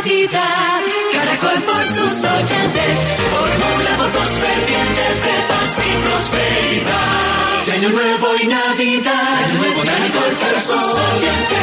Caracol 0.00 1.62
por 1.64 1.84
sus 1.84 2.24
oyentes. 2.24 2.98
Formula 3.34 3.96
votos 3.96 4.30
fervientes 4.38 5.24
de 5.24 5.34
paz 5.48 5.78
y 5.84 6.02
prosperidad. 6.06 7.74
Año 7.74 7.88
nuevo 7.88 8.28
y 8.40 8.46
Navidad. 8.46 9.46
De 9.48 9.58
nuevo 9.58 9.82
Caracol 9.82 10.36
por 10.38 10.60
sus 10.60 10.94
oyentes. 10.94 11.57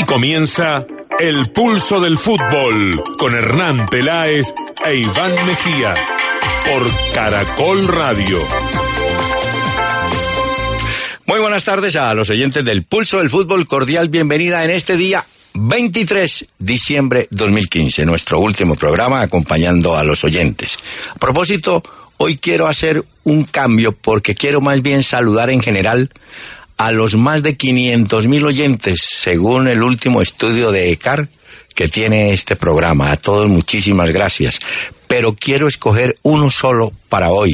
Aquí 0.00 0.06
comienza 0.06 0.86
El 1.18 1.50
Pulso 1.50 2.00
del 2.00 2.16
Fútbol 2.16 3.02
con 3.18 3.34
Hernán 3.34 3.84
Peláez 3.84 4.46
e 4.82 4.96
Iván 4.96 5.34
Mejía 5.44 5.94
por 6.64 7.12
Caracol 7.12 7.86
Radio. 7.86 8.38
Muy 11.26 11.38
buenas 11.40 11.64
tardes 11.64 11.96
a 11.96 12.14
los 12.14 12.30
oyentes 12.30 12.64
del 12.64 12.84
Pulso 12.84 13.18
del 13.18 13.28
Fútbol. 13.28 13.66
Cordial 13.66 14.08
bienvenida 14.08 14.64
en 14.64 14.70
este 14.70 14.96
día 14.96 15.26
23 15.52 16.46
diciembre 16.58 17.28
2015, 17.30 18.06
nuestro 18.06 18.38
último 18.38 18.76
programa 18.76 19.20
acompañando 19.20 19.98
a 19.98 20.02
los 20.02 20.24
oyentes. 20.24 20.78
A 21.10 21.16
propósito, 21.16 21.82
hoy 22.16 22.38
quiero 22.38 22.68
hacer 22.68 23.04
un 23.24 23.44
cambio 23.44 23.92
porque 23.92 24.34
quiero 24.34 24.62
más 24.62 24.80
bien 24.80 25.02
saludar 25.02 25.50
en 25.50 25.60
general 25.60 26.10
a 26.80 26.92
los 26.92 27.14
más 27.14 27.42
de 27.42 27.58
500 27.58 28.26
mil 28.26 28.46
oyentes, 28.46 29.02
según 29.06 29.68
el 29.68 29.82
último 29.82 30.22
estudio 30.22 30.72
de 30.72 30.90
ECAR 30.90 31.28
que 31.74 31.88
tiene 31.88 32.32
este 32.32 32.56
programa. 32.56 33.10
A 33.10 33.16
todos 33.16 33.50
muchísimas 33.50 34.10
gracias. 34.14 34.60
Pero 35.06 35.34
quiero 35.34 35.68
escoger 35.68 36.14
uno 36.22 36.48
solo 36.48 36.90
para 37.10 37.28
hoy. 37.28 37.52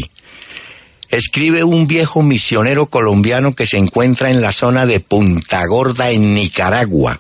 Escribe 1.08 1.64
un 1.64 1.88
viejo 1.88 2.22
misionero 2.22 2.86
colombiano 2.86 3.52
que 3.52 3.66
se 3.66 3.78
encuentra 3.78 4.30
en 4.30 4.40
la 4.40 4.52
zona 4.52 4.86
de 4.86 5.00
Punta 5.00 5.66
Gorda, 5.66 6.08
en 6.10 6.32
Nicaragua. 6.32 7.18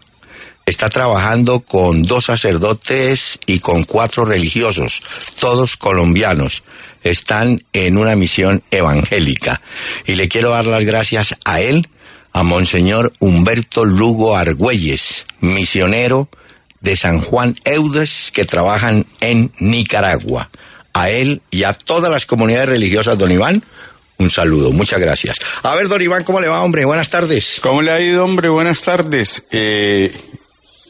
Está 0.64 0.88
trabajando 0.88 1.58
con 1.58 2.04
dos 2.04 2.26
sacerdotes 2.26 3.40
y 3.46 3.58
con 3.58 3.82
cuatro 3.82 4.24
religiosos, 4.24 5.02
todos 5.40 5.76
colombianos. 5.76 6.62
Están 7.02 7.64
en 7.72 7.98
una 7.98 8.14
misión 8.14 8.62
evangélica. 8.70 9.60
Y 10.06 10.14
le 10.14 10.28
quiero 10.28 10.50
dar 10.50 10.66
las 10.66 10.84
gracias 10.84 11.36
a 11.44 11.58
él, 11.58 11.88
a 12.36 12.42
Monseñor 12.42 13.14
Humberto 13.18 13.86
Lugo 13.86 14.36
Argüelles, 14.36 15.24
misionero 15.40 16.28
de 16.80 16.94
San 16.94 17.22
Juan 17.22 17.56
Eudes, 17.64 18.30
que 18.30 18.44
trabajan 18.44 19.06
en 19.20 19.52
Nicaragua. 19.58 20.50
A 20.92 21.08
él 21.08 21.40
y 21.50 21.62
a 21.62 21.72
todas 21.72 22.10
las 22.10 22.26
comunidades 22.26 22.68
religiosas, 22.68 23.16
don 23.16 23.32
Iván, 23.32 23.64
un 24.18 24.28
saludo. 24.28 24.70
Muchas 24.70 25.00
gracias. 25.00 25.38
A 25.62 25.74
ver, 25.76 25.88
don 25.88 26.02
Iván, 26.02 26.24
¿cómo 26.24 26.38
le 26.38 26.48
va, 26.48 26.60
hombre? 26.60 26.84
Buenas 26.84 27.08
tardes. 27.08 27.58
¿Cómo 27.62 27.80
le 27.80 27.90
ha 27.90 28.02
ido, 28.02 28.22
hombre? 28.22 28.50
Buenas 28.50 28.82
tardes. 28.82 29.42
Eh, 29.50 30.12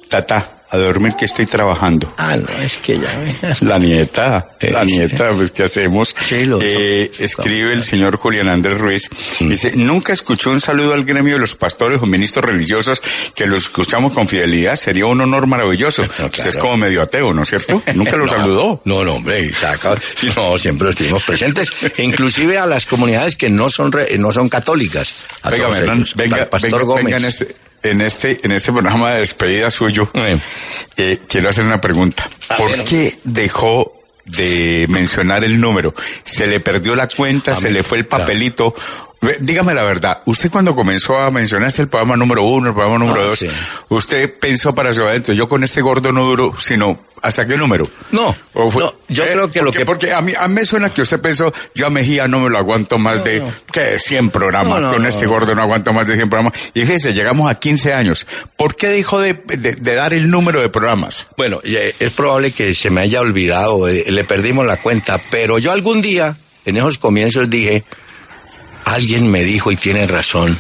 tata, 0.09 0.56
a 0.77 0.79
dormir 0.85 1.15
que 1.19 1.25
estoy 1.25 1.47
trabajando. 1.47 2.13
Ah, 2.17 2.37
no, 2.37 2.63
es 2.63 2.77
que 2.79 2.99
ya. 2.99 3.57
La 3.61 3.79
nieta, 3.79 4.49
la 4.61 4.83
Eh, 4.83 4.87
nieta, 4.87 5.31
pues 5.33 5.51
¿qué 5.53 5.65
hacemos? 5.65 6.15
Sí, 6.29 6.45
lo- 6.47 6.61
Eh, 6.63 7.11
escribe 7.19 7.73
el 7.73 7.83
señor 7.85 8.17
Julián 8.17 8.49
Andrés 8.49 8.79
Ruiz, 8.79 9.09
dice, 9.41 9.73
nunca 9.77 10.13
escuchó 10.13 10.51
un 10.51 10.61
saludo 10.61 10.95
al 10.95 11.05
gremio 11.05 11.35
de 11.35 11.41
los 11.41 11.55
pastores 11.57 12.01
o 12.01 12.07
ministros 12.07 12.45
religiosos 12.45 13.01
que 13.35 13.47
los 13.47 13.63
escuchamos 13.63 14.13
con 14.13 14.29
fidelidad, 14.29 14.77
sería 14.77 15.07
un 15.07 15.21
honor 15.21 15.47
maravilloso. 15.47 16.03
No, 16.19 16.31
es 16.45 16.57
como 16.57 16.77
medio 16.77 17.03
ateo, 17.03 17.33
¿no 17.33 17.43
es 17.43 17.49
cierto? 17.49 17.83
Nunca 17.95 18.17
lo 18.17 18.27
No, 18.27 18.31
saludó. 18.31 18.83
No, 18.85 19.05
no, 19.05 19.15
hombre, 19.15 19.53
saca- 19.53 19.99
no, 20.37 20.59
siempre 20.59 20.91
estuvimos 20.91 21.23
presentes, 21.25 21.71
inclusive 21.99 22.59
a 22.59 22.67
las 22.67 22.87
comunidades 22.87 23.37
que 23.37 23.49
no 23.49 23.69
son 23.71 23.93
re- 23.93 24.17
no 24.19 24.33
son 24.33 24.49
católicas. 24.49 25.15
A 25.43 25.51
Venga, 25.51 25.67
todos 25.67 25.81
ellos. 25.81 26.15
venga, 26.15 26.51
Pastor 26.51 26.71
venga, 26.73 26.85
Gómez. 26.85 27.05
venga 27.05 27.17
en 27.19 27.25
este, 27.25 27.57
en 27.91 28.01
este, 28.01 28.41
en 28.43 28.53
este 28.53 28.73
programa 28.73 29.13
de 29.13 29.21
despedida 29.21 29.71
suyo, 29.71 30.11
Eh. 30.15 30.39
eh, 30.97 31.21
quiero 31.29 31.51
hacer 31.51 31.65
una 31.65 31.81
pregunta. 31.81 32.29
A 32.49 32.57
¿Por 32.57 32.85
qué 32.85 33.19
dejó 33.25 33.93
de 34.25 34.87
mencionar 34.89 35.45
el 35.45 35.61
número? 35.61 35.95
¿Se 36.25 36.47
le 36.47 36.61
perdió 36.61 36.95
la 36.97 37.07
cuenta? 37.09 37.55
¿Se 37.55 37.71
le 37.71 37.83
fue 37.83 37.99
el 37.99 38.07
papelito? 38.07 38.75
Dígame 39.41 39.75
la 39.75 39.85
verdad, 39.85 40.21
usted 40.27 40.51
cuando 40.51 40.75
comenzó 40.75 41.19
a 41.21 41.31
mencionar 41.31 41.69
este 41.69 41.83
el 41.83 41.89
programa 41.89 42.17
número 42.17 42.45
uno, 42.45 42.69
el 42.69 42.75
programa 42.75 42.99
número 42.99 43.23
Ah, 43.23 43.25
dos, 43.29 43.39
sí. 43.39 43.49
usted 43.89 44.35
pensó 44.39 44.75
para 44.75 44.93
su 44.93 45.03
adentro, 45.03 45.35
yo 45.35 45.49
con 45.49 45.63
este 45.65 45.81
gordo 45.81 46.13
no 46.13 46.25
duro, 46.25 46.55
sino, 46.59 46.99
¿hasta 47.23 47.47
qué 47.47 47.57
número? 47.57 47.89
No, 48.13 48.35
¿O 48.55 48.71
fue- 48.71 48.85
no, 48.85 48.95
yo 49.09 49.25
eh, 49.25 49.29
creo 49.33 49.51
que 49.51 49.63
lo 49.63 49.73
que 49.73 49.85
Porque 49.87 50.13
a 50.13 50.21
mí, 50.21 50.33
a 50.39 50.47
mí 50.49 50.55
me 50.55 50.65
suena 50.67 50.91
que 50.91 51.03
usted 51.03 51.21
pensó, 51.21 51.53
yo 51.75 51.87
a 51.87 51.91
Mejía 51.91 52.27
no 52.29 52.41
me 52.41 52.51
lo 52.51 52.59
aguanto 52.59 52.99
más 52.99 53.23
de, 53.25 53.41
no. 53.41 53.53
que 53.73 53.99
100 53.99 54.31
programas, 54.31 54.93
con 54.93 55.05
este 55.07 55.27
gordo 55.27 55.55
no 55.55 55.63
aguanto 55.63 55.93
más 55.93 56.07
de 56.07 56.15
100 56.17 56.29
programas. 56.31 56.53
Y 56.75 56.81
fíjese, 56.83 57.13
llegamos 57.15 57.51
a 57.51 57.55
15 57.57 57.93
años. 57.95 58.27
¿Por 58.57 58.75
qué 58.77 58.89
dejó 58.89 59.21
de, 59.21 59.35
de- 59.35 59.77
de 59.77 59.95
dar 59.95 60.15
el 60.15 60.31
número 60.31 60.61
de 60.61 60.69
programas? 60.69 61.27
Bueno, 61.37 61.61
eh, 61.65 61.95
es 61.99 62.11
probable 62.13 62.53
que 62.53 62.75
se 62.75 62.91
me 62.91 63.01
haya 63.01 63.21
olvidado, 63.21 63.89
eh, 63.89 64.05
le 64.09 64.25
perdimos 64.25 64.67
la 64.67 64.77
cuenta, 64.77 65.21
pero 65.31 65.59
yo 65.59 65.73
algún 65.73 66.01
día, 66.03 66.37
en 66.65 66.77
esos 66.77 66.99
comienzos, 66.99 67.49
dije, 67.49 67.85
alguien 68.87 69.29
me 69.29 69.43
dijo 69.43 69.71
y 69.71 69.77
tiene 69.77 70.07
razón, 70.07 70.57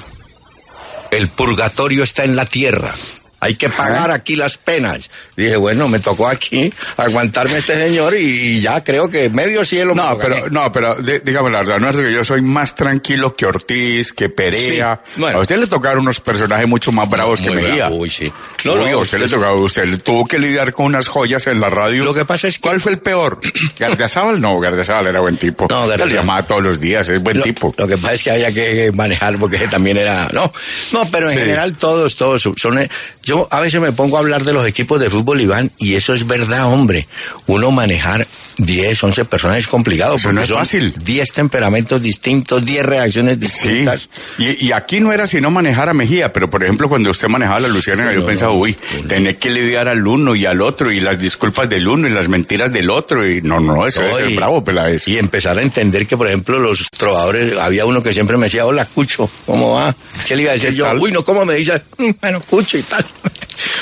el 1.11 1.29
purgatorio 1.29 2.03
está 2.05 2.25
en 2.25 2.37
la 2.37 2.45
tierra. 2.45 2.93
Hay 3.41 3.55
que 3.57 3.69
pagar 3.69 4.11
aquí 4.11 4.35
las 4.35 4.57
penas. 4.57 5.11
Dije, 5.37 5.57
bueno, 5.57 5.89
me 5.89 5.99
tocó 6.01 6.27
aquí 6.27 6.73
aguantarme 6.97 7.59
este 7.59 7.77
señor 7.77 8.15
y, 8.15 8.25
y 8.25 8.61
ya 8.61 8.83
creo 8.83 9.09
que 9.11 9.29
medio 9.29 9.65
cielo 9.65 9.95
me 9.95 10.03
No, 10.03 10.17
gané. 10.17 10.35
pero, 10.37 10.51
no, 10.51 10.73
pero 10.73 10.95
di- 10.97 11.19
dígame 11.23 11.51
la 11.51 11.59
verdad, 11.59 11.79
no 11.79 11.91
es 11.91 11.97
que 11.97 12.13
yo 12.13 12.25
soy 12.25 12.41
más 12.41 12.75
tranquilo 12.75 13.37
que 13.37 13.47
Ortiz, 13.47 14.13
que 14.13 14.29
Perea. 14.31 15.01
Sí, 15.15 15.21
bueno. 15.21 15.39
A 15.39 15.41
usted 15.43 15.59
le 15.59 15.67
tocaron 15.67 16.01
unos 16.03 16.19
personajes 16.21 16.67
mucho 16.67 16.93
más 16.93 17.09
bravos 17.11 17.41
que 17.41 17.51
Mejía. 17.51 17.75
bravo, 17.89 17.97
uy, 17.97 18.11
sí. 18.11 18.33
No, 18.65 18.75
No, 18.77 18.89
no, 18.89 18.99
usted 19.01 19.19
le 19.21 19.29
tocaba, 19.29 19.55
usted 19.55 20.03
tuvo 20.03 20.27
que 20.27 20.39
lidiar 20.39 20.73
con 20.73 20.87
unas 20.87 21.07
joyas 21.09 21.47
en 21.47 21.61
la 21.61 21.69
radio. 21.69 22.05
Lo 22.05 22.15
que 22.15 22.25
pasa 22.25 22.49
es 22.49 22.55
que- 22.57 22.61
¿Cuál 22.63 22.81
fue 22.81 22.93
el 22.93 22.99
peor? 22.99 23.39
¿Gardiazabal? 23.79 24.41
No, 24.41 24.59
Gardiazabal 24.59 25.07
era 25.09 25.21
buen 25.21 25.37
tipo. 25.37 25.67
No, 25.69 25.87
Gardiazabal- 25.87 26.09
le 26.09 26.15
llamaba 26.15 26.47
todos 26.47 26.63
los 26.63 26.81
días, 26.81 27.09
es 27.11 27.23
buen 27.23 27.39
lo, 27.39 27.45
tipo. 27.45 27.75
Lo 27.77 27.87
que 27.87 27.97
pasa 27.99 28.15
es 28.15 28.23
que 28.23 28.31
había 28.31 28.53
que 28.53 28.91
manejar 28.95 29.37
porque 29.39 29.59
también 29.69 29.99
era, 29.99 30.29
no, 30.33 30.53
no, 30.93 31.09
pero 31.11 31.27
en 31.29 31.35
Sí. 31.35 31.39
general 31.41 31.77
todos, 31.77 32.17
todos 32.17 32.43
son, 32.57 32.89
yo 33.27 33.49
a 33.51 33.61
veces 33.61 33.81
me 33.81 33.93
pongo 33.93 34.17
a 34.17 34.21
hablar 34.21 34.45
de 34.45 34.53
los 34.53 34.67
equipos 34.67 35.01
de 35.01 35.11
fútbol, 35.11 35.41
Iván, 35.41 35.73
y 35.79 35.95
eso 35.95 36.15
es 36.15 36.27
verdad, 36.27 36.73
hombre. 36.73 37.09
Uno 37.47 37.73
manejar 37.73 38.27
10, 38.59 39.05
11 39.05 39.25
personas 39.27 39.59
es 39.59 39.67
complicado. 39.67 40.17
Eso 40.17 40.33
no 40.33 40.41
es 40.43 40.49
son 40.49 40.59
fácil. 40.59 40.95
10 41.03 41.29
temperamentos 41.33 42.01
distintos, 42.01 42.65
10 42.65 42.85
reacciones 42.87 43.35
Sí, 43.35 43.41
distintas. 43.41 44.09
y, 44.39 44.67
y 44.67 44.73
aquí 44.73 45.01
no 45.01 45.13
era 45.13 45.27
sino 45.27 45.51
manejar 45.51 45.89
a 45.89 45.93
Mejía, 45.93 46.33
pero 46.33 46.49
por 46.49 46.63
ejemplo 46.65 46.89
cuando 46.89 47.11
usted 47.11 47.29
manejaba 47.29 47.61
la 47.61 47.69
Luciana, 47.69 48.13
yo 48.13 48.21
no, 48.21 48.27
pensaba, 48.27 48.53
no. 48.53 48.59
uy, 48.61 48.77
tener 49.09 49.37
que 49.37 49.51
lidiar 49.51 49.89
al 49.89 50.07
uno 50.07 50.35
y 50.35 50.47
al 50.47 50.63
otro, 50.63 50.91
y 50.91 51.01
las 51.01 51.19
disculpas 51.19 51.69
del 51.69 51.87
uno 51.87 52.09
y 52.09 52.13
las 52.13 52.29
mentiras 52.29 52.73
del 52.73 52.89
otro, 52.91 53.27
y 53.27 53.43
no, 53.43 53.61
no, 53.61 53.87
eso 53.87 54.03
es 54.19 54.35
bravo, 54.37 54.65
Peláez. 54.65 55.07
Y 55.09 55.19
empezar 55.19 55.59
a 55.59 55.63
entender 55.63 56.07
que, 56.07 56.17
por 56.17 56.27
ejemplo, 56.27 56.59
los 56.59 56.89
trovadores, 56.91 57.57
había 57.59 57.85
uno 57.85 58.03
que 58.03 58.13
siempre 58.13 58.37
me 58.37 58.47
decía, 58.47 58.65
hola, 58.67 58.87
Cucho, 58.87 59.31
¿cómo 59.45 59.73
va? 59.75 59.95
¿Qué 60.27 60.35
le 60.37 60.43
iba 60.43 60.51
a 60.53 60.55
decir 60.55 60.71
¿Qué 60.71 60.77
yo? 60.77 60.85
tal? 60.87 60.99
Uy, 60.99 61.13
no, 61.13 61.25
¿cómo 61.25 61.45
me 61.45 61.55
dice? 61.55 61.83
"Mm, 61.99 62.11
Bueno, 62.21 62.41
Cucho 62.49 62.79
y 62.79 62.83
tal. 62.83 63.05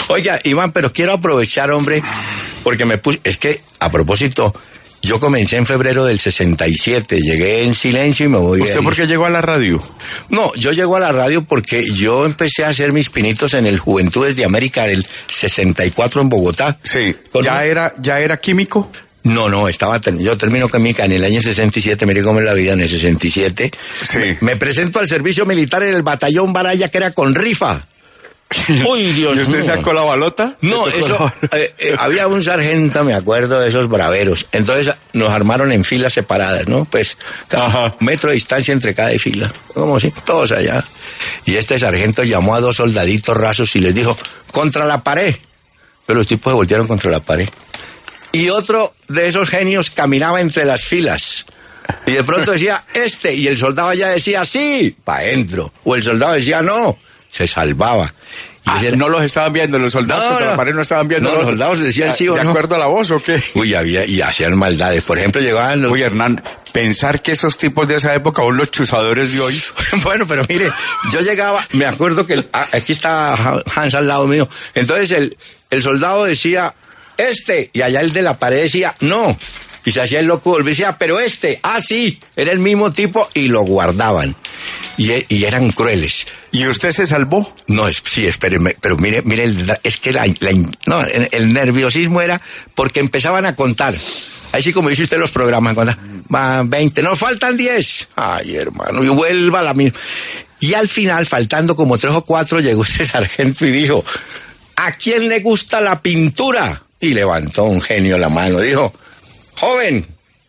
Oiga, 0.09 0.39
Iván, 0.45 0.73
pero 0.73 0.93
quiero 0.93 1.13
aprovechar, 1.15 1.71
hombre, 1.71 2.03
porque 2.63 2.85
me 2.85 2.99
puse, 2.99 3.21
es 3.25 3.37
que, 3.39 3.61
a 3.81 3.91
propósito, 3.91 4.55
yo 5.03 5.21
comencé 5.21 5.57
en 5.57 5.67
febrero 5.67 6.05
del 6.07 6.19
67, 6.19 7.19
llegué 7.21 7.63
en 7.63 7.75
silencio 7.75 8.27
y 8.27 8.29
me 8.31 8.39
voy 8.39 8.61
¿Usted 8.63 8.81
por 8.83 8.97
qué 8.97 9.07
llegó 9.07 9.27
a 9.27 9.31
la 9.31 9.41
radio? 9.43 9.83
No, 10.31 10.55
yo 10.55 10.73
llego 10.73 10.97
a 10.97 11.01
la 11.01 11.13
radio 11.13 11.45
porque 11.45 11.85
yo 11.93 12.25
empecé 12.25 12.65
a 12.65 12.69
hacer 12.69 12.93
mis 12.93 13.11
pinitos 13.11 13.53
en 13.55 13.67
el 13.67 13.79
Juventudes 13.79 14.35
de 14.37 14.45
América 14.47 14.85
del 14.85 15.07
64 15.27 16.23
en 16.23 16.29
Bogotá. 16.29 16.79
Sí, 16.83 17.15
¿ya 17.43 17.55
un- 17.55 17.61
era, 17.61 17.93
ya 18.01 18.19
era 18.19 18.39
químico? 18.39 18.91
no, 19.25 19.49
no, 19.49 19.69
estaba 19.69 19.99
yo 20.19 20.37
termino 20.37 20.69
química 20.69 21.07
en 21.07 21.13
el 21.13 21.25
año 21.25 21.41
67, 21.41 22.05
mire 22.05 22.23
cómo 22.23 22.41
es 22.41 22.45
la 22.47 22.53
vida 22.55 22.73
en 22.75 22.81
el 22.83 22.89
67. 22.91 23.71
Sí. 24.03 24.19
Me, 24.19 24.39
me 24.43 24.57
presento 24.57 25.01
al 25.01 25.09
servicio 25.09 25.47
militar 25.47 25.83
en 25.83 25.95
el 25.95 26.03
batallón 26.03 26.53
Baraya 26.53 26.89
que 26.91 26.99
era 26.99 27.11
con 27.11 27.35
rifa. 27.35 27.87
Uy, 28.89 29.13
Dios 29.13 29.37
¿Y 29.37 29.41
usted 29.43 29.57
mío. 29.57 29.65
sacó 29.65 29.93
la 29.93 30.03
balota? 30.03 30.57
No, 30.61 30.87
¿Le 30.87 30.93
tocó 30.93 31.07
eso, 31.07 31.19
balota? 31.19 31.59
eh, 31.59 31.75
eh, 31.79 31.97
había 31.99 32.27
un 32.27 32.43
sargento, 32.43 33.05
me 33.05 33.15
acuerdo, 33.15 33.61
de 33.61 33.69
esos 33.69 33.89
braveros. 33.89 34.47
Entonces 34.53 34.95
nos 35.13 35.31
armaron 35.31 35.73
en 35.73 35.85
filas 35.85 36.13
separadas, 36.13 36.69
¿no? 36.69 36.85
Pues 36.85 37.17
cada 37.49 37.95
metro 38.01 38.31
de 38.31 38.35
distancia 38.35 38.73
entre 38.73 38.95
cada 38.95 39.11
fila. 39.19 39.53
Como 39.73 39.99
si, 40.01 40.11
todos 40.11 40.53
allá. 40.53 40.85
Y 41.45 41.57
este 41.57 41.79
sargento 41.79 42.23
llamó 42.23 42.55
a 42.55 42.61
dos 42.61 42.77
soldaditos 42.77 43.37
rasos 43.37 43.75
y 43.77 43.81
les 43.81 43.95
dijo, 43.95 44.17
contra 44.51 44.85
la 44.87 45.03
pared. 45.03 45.35
Pero 46.07 46.19
los 46.19 46.27
tipos 46.27 46.51
se 46.51 46.57
voltearon 46.57 46.87
contra 46.87 47.11
la 47.11 47.21
pared. 47.21 47.49
Y 48.33 48.51
otro 48.51 48.95
de 49.09 49.29
esos 49.29 49.49
genios 49.49 49.91
caminaba 49.91 50.41
entre 50.41 50.65
las 50.65 50.83
filas. 50.85 51.47
Y 52.07 52.13
de 52.13 52.25
pronto 52.25 52.53
decía, 52.53 52.85
este, 52.95 53.35
y 53.35 53.47
el 53.47 53.57
soldado 53.59 53.93
ya 53.95 54.09
decía, 54.09 54.45
sí, 54.45 54.97
para 55.05 55.21
adentro. 55.21 55.73
O 55.85 55.95
el 55.95 56.03
soldado 56.03 56.33
decía, 56.35 56.61
no, 56.63 56.99
se 57.35 57.49
salvaba. 57.49 58.15
Ah, 58.65 58.77
ese 58.79 58.89
era- 58.89 58.97
no 58.97 59.09
los 59.09 59.23
estaban 59.25 59.53
viendo, 59.53 59.77
los 59.77 59.93
soldados 59.93 60.23
No, 60.23 60.29
contra 60.31 60.45
no. 60.47 60.51
la 60.53 60.57
pared 60.57 60.73
no 60.73 60.83
estaban 60.83 61.09
viendo. 61.09 61.29
No, 61.31 61.35
los 61.37 61.45
soldados 61.47 61.81
decían 61.81 62.15
sí 62.15 62.29
o 62.29 62.35
¿De 62.35 62.45
no. 62.45 62.51
acuerdo 62.51 62.77
a 62.77 62.79
la 62.79 62.87
voz 62.87 63.11
o 63.11 63.21
qué? 63.21 63.43
Uy, 63.55 63.75
había, 63.75 64.07
y 64.07 64.23
hacían 64.23 64.57
maldades. 64.57 65.03
Por 65.03 65.19
ejemplo, 65.19 65.41
llegaban 65.41 65.83
los... 65.83 65.91
Uy, 65.91 66.03
Hernán, 66.03 66.41
pensar 66.73 67.21
que 67.21 67.33
esos 67.33 67.59
tipos 67.59 67.89
de 67.89 67.97
esa 67.97 68.15
época 68.15 68.41
son 68.43 68.57
los 68.57 68.71
chuzadores 68.71 69.35
de 69.35 69.41
hoy. 69.41 69.61
bueno, 70.05 70.27
pero 70.29 70.45
mire, 70.49 70.71
yo 71.13 71.21
llegaba, 71.23 71.61
me 71.73 71.87
acuerdo 71.87 72.25
que 72.25 72.35
el- 72.35 72.49
a- 72.53 72.69
aquí 72.73 72.93
está 72.93 73.35
Hans 73.75 73.95
al 73.95 74.07
lado 74.07 74.27
mío. 74.29 74.49
Entonces 74.75 75.11
el, 75.11 75.37
el 75.71 75.83
soldado 75.83 76.25
decía, 76.25 76.73
este, 77.19 77.71
y 77.73 77.83
allá 77.83 78.01
el 78.01 78.13
de 78.13 78.23
la 78.23 78.39
pared 78.39 78.63
decía, 78.63 78.95
no. 79.01 79.37
Y 79.85 79.93
se 79.93 80.01
hacía 80.01 80.21
el 80.21 80.27
loco, 80.27 80.59
y 80.61 80.65
decía, 80.65 80.97
pero 80.99 81.21
este, 81.21 81.61
ah, 81.63 81.81
sí, 81.81 82.19
era 82.37 82.53
el 82.53 82.59
mismo 82.59 82.91
tipo, 82.93 83.29
y 83.35 83.49
lo 83.49 83.63
guardaban. 83.63 84.35
Y, 84.97 85.11
y 85.29 85.45
eran 85.45 85.71
crueles. 85.71 86.27
¿Y 86.53 86.67
usted 86.67 86.91
se 86.93 87.07
salvó? 87.07 87.55
No, 87.67 87.87
es, 87.89 88.01
sí, 88.05 88.27
espéreme, 88.27 88.77
pero 88.81 88.97
mire, 88.97 89.21
mire, 89.23 89.45
el- 89.45 89.77
es 89.83 89.97
que 89.99 90.13
la, 90.13 90.27
la- 90.41 90.53
no, 90.87 91.03
el, 91.03 91.29
el 91.33 91.53
nerviosismo 91.53 92.21
era 92.23 92.41
porque 92.75 93.01
empezaban 93.01 93.45
a 93.45 93.55
contar. 93.57 93.95
Ahí 94.53 94.63
sí, 94.63 94.73
como 94.73 94.89
dice 94.89 95.03
usted 95.03 95.17
en 95.17 95.21
los 95.23 95.33
programas, 95.33 95.75
cuando 95.75 95.95
van 96.29 96.71
20, 96.71 97.03
nos 97.03 97.19
faltan 97.19 97.57
10. 97.57 98.09
Ay, 98.15 98.55
hermano, 98.57 99.03
y 99.05 99.09
vuelva 99.09 99.63
la 99.63 99.75
misma. 99.75 99.99
Y 100.61 100.73
al 100.75 100.89
final, 100.89 101.27
faltando 101.27 101.75
como 101.77 101.99
tres 101.99 102.13
o 102.15 102.25
cuatro, 102.25 102.61
llegó 102.61 102.85
ese 102.85 103.05
sargento 103.05 103.67
y 103.67 103.73
dijo, 103.73 104.03
¿a 104.77 104.93
quién 104.93 105.29
le 105.29 105.41
gusta 105.41 105.81
la 105.81 106.01
pintura? 106.01 106.85
Y 107.01 107.13
levantó 107.13 107.65
un 107.65 107.81
genio 107.83 108.17
la 108.17 108.29
mano, 108.31 108.61
dijo, 108.61 108.95
joven, 109.65 110.07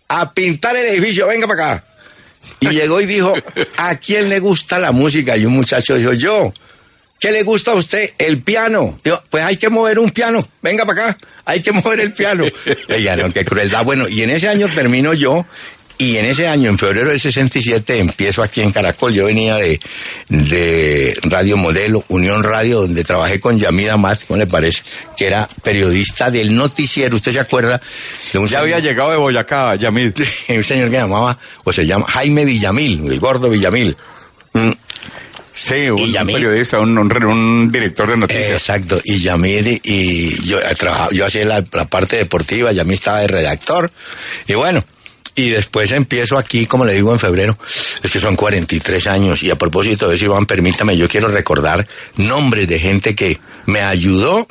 a 0.08 0.34
pintar 0.34 0.76
el 0.76 0.88
edificio, 0.88 1.28
venga 1.28 1.48
para 1.48 1.74
acá. 1.74 1.84
Y 2.60 2.70
llegó 2.70 3.02
y 3.02 3.06
dijo, 3.06 3.34
¿a 3.78 3.96
quién 3.96 4.30
le 4.30 4.40
gusta 4.40 4.78
la 4.78 4.92
música? 4.92 5.36
Y 5.36 5.46
un 5.46 5.54
muchacho 5.54 5.96
dijo, 5.96 6.14
yo. 6.14 6.54
¿Qué 7.20 7.32
le 7.32 7.44
gusta 7.44 7.72
a 7.72 7.76
usted? 7.76 8.12
El 8.18 8.44
piano. 8.44 8.98
Dijo, 9.04 9.24
pues 9.30 9.44
hay 9.44 9.58
que 9.58 9.70
mover 9.70 9.98
un 9.98 10.12
piano. 10.12 10.46
Venga 10.62 10.86
para 10.86 11.10
acá. 11.10 11.18
Hay 11.46 11.62
que 11.62 11.72
mover 11.72 12.02
el 12.02 12.14
piano. 12.14 12.44
Oiga, 12.90 13.16
no, 13.16 13.32
qué 13.32 13.46
crueldad. 13.46 13.84
Bueno, 13.84 14.08
y 14.08 14.22
en 14.22 14.30
ese 14.30 14.48
año 14.48 14.68
termino 14.68 15.14
yo. 15.14 15.46
Y 15.98 16.18
en 16.18 16.26
ese 16.26 16.46
año, 16.48 16.70
en 16.70 16.78
febrero 16.78 17.10
del 17.12 17.20
67, 17.22 18.00
empiezo 18.00 18.44
aquí 18.44 18.60
en 18.62 18.72
Caracol. 18.72 19.14
Yo 19.14 19.26
venía 19.26 19.56
de, 19.56 19.80
de 20.28 21.18
Radio 21.24 21.56
Modelo, 21.56 22.04
Unión 22.10 22.44
Radio, 22.44 22.82
donde 22.82 23.04
trabajé 23.06 23.40
con 23.40 23.58
Yamida 23.58 23.96
Mat, 23.96 24.20
¿cómo 24.28 24.38
le 24.38 24.46
parece? 24.46 24.84
Que 25.16 25.28
era 25.28 25.48
periodista 25.64 26.30
del 26.30 26.54
noticiero. 26.54 27.16
¿Usted 27.16 27.32
se 27.32 27.40
acuerda? 27.40 27.80
De 28.34 28.40
un 28.40 28.48
Ya 28.48 28.60
había 28.60 28.76
señor- 28.78 28.90
llegado 28.92 29.12
de 29.12 29.18
Boyacá, 29.18 29.76
Yamid. 29.76 30.12
un 30.50 30.64
señor 30.66 30.90
que 30.90 30.98
llamaba, 30.98 31.38
o 31.64 31.72
se 31.72 31.86
llama 31.86 32.06
Jaime 32.10 32.44
Villamil, 32.44 33.10
el 33.10 33.20
gordo 33.20 33.50
Villamil. 33.50 33.96
Mm, 34.54 34.72
Sí, 35.58 35.90
un, 35.90 36.12
periodista, 36.26 36.80
un, 36.82 36.98
un, 36.98 37.24
un 37.26 37.72
director 37.72 38.10
de 38.10 38.18
noticias. 38.18 38.50
Exacto, 38.52 39.00
y 39.06 39.20
Yamid 39.20 39.80
y 39.84 40.36
yo 40.46 40.60
eh, 40.60 40.76
yo 41.14 41.26
hacía 41.26 41.46
la, 41.46 41.64
la 41.72 41.86
parte 41.86 42.18
deportiva, 42.18 42.74
Yamid 42.74 42.96
estaba 42.96 43.22
de 43.22 43.28
redactor, 43.28 43.90
y 44.50 44.54
bueno, 44.56 44.84
y 45.36 45.50
después 45.50 45.92
empiezo 45.92 46.38
aquí, 46.38 46.66
como 46.66 46.86
le 46.86 46.94
digo, 46.94 47.12
en 47.12 47.20
febrero, 47.20 47.58
es 48.02 48.10
que 48.10 48.20
son 48.20 48.36
43 48.36 49.08
años, 49.08 49.44
y 49.44 49.52
a 49.52 49.58
propósito 49.58 50.08
de 50.08 50.16
eso, 50.16 50.26
Iván, 50.26 50.46
permítame, 50.46 50.98
yo 50.98 51.08
quiero 51.08 51.28
recordar 51.28 51.88
nombres 52.16 52.68
de 52.68 52.80
gente 52.80 53.16
que 53.16 53.40
me 53.66 53.82
ayudó 53.82 54.48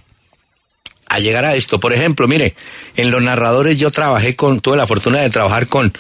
a 1.09 1.19
llegar 1.21 1.45
a 1.45 1.55
esto. 1.55 1.81
Por 1.81 1.93
ejemplo, 1.93 2.29
mire, 2.29 2.55
en 2.97 3.11
los 3.11 3.23
narradores 3.23 3.79
yo 3.79 3.91
trabajé 3.91 4.37
con, 4.37 4.61
tuve 4.61 4.77
la 4.77 4.87
fortuna 4.87 5.21
de 5.21 5.31
trabajar 5.31 5.69
con 5.69 5.93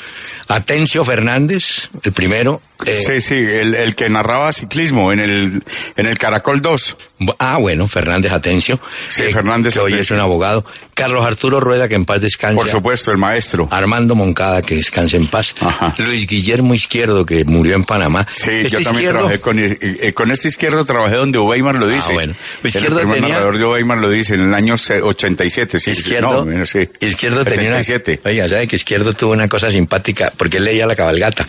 Atencio 0.49 1.05
Fernández, 1.05 1.89
el 2.03 2.13
primero. 2.13 2.61
Eh, 2.87 3.03
sí, 3.06 3.21
sí, 3.21 3.35
el, 3.35 3.75
el 3.75 3.94
que 3.94 4.09
narraba 4.11 4.53
ciclismo 4.53 5.12
en 5.12 5.21
el, 5.21 5.62
en 5.97 6.06
el 6.06 6.19
Caracol 6.19 6.61
2. 6.61 6.97
Ah, 7.38 7.59
bueno, 7.59 7.87
Fernández 7.88 8.32
Atencio. 8.32 8.79
Sí, 9.09 9.23
eh, 9.23 9.31
Fernández 9.32 9.73
Que 9.75 9.81
hoy 9.81 9.93
es 9.93 9.94
Atencio. 9.94 10.17
un 10.17 10.23
abogado. 10.23 10.65
Carlos 10.93 11.25
Arturo 11.26 11.59
Rueda, 11.61 11.88
que 11.88 11.94
en 11.94 12.05
paz 12.05 12.21
descanse. 12.21 12.56
Por 12.56 12.69
supuesto, 12.69 13.11
el 13.11 13.17
maestro. 13.19 13.67
Armando 13.71 14.15
Moncada, 14.15 14.61
que 14.62 14.76
descanse 14.76 15.17
en 15.17 15.26
paz. 15.26 15.55
Ajá. 15.61 15.94
Luis 15.99 16.26
Guillermo 16.26 16.75
Izquierdo, 16.75 17.25
que 17.25 17.44
murió 17.44 17.75
en 17.76 17.85
Panamá. 17.85 18.26
Sí, 18.31 18.50
Este 18.50 18.69
yo 18.69 18.81
también 18.82 19.06
Izquierdo- 19.11 19.19
trabajé 19.19 19.41
con, 19.41 19.59
eh, 19.59 19.79
eh, 19.81 20.12
con 20.12 20.31
este 20.31 20.49
izquierdo, 20.49 20.85
trabajé 20.85 21.17
donde 21.17 21.38
Weimar 21.38 21.76
lo 21.76 21.88
dice. 21.88 22.09
Ah, 22.11 22.15
bueno. 22.15 22.35
el 22.62 22.69
Izquierdo 22.69 22.99
primer 22.99 23.15
tenía- 23.17 23.35
narrador 23.35 23.59
de 23.59 23.65
Weimar 23.67 23.99
lo 23.99 24.11
dice 24.11 24.35
en 24.35 24.43
el 24.43 24.55
año 24.55 24.76
se- 24.76 25.00
87, 25.03 25.81
sí. 25.81 25.91
Izquierdo, 25.93 26.44
no, 26.44 26.67
sí. 26.67 26.88
Izquierdo 27.00 27.44
tenía 27.44 27.71
una, 27.71 27.82
77. 27.82 28.21
oiga, 28.29 28.49
sabe 28.49 28.67
que 28.69 28.76
Izquierdo 28.76 29.15
tuvo 29.15 29.32
una 29.32 29.49
cosa 29.49 29.71
simpática 29.71 30.32
porque 30.37 30.59
él 30.59 30.65
leía 30.65 30.87
la 30.87 30.94
cabalgata 30.94 31.47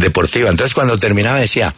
deportiva. 0.00 0.50
Entonces 0.50 0.74
cuando 0.74 0.98
terminaba 0.98 1.38
decía, 1.38 1.74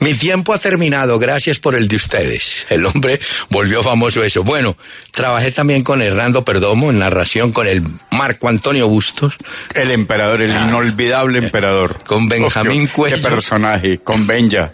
mi 0.00 0.12
tiempo 0.12 0.52
ha 0.52 0.58
terminado, 0.58 1.18
gracias 1.18 1.58
por 1.58 1.74
el 1.74 1.88
de 1.88 1.96
ustedes. 1.96 2.66
El 2.68 2.84
hombre 2.84 3.20
volvió 3.48 3.82
famoso 3.82 4.22
eso. 4.24 4.42
Bueno, 4.42 4.76
trabajé 5.12 5.52
también 5.52 5.82
con 5.82 6.02
Hernando 6.02 6.44
Perdomo 6.44 6.90
en 6.90 6.98
narración, 6.98 7.52
con 7.52 7.66
el 7.66 7.82
Marco 8.10 8.48
Antonio 8.48 8.88
Bustos, 8.88 9.36
El 9.74 9.90
emperador, 9.90 10.42
el 10.42 10.50
inolvidable 10.50 11.38
emperador. 11.38 11.98
Ah. 12.00 12.04
Con 12.06 12.28
Benjamín 12.28 12.88
Oh, 12.90 12.96
Cuello. 12.96 13.16
Qué 13.16 13.22
personaje, 13.22 13.98
con 13.98 14.26
Benja. 14.26 14.72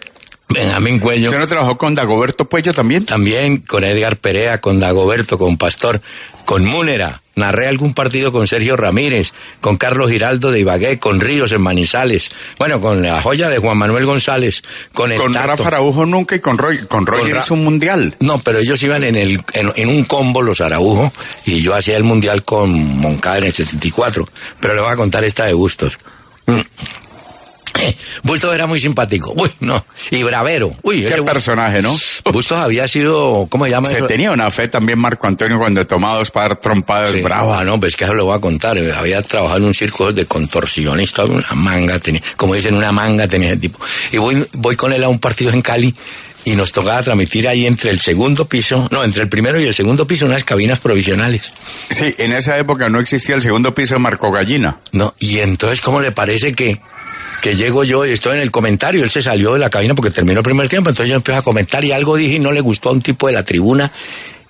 Benjamín 0.50 0.98
Cuello. 0.98 1.28
¿Usted 1.28 1.38
no 1.40 1.46
trabajó 1.46 1.78
con 1.78 1.94
Dagoberto 1.94 2.48
Puello 2.48 2.72
también? 2.74 3.06
También 3.06 3.58
con 3.58 3.84
Edgar 3.84 4.16
Perea, 4.16 4.60
con 4.60 4.80
Dagoberto, 4.80 5.38
con 5.38 5.56
Pastor, 5.56 6.00
con 6.44 6.64
Múnera. 6.64 7.22
Narré 7.36 7.68
algún 7.68 7.94
partido 7.94 8.32
con 8.32 8.46
Sergio 8.46 8.76
Ramírez, 8.76 9.32
con 9.60 9.76
Carlos 9.78 10.10
Giraldo 10.10 10.50
de 10.50 10.60
Ibagué, 10.60 10.98
con 10.98 11.20
Ríos 11.20 11.52
en 11.52 11.62
Manizales. 11.62 12.28
Bueno, 12.58 12.80
con 12.80 13.00
la 13.02 13.22
joya 13.22 13.48
de 13.48 13.58
Juan 13.58 13.78
Manuel 13.78 14.04
González, 14.04 14.62
con 14.92 15.14
Con. 15.16 15.32
Rafa 15.32 15.68
Araujo 15.68 16.04
nunca 16.04 16.34
y 16.34 16.40
con 16.40 16.58
Roy, 16.58 16.78
con 16.86 17.06
Roger 17.06 17.34
Ra- 17.36 17.40
hizo 17.40 17.54
un 17.54 17.64
mundial. 17.64 18.14
No, 18.20 18.40
pero 18.40 18.58
ellos 18.58 18.82
iban 18.82 19.04
en, 19.04 19.14
el, 19.16 19.40
en, 19.54 19.72
en 19.76 19.88
un 19.88 20.04
combo 20.04 20.42
los 20.42 20.60
Araujo 20.60 21.10
y 21.46 21.62
yo 21.62 21.74
hacía 21.74 21.96
el 21.96 22.04
mundial 22.04 22.42
con 22.42 22.72
Moncada 22.98 23.38
en 23.38 23.44
el 23.44 23.52
74. 23.54 24.28
Pero 24.60 24.74
le 24.74 24.82
voy 24.82 24.92
a 24.92 24.96
contar 24.96 25.24
esta 25.24 25.44
de 25.44 25.54
Bustos. 25.54 25.96
Mm. 26.46 26.60
Bustos 28.22 28.54
era 28.54 28.66
muy 28.66 28.80
simpático. 28.80 29.32
Uy, 29.36 29.50
no. 29.60 29.84
Y 30.10 30.22
bravero. 30.22 30.72
Uy, 30.82 31.02
Qué 31.02 31.08
ese 31.08 31.22
personaje, 31.22 31.80
¿no? 31.82 31.96
Bustos 32.32 32.58
había 32.58 32.86
sido, 32.88 33.46
¿cómo 33.48 33.64
se 33.64 33.70
llama 33.70 33.88
Se 33.88 33.98
eso? 33.98 34.06
tenía 34.06 34.30
una 34.32 34.50
fe 34.50 34.68
también 34.68 34.98
Marco 34.98 35.26
Antonio 35.26 35.58
cuando 35.58 35.86
tomaba 35.86 36.18
dos 36.18 36.30
par 36.30 36.56
trompadas 36.56 37.12
Sí, 37.12 37.22
bravas. 37.22 37.60
Ah, 37.60 37.64
no, 37.64 37.78
pues 37.80 37.96
que 37.96 38.04
eso 38.04 38.14
lo 38.14 38.24
voy 38.26 38.36
a 38.36 38.40
contar. 38.40 38.76
Había 38.78 39.22
trabajado 39.22 39.58
en 39.58 39.64
un 39.64 39.74
circo 39.74 40.12
de 40.12 40.26
contorsionista, 40.26 41.24
una 41.24 41.52
manga, 41.54 41.98
tenía, 41.98 42.22
como 42.36 42.54
dicen, 42.54 42.74
una 42.74 42.92
manga 42.92 43.26
tenía 43.28 43.50
el 43.50 43.60
tipo. 43.60 43.78
Y 44.12 44.18
voy, 44.18 44.46
voy 44.54 44.76
con 44.76 44.92
él 44.92 45.02
a 45.04 45.08
un 45.08 45.18
partido 45.18 45.52
en 45.52 45.62
Cali 45.62 45.94
y 46.44 46.54
nos 46.54 46.72
tocaba 46.72 47.02
transmitir 47.02 47.46
ahí 47.46 47.66
entre 47.66 47.90
el 47.90 48.00
segundo 48.00 48.46
piso, 48.46 48.88
no, 48.90 49.04
entre 49.04 49.22
el 49.22 49.28
primero 49.28 49.60
y 49.60 49.66
el 49.66 49.74
segundo 49.74 50.06
piso, 50.06 50.24
unas 50.24 50.42
cabinas 50.44 50.78
provisionales. 50.78 51.52
Sí, 51.90 52.14
en 52.18 52.32
esa 52.32 52.58
época 52.58 52.88
no 52.88 52.98
existía 52.98 53.34
el 53.34 53.42
segundo 53.42 53.74
piso 53.74 53.94
de 53.94 54.00
Marco 54.00 54.30
Gallina. 54.30 54.78
No, 54.92 55.14
y 55.18 55.40
entonces, 55.40 55.80
¿cómo 55.82 56.00
le 56.00 56.12
parece 56.12 56.54
que, 56.54 56.80
que 57.40 57.54
llego 57.54 57.84
yo 57.84 58.06
y 58.06 58.12
estoy 58.12 58.36
en 58.36 58.42
el 58.42 58.50
comentario? 58.50 59.02
Él 59.02 59.10
se 59.10 59.22
salió 59.22 59.52
de 59.54 59.58
la 59.58 59.70
cabina 59.70 59.94
porque 59.94 60.10
terminó 60.10 60.38
el 60.40 60.44
primer 60.44 60.68
tiempo, 60.68 60.90
entonces 60.90 61.10
yo 61.10 61.16
empiezo 61.16 61.40
a 61.40 61.42
comentar 61.42 61.84
y 61.84 61.92
algo 61.92 62.16
dije 62.16 62.34
y 62.36 62.38
no 62.38 62.52
le 62.52 62.60
gustó 62.60 62.90
a 62.90 62.92
un 62.92 63.02
tipo 63.02 63.26
de 63.26 63.32
la 63.34 63.44
tribuna 63.44 63.90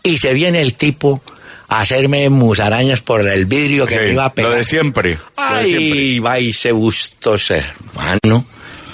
y 0.03 0.19
se 0.19 0.33
viene 0.33 0.61
el 0.63 0.75
tipo 0.75 1.23
a 1.69 1.83
hacerme 1.83 2.29
musarañas 2.31 3.01
por 3.01 3.27
el 3.27 3.47
vidrio 3.47 3.87
que 3.87 3.95
Sí, 3.95 4.01
me 4.01 4.13
iba 4.13 4.25
a 4.25 4.35
pegar. 4.35 4.51
lo 4.51 4.57
de 4.57 4.65
siempre. 4.65 5.19
lo 5.37 5.57
de 5.59 5.65
siempre. 5.67 5.91
Ay, 6.01 6.19
va 6.19 6.39
y 6.41 6.53
se 6.53 6.73
Bustos, 6.73 7.51
hermano. 7.51 8.45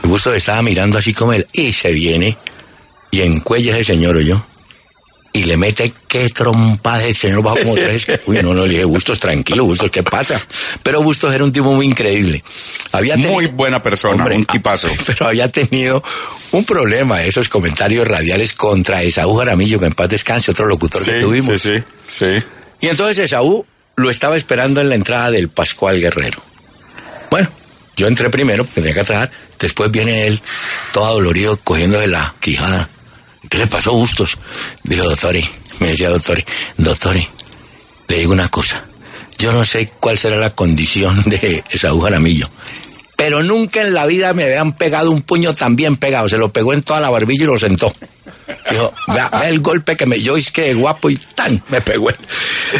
Y 0.04 0.08
Bustos 0.08 0.34
estaba 0.34 0.60
mirando 0.62 0.98
así 0.98 1.14
como 1.14 1.32
él. 1.32 1.46
Y 1.52 1.72
se 1.72 1.90
viene 1.90 2.36
y 3.10 3.22
encuella 3.22 3.74
ese 3.78 3.94
señor 3.94 4.16
o 4.16 4.20
yo. 4.20 4.44
Y 5.36 5.44
le 5.44 5.58
mete 5.58 5.92
qué 6.08 6.30
trompada 6.30 7.04
el 7.04 7.14
señor 7.14 7.42
bajo 7.42 7.58
como 7.58 7.74
tres. 7.74 8.06
Uy, 8.26 8.42
no, 8.42 8.54
no, 8.54 8.64
le 8.64 8.72
dije, 8.72 8.84
Bustos, 8.86 9.20
tranquilo, 9.20 9.66
Bustos, 9.66 9.90
¿qué 9.90 10.02
pasa? 10.02 10.40
Pero 10.82 11.02
Bustos 11.02 11.34
era 11.34 11.44
un 11.44 11.52
tipo 11.52 11.70
muy 11.72 11.84
increíble. 11.84 12.42
Había 12.92 13.18
Muy 13.18 13.44
buena 13.46 13.78
persona, 13.78 14.14
Hombre, 14.14 14.36
un 14.36 14.46
tipazo. 14.46 14.88
Pero 15.06 15.26
había 15.26 15.52
tenido 15.52 16.02
un 16.52 16.64
problema, 16.64 17.22
esos 17.22 17.50
comentarios 17.50 18.08
radiales 18.08 18.54
contra 18.54 19.02
Esaú 19.02 19.36
Jaramillo, 19.36 19.78
que 19.78 19.84
en 19.84 19.92
paz 19.92 20.08
descanse, 20.08 20.52
otro 20.52 20.64
locutor 20.64 21.04
que 21.04 21.20
tuvimos. 21.20 21.60
sí, 21.60 21.70
sí, 22.08 22.40
sí. 22.40 22.46
Y 22.80 22.88
entonces 22.88 23.18
Esaú 23.18 23.62
lo 23.96 24.08
estaba 24.08 24.38
esperando 24.38 24.80
en 24.80 24.88
la 24.88 24.94
entrada 24.94 25.30
del 25.30 25.50
Pascual 25.50 26.00
Guerrero. 26.00 26.42
Bueno, 27.30 27.50
yo 27.94 28.06
entré 28.06 28.30
primero, 28.30 28.64
porque 28.64 28.80
tenía 28.80 28.94
que 28.94 29.04
trabajar. 29.04 29.30
Después 29.58 29.90
viene 29.90 30.26
él, 30.26 30.40
todo 30.92 31.14
dolorido, 31.14 31.58
cogiendo 31.62 31.98
de 31.98 32.06
la 32.06 32.34
quijada. 32.40 32.88
¿Qué 33.48 33.58
le 33.58 33.66
pasó, 33.66 33.92
Bustos? 33.92 34.36
Dijo, 34.82 35.08
doctore, 35.08 35.48
me 35.80 35.88
decía, 35.88 36.10
doctore, 36.10 36.44
doctore, 36.76 37.28
le 38.08 38.18
digo 38.18 38.32
una 38.32 38.48
cosa. 38.48 38.84
Yo 39.38 39.52
no 39.52 39.64
sé 39.64 39.90
cuál 40.00 40.16
será 40.16 40.36
la 40.36 40.54
condición 40.54 41.22
de 41.26 41.62
Esaú 41.70 42.00
Jaramillo. 42.00 42.48
Pero 43.16 43.42
nunca 43.42 43.82
en 43.82 43.94
la 43.94 44.06
vida 44.06 44.32
me 44.34 44.44
habían 44.44 44.76
pegado 44.76 45.10
un 45.10 45.22
puño 45.22 45.54
tan 45.54 45.74
bien 45.74 45.96
pegado. 45.96 46.28
Se 46.28 46.38
lo 46.38 46.52
pegó 46.52 46.72
en 46.74 46.82
toda 46.82 47.00
la 47.00 47.10
barbilla 47.10 47.44
y 47.44 47.46
lo 47.46 47.58
sentó. 47.58 47.90
Dijo, 48.70 48.92
vea, 49.08 49.28
vea 49.30 49.48
el 49.48 49.60
golpe 49.60 49.96
que 49.96 50.06
me, 50.06 50.20
yo 50.20 50.36
es 50.36 50.50
que 50.50 50.72
guapo 50.74 51.10
y 51.10 51.16
tan, 51.16 51.62
me 51.68 51.80
pegó. 51.80 52.08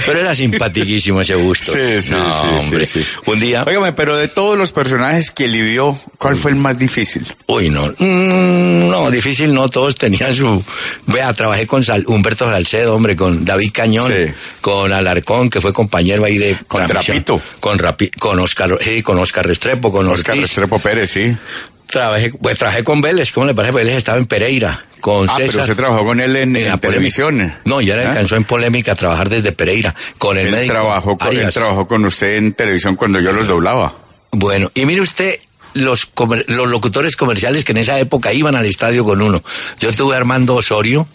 Pero 0.06 0.20
era 0.20 0.34
simpaticísimo 0.34 1.20
ese 1.20 1.34
gusto. 1.34 1.72
Sí, 1.72 2.02
sí, 2.02 2.10
No, 2.12 2.36
sí, 2.38 2.46
hombre. 2.66 2.86
sí. 2.86 3.04
Un 3.26 3.40
día, 3.40 3.64
Óigame, 3.64 3.92
pero 3.92 4.16
de 4.16 4.28
todos 4.28 4.56
los 4.56 4.72
personajes 4.72 5.30
que 5.30 5.48
lidió, 5.48 5.98
¿cuál 6.18 6.36
fue 6.36 6.50
el 6.52 6.56
más 6.56 6.78
difícil? 6.78 7.26
uy, 7.46 7.70
no, 7.70 7.86
mm, 7.98 8.88
no, 8.90 9.10
difícil 9.10 9.52
no, 9.52 9.68
todos 9.68 9.94
tenían 9.96 10.34
su, 10.34 10.62
vea, 11.06 11.32
trabajé 11.34 11.66
con 11.66 11.82
Sal- 11.84 12.04
Humberto 12.06 12.48
Salcedo, 12.48 12.94
hombre, 12.94 13.16
con 13.16 13.44
David 13.44 13.70
Cañón, 13.72 14.12
Sí. 14.12 14.32
con 14.60 14.92
Alarcón, 14.92 15.50
que 15.50 15.60
fue 15.60 15.72
compañero 15.72 16.24
ahí 16.24 16.38
de 16.38 16.56
Con. 16.66 16.86
Trapito. 16.86 17.40
con 17.60 17.78
Rapi- 17.78 18.10
con 18.18 18.38
Oscar, 18.40 18.78
sí, 18.80 19.02
con 19.02 19.18
Oscar 19.18 19.46
Restrepo, 19.46 19.90
con 19.90 20.06
Oscar 20.08 20.32
Ortiz. 20.36 20.42
Restrepo 20.48 20.78
Pérez, 20.78 21.10
sí. 21.10 21.36
Trabajé, 21.86 22.32
pues 22.32 22.58
trabajé 22.58 22.82
con 22.84 23.00
Vélez, 23.00 23.30
¿cómo 23.32 23.46
le 23.46 23.54
parece? 23.54 23.74
Vélez 23.74 23.96
estaba 23.96 24.18
en 24.18 24.26
Pereira, 24.26 24.84
con 25.00 25.28
Ah, 25.30 25.34
pero 25.36 25.46
César. 25.52 25.62
usted 25.62 25.76
trabajó 25.76 26.04
con 26.04 26.20
él 26.20 26.34
en, 26.36 26.56
en 26.56 26.64
la 26.68 26.76
polémica. 26.76 26.88
televisión. 26.88 27.54
No, 27.64 27.80
ya 27.80 27.96
le 27.96 28.04
¿Ah? 28.04 28.08
alcanzó 28.08 28.36
en 28.36 28.44
polémica 28.44 28.92
a 28.92 28.94
trabajar 28.96 29.28
desde 29.28 29.52
Pereira, 29.52 29.94
con 30.18 30.36
el 30.36 30.48
Él 30.48 30.54
médico. 30.54 30.72
trabajó, 30.74 31.16
con, 31.16 31.36
él 31.36 31.52
trabajó 31.52 31.86
con 31.86 32.04
usted 32.04 32.36
en 32.36 32.52
televisión 32.54 32.96
cuando 32.96 33.20
yo 33.20 33.32
los 33.32 33.46
doblaba. 33.46 33.94
Bueno, 34.32 34.70
y 34.74 34.84
mire 34.84 35.00
usted 35.00 35.38
los, 35.74 36.06
comer- 36.06 36.44
los 36.48 36.68
locutores 36.68 37.16
comerciales 37.16 37.64
que 37.64 37.72
en 37.72 37.78
esa 37.78 37.98
época 38.00 38.32
iban 38.32 38.56
al 38.56 38.66
estadio 38.66 39.04
con 39.04 39.22
uno. 39.22 39.42
Yo 39.78 39.92
tuve 39.92 40.14
a 40.14 40.18
Armando 40.18 40.54
Osorio. 40.56 41.06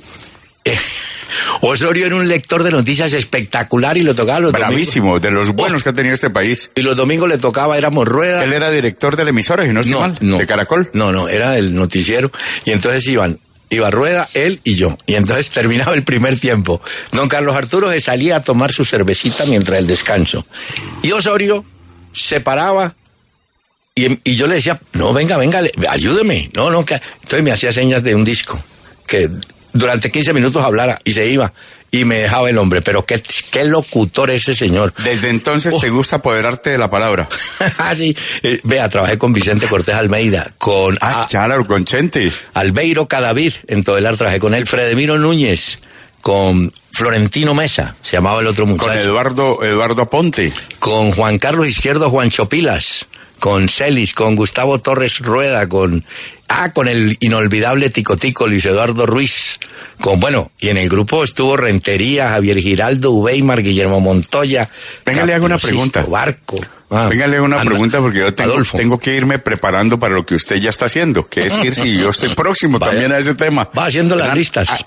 Eh, 0.63 0.77
Osorio 1.61 2.05
era 2.05 2.15
un 2.15 2.27
lector 2.27 2.63
de 2.63 2.71
noticias 2.71 3.13
espectacular 3.13 3.97
y 3.97 4.03
lo 4.03 4.13
tocaba 4.13 4.39
los 4.39 4.51
domingos. 4.51 4.71
Bravísimo, 4.71 5.19
de 5.19 5.31
los 5.31 5.51
buenos 5.51 5.83
que 5.83 5.89
ha 5.89 5.93
tenido 5.93 6.13
este 6.13 6.29
país. 6.29 6.71
Y 6.75 6.81
los 6.81 6.95
domingos 6.95 7.29
le 7.29 7.37
tocaba, 7.37 7.77
éramos 7.77 8.07
rueda. 8.07 8.43
Él 8.43 8.53
era 8.53 8.69
director 8.69 9.15
de 9.15 9.23
la 9.23 9.29
emisora, 9.29 9.65
y 9.65 9.69
no 9.69 9.81
estoy 9.81 9.99
mal, 9.99 10.17
de 10.19 10.47
Caracol. 10.47 10.89
No, 10.93 11.11
no, 11.11 11.27
era 11.29 11.57
el 11.57 11.73
noticiero. 11.73 12.31
Y 12.65 12.71
entonces 12.71 13.05
iban, 13.07 13.39
iba 13.69 13.89
Rueda, 13.89 14.27
él 14.33 14.59
y 14.63 14.75
yo. 14.75 14.97
Y 15.05 15.15
entonces 15.15 15.49
terminaba 15.51 15.93
el 15.93 16.03
primer 16.03 16.39
tiempo. 16.39 16.81
Don 17.11 17.27
Carlos 17.27 17.55
Arturo 17.55 17.89
se 17.89 18.01
salía 18.01 18.37
a 18.37 18.41
tomar 18.41 18.71
su 18.71 18.85
cervecita 18.85 19.45
mientras 19.45 19.79
el 19.79 19.87
descanso. 19.87 20.45
Y 21.01 21.11
Osorio 21.11 21.65
se 22.13 22.41
paraba 22.41 22.95
y, 23.95 24.19
y 24.29 24.35
yo 24.35 24.47
le 24.47 24.55
decía, 24.55 24.79
no, 24.93 25.13
venga, 25.13 25.37
venga, 25.37 25.61
ayúdeme. 25.89 26.49
No, 26.53 26.69
no, 26.69 26.85
que... 26.85 26.95
Entonces 26.95 27.43
me 27.43 27.51
hacía 27.51 27.73
señas 27.73 28.03
de 28.03 28.15
un 28.15 28.23
disco 28.23 28.61
que 29.07 29.29
durante 29.73 30.11
15 30.11 30.33
minutos 30.33 30.63
hablara 30.63 30.99
y 31.03 31.11
se 31.13 31.25
iba. 31.27 31.51
Y 31.93 32.05
me 32.05 32.19
dejaba 32.21 32.49
el 32.49 32.57
hombre. 32.57 32.81
Pero 32.81 33.05
qué, 33.05 33.21
qué 33.51 33.65
locutor 33.65 34.31
ese 34.31 34.55
señor. 34.55 34.93
Desde 35.03 35.29
entonces 35.29 35.73
Oh. 35.75 35.79
te 35.79 35.89
gusta 35.89 36.17
apoderarte 36.17 36.69
de 36.69 36.77
la 36.77 36.89
palabra. 36.89 37.27
Ah, 37.77 37.93
sí. 37.95 38.15
Eh, 38.43 38.61
Vea, 38.63 38.87
trabajé 38.89 39.17
con 39.17 39.33
Vicente 39.33 39.67
Cortés 39.67 39.93
Almeida, 39.95 40.51
con 40.57 40.97
Ah, 41.01 41.23
A- 41.23 41.27
claro, 41.27 41.65
con 41.67 41.83
Chente. 41.85 42.31
Albeiro 42.53 43.07
Cadavid, 43.07 43.53
en 43.67 43.83
Todelar 43.83 44.15
trabajé 44.15 44.39
con 44.39 44.53
él, 44.53 44.65
Fredemiro 44.67 45.17
Núñez, 45.17 45.79
con 46.21 46.71
Florentino 46.91 47.53
Mesa, 47.53 47.95
se 48.03 48.17
llamaba 48.17 48.39
el 48.41 48.47
otro 48.47 48.65
muchacho, 48.67 48.89
Con 48.89 48.97
Eduardo, 48.97 49.63
Eduardo 49.63 50.03
Aponte. 50.03 50.53
con 50.79 51.11
Juan 51.11 51.39
Carlos 51.39 51.67
Izquierdo 51.67 52.09
Juan 52.09 52.29
Chopilas, 52.29 53.07
con 53.39 53.67
Celis, 53.67 54.13
con 54.13 54.35
Gustavo 54.35 54.79
Torres 54.79 55.19
Rueda, 55.19 55.67
con 55.67 56.05
ah, 56.51 56.71
con 56.71 56.87
el 56.87 57.17
inolvidable 57.19 57.89
Ticotico 57.89 58.47
Luis 58.47 58.65
Eduardo 58.65 59.05
Ruiz, 59.05 59.59
con 59.99 60.19
bueno, 60.19 60.51
y 60.59 60.69
en 60.69 60.77
el 60.77 60.89
grupo 60.89 61.23
estuvo 61.23 61.55
Rentería, 61.57 62.29
Javier 62.29 62.59
Giraldo, 62.59 63.11
Uweimar, 63.11 63.61
Guillermo 63.63 63.99
Montoya. 63.99 64.69
Venga, 65.05 65.25
le 65.25 65.33
hago 65.33 65.45
una 65.45 65.57
pregunta. 65.57 66.03
Barco. 66.07 66.57
Ah, 66.93 67.07
Venga, 67.09 67.25
le 67.27 67.37
hago 67.37 67.45
una 67.45 67.59
anda, 67.61 67.69
pregunta 67.71 67.99
porque 67.99 68.19
yo 68.19 68.33
tengo, 68.33 68.61
tengo 68.75 68.99
que 68.99 69.15
irme 69.15 69.39
preparando 69.39 69.97
para 69.97 70.13
lo 70.13 70.25
que 70.25 70.35
usted 70.35 70.57
ya 70.57 70.69
está 70.71 70.87
haciendo, 70.87 71.25
que 71.27 71.45
es 71.47 71.55
ir 71.63 71.73
si 71.73 71.95
yo 71.97 72.09
estoy 72.09 72.35
próximo 72.35 72.77
Vaya. 72.79 72.91
también 72.91 73.13
a 73.13 73.17
ese 73.19 73.33
tema. 73.33 73.69
Va 73.77 73.85
haciendo 73.85 74.15
las 74.17 74.29
Ah, 74.29 74.35
listas. 74.35 74.67
ah, 74.69 74.77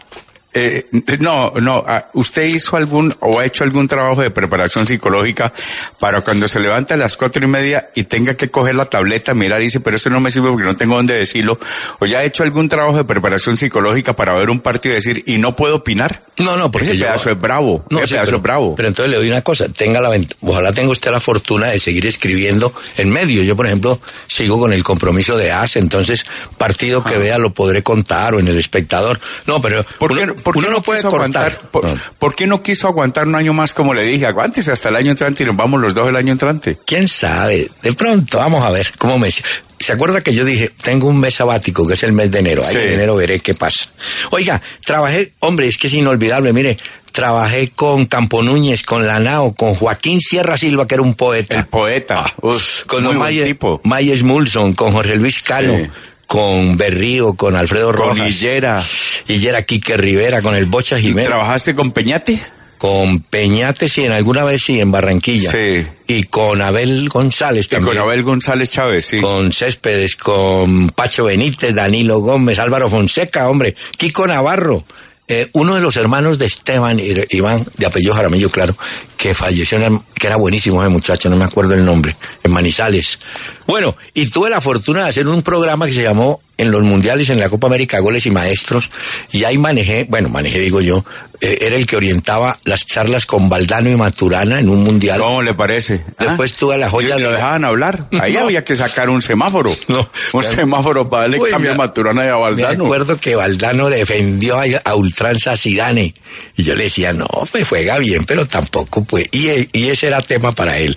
eh, 0.54 0.86
no, 1.20 1.52
no, 1.60 1.84
ah, 1.86 2.08
¿usted 2.14 2.44
hizo 2.44 2.76
algún 2.76 3.14
o 3.20 3.40
ha 3.40 3.44
hecho 3.44 3.64
algún 3.64 3.88
trabajo 3.88 4.22
de 4.22 4.30
preparación 4.30 4.86
psicológica 4.86 5.52
para 5.98 6.20
cuando 6.22 6.46
se 6.48 6.60
levanta 6.60 6.94
a 6.94 6.96
las 6.96 7.16
cuatro 7.16 7.44
y 7.44 7.48
media 7.48 7.90
y 7.94 8.04
tenga 8.04 8.34
que 8.36 8.50
coger 8.50 8.74
la 8.74 8.84
tableta, 8.86 9.34
mirar 9.34 9.60
y 9.60 9.64
dice, 9.64 9.80
pero 9.80 9.96
eso 9.96 10.10
no 10.10 10.20
me 10.20 10.30
sirve 10.30 10.50
porque 10.50 10.64
no 10.66 10.76
tengo 10.76 10.96
dónde 10.96 11.14
decirlo? 11.14 11.58
¿O 11.98 12.06
ya 12.06 12.18
ha 12.20 12.24
hecho 12.24 12.42
algún 12.44 12.68
trabajo 12.68 12.96
de 12.96 13.04
preparación 13.04 13.56
psicológica 13.56 14.14
para 14.14 14.34
ver 14.34 14.48
un 14.50 14.60
partido 14.60 14.92
y 14.94 14.96
decir, 14.96 15.22
y 15.26 15.38
no 15.38 15.56
puedo 15.56 15.76
opinar? 15.76 16.22
No, 16.38 16.56
no, 16.56 16.70
porque 16.70 16.88
Ese 16.88 16.98
yo- 16.98 17.06
pedazo 17.06 17.30
es 17.30 17.40
bravo, 17.40 17.84
ese 17.90 18.06
sí, 18.06 18.14
pedazo 18.14 18.26
pero, 18.26 18.36
es 18.36 18.42
bravo. 18.42 18.74
Pero 18.76 18.88
entonces 18.88 19.10
le 19.10 19.18
doy 19.18 19.28
una 19.28 19.42
cosa, 19.42 19.68
tenga 19.68 20.00
la 20.00 20.10
ojalá 20.42 20.72
tenga 20.72 20.90
usted 20.90 21.10
la 21.10 21.20
fortuna 21.20 21.68
de 21.68 21.80
seguir 21.80 22.06
escribiendo 22.06 22.72
en 22.96 23.10
medio. 23.10 23.42
Yo, 23.42 23.56
por 23.56 23.66
ejemplo, 23.66 24.00
sigo 24.26 24.58
con 24.58 24.72
el 24.72 24.82
compromiso 24.84 25.36
de 25.36 25.50
AS, 25.52 25.76
entonces 25.76 26.24
partido 26.58 27.02
que 27.02 27.18
vea 27.18 27.38
lo 27.38 27.52
podré 27.52 27.82
contar 27.82 28.34
o 28.34 28.40
en 28.40 28.48
el 28.48 28.58
espectador. 28.58 29.20
No, 29.46 29.60
pero 29.60 29.84
¿Por 29.98 30.12
uno, 30.12 30.34
qué, 30.34 30.42
por 30.44 30.54
qué 30.54 30.60
uno 30.60 30.70
no 30.70 30.82
puede 30.82 31.00
quiso 31.00 31.08
cortar. 31.10 31.46
aguantar? 31.46 31.70
¿Por, 31.70 31.84
No. 31.84 31.98
por 32.18 32.34
qué 32.36 32.46
no 32.46 32.62
quiso 32.62 32.86
aguantar 32.86 33.26
un 33.26 33.34
año 33.34 33.52
más 33.52 33.74
como 33.74 33.92
le 33.94 34.02
dije? 34.04 34.26
Aguántese 34.26 34.70
hasta 34.70 34.90
el 34.90 34.96
año 34.96 35.10
entrante 35.10 35.42
y 35.42 35.46
nos 35.46 35.56
vamos 35.56 35.80
los 35.80 35.94
dos 35.94 36.08
el 36.08 36.14
año 36.16 36.30
entrante. 36.32 36.78
¿Quién 36.86 37.08
sabe? 37.08 37.68
De 37.82 37.92
pronto, 37.94 38.38
vamos 38.38 38.64
a 38.64 38.70
ver 38.70 38.92
cómo 38.98 39.18
me... 39.18 39.30
¿Se 39.30 39.92
acuerda 39.92 40.22
que 40.22 40.32
yo 40.34 40.44
dije, 40.46 40.70
tengo 40.82 41.08
un 41.08 41.18
mes 41.20 41.34
sabático, 41.34 41.84
que 41.84 41.92
es 41.94 42.02
el 42.04 42.12
mes 42.12 42.30
de 42.30 42.38
enero? 42.38 42.62
Ahí 42.64 42.74
Sí. 42.74 42.80
en 42.80 42.92
enero 42.94 43.16
veré 43.16 43.40
qué 43.40 43.52
pasa. 43.54 43.86
Oiga, 44.30 44.62
trabajé, 44.84 45.32
hombre, 45.40 45.66
es 45.68 45.76
que 45.76 45.88
es 45.88 45.92
inolvidable, 45.92 46.54
mire, 46.54 46.78
trabajé 47.12 47.70
con 47.70 48.06
Campo 48.06 48.42
Núñez, 48.42 48.82
con 48.82 49.06
Lanao, 49.06 49.52
con 49.54 49.74
Joaquín 49.74 50.20
Sierra 50.22 50.56
Silva, 50.56 50.86
que 50.88 50.94
era 50.94 51.02
un 51.02 51.14
poeta. 51.14 51.58
El 51.58 51.66
poeta. 51.66 52.24
Uf, 52.40 52.84
con 52.84 53.02
muy 53.02 53.12
don 53.12 53.18
buen 53.18 53.34
Maye- 53.34 53.44
tipo. 53.44 53.80
Mayes 53.84 54.22
Mulson, 54.22 54.74
con 54.74 54.92
Jorge 54.94 55.16
Luis 55.16 55.42
Cano, 55.42 55.76
Sí. 55.76 55.90
Con 56.34 56.76
Berrío, 56.76 57.34
con 57.34 57.54
Alfredo 57.54 57.88
Con 57.94 58.16
Rojas. 58.16 58.28
Hillera. 58.28 58.84
Hillera 59.28 59.62
Quique 59.62 59.96
Rivera, 59.96 60.42
con 60.42 60.54
el 60.56 60.66
Bocha 60.66 60.98
Jiménez. 60.98 61.26
¿Trabajaste 61.28 61.74
con 61.74 61.92
Peñate? 61.92 62.40
con 62.76 63.20
Peñate, 63.20 63.88
sí, 63.88 64.02
en 64.02 64.12
alguna 64.12 64.44
vez 64.44 64.62
sí, 64.62 64.78
en 64.78 64.90
Barranquilla. 64.92 65.50
Sí. 65.52 65.86
Y 66.06 66.24
con 66.24 66.60
Abel 66.60 67.08
González 67.08 67.64
Y 67.64 67.68
también. 67.70 67.96
con 67.96 68.02
Abel 68.04 68.22
González 68.22 68.68
Chávez, 68.68 69.06
sí. 69.06 69.20
Con 69.22 69.52
Céspedes, 69.52 70.16
con 70.16 70.90
Pacho 70.90 71.24
Benítez, 71.24 71.74
Danilo 71.74 72.18
Gómez, 72.18 72.58
Álvaro 72.58 72.90
Fonseca, 72.90 73.48
hombre, 73.48 73.74
Kiko 73.96 74.26
Navarro, 74.26 74.84
eh, 75.28 75.48
uno 75.54 75.74
de 75.74 75.80
los 75.80 75.96
hermanos 75.96 76.38
de 76.38 76.46
Esteban, 76.46 77.00
Iván, 77.30 77.66
de 77.76 77.86
apellido 77.86 78.14
Jaramillo, 78.14 78.50
claro, 78.50 78.76
que 79.16 79.34
falleció, 79.34 79.78
en 79.78 79.84
el- 79.84 80.00
que 80.18 80.26
era 80.26 80.36
buenísimo 80.36 80.82
ese 80.82 80.90
muchacho, 80.90 81.30
no 81.30 81.36
me 81.36 81.44
acuerdo 81.44 81.74
el 81.74 81.84
nombre, 81.84 82.14
en 82.42 82.50
Manizales. 82.52 83.18
Bueno, 83.66 83.96
y 84.12 84.26
tuve 84.28 84.50
la 84.50 84.60
fortuna 84.60 85.04
de 85.04 85.08
hacer 85.08 85.26
un 85.26 85.42
programa 85.42 85.86
que 85.86 85.92
se 85.94 86.02
llamó 86.02 86.40
en 86.56 86.70
los 86.70 86.82
mundiales, 86.82 87.30
en 87.30 87.40
la 87.40 87.48
Copa 87.48 87.66
América, 87.66 87.98
Goles 87.98 88.26
y 88.26 88.30
Maestros, 88.30 88.90
y 89.32 89.44
ahí 89.44 89.58
manejé, 89.58 90.04
bueno, 90.08 90.28
manejé 90.28 90.60
digo 90.60 90.80
yo, 90.80 91.04
eh, 91.40 91.58
era 91.62 91.76
el 91.76 91.86
que 91.86 91.96
orientaba 91.96 92.56
las 92.64 92.86
charlas 92.86 93.26
con 93.26 93.48
Valdano 93.48 93.90
y 93.90 93.96
Maturana 93.96 94.60
en 94.60 94.68
un 94.68 94.84
mundial. 94.84 95.18
¿Cómo 95.20 95.42
le 95.42 95.52
parece? 95.54 96.02
¿Ah? 96.18 96.26
Después 96.26 96.54
tuve 96.54 96.78
la 96.78 96.88
joya 96.88 97.18
¿Y 97.18 97.20
¿Lo 97.22 97.28
de- 97.30 97.34
dejaban 97.34 97.64
hablar? 97.64 98.08
Ahí 98.20 98.34
No. 98.34 98.40
había 98.42 98.62
que 98.64 98.76
sacar 98.76 99.10
un 99.10 99.20
semáforo. 99.20 99.74
No. 99.88 100.08
Un 100.32 100.42
semáforo 100.44 101.08
para 101.10 101.22
darle 101.24 101.40
Uy, 101.40 101.50
cambio 101.50 101.70
a 101.70 101.74
me- 101.74 101.78
Maturana 101.78 102.24
y 102.24 102.28
a 102.28 102.34
Me 102.34 102.40
Valdano. 102.40 102.84
acuerdo 102.84 103.16
que 103.18 103.34
Valdano 103.36 103.90
defendió 103.90 104.58
a, 104.58 104.64
a 104.84 104.94
ultranza 104.94 105.52
a 105.52 105.56
Zidane. 105.56 106.14
Y 106.56 106.62
yo 106.62 106.74
le 106.76 106.84
decía, 106.84 107.12
no, 107.12 107.26
pues 107.50 107.68
juega 107.68 107.98
bien, 107.98 108.24
pero 108.24 108.46
tampoco, 108.46 109.04
pues. 109.04 109.26
Y, 109.32 109.68
y 109.76 109.88
ese 109.88 110.06
era 110.06 110.20
tema 110.22 110.52
para 110.52 110.78
él. 110.78 110.96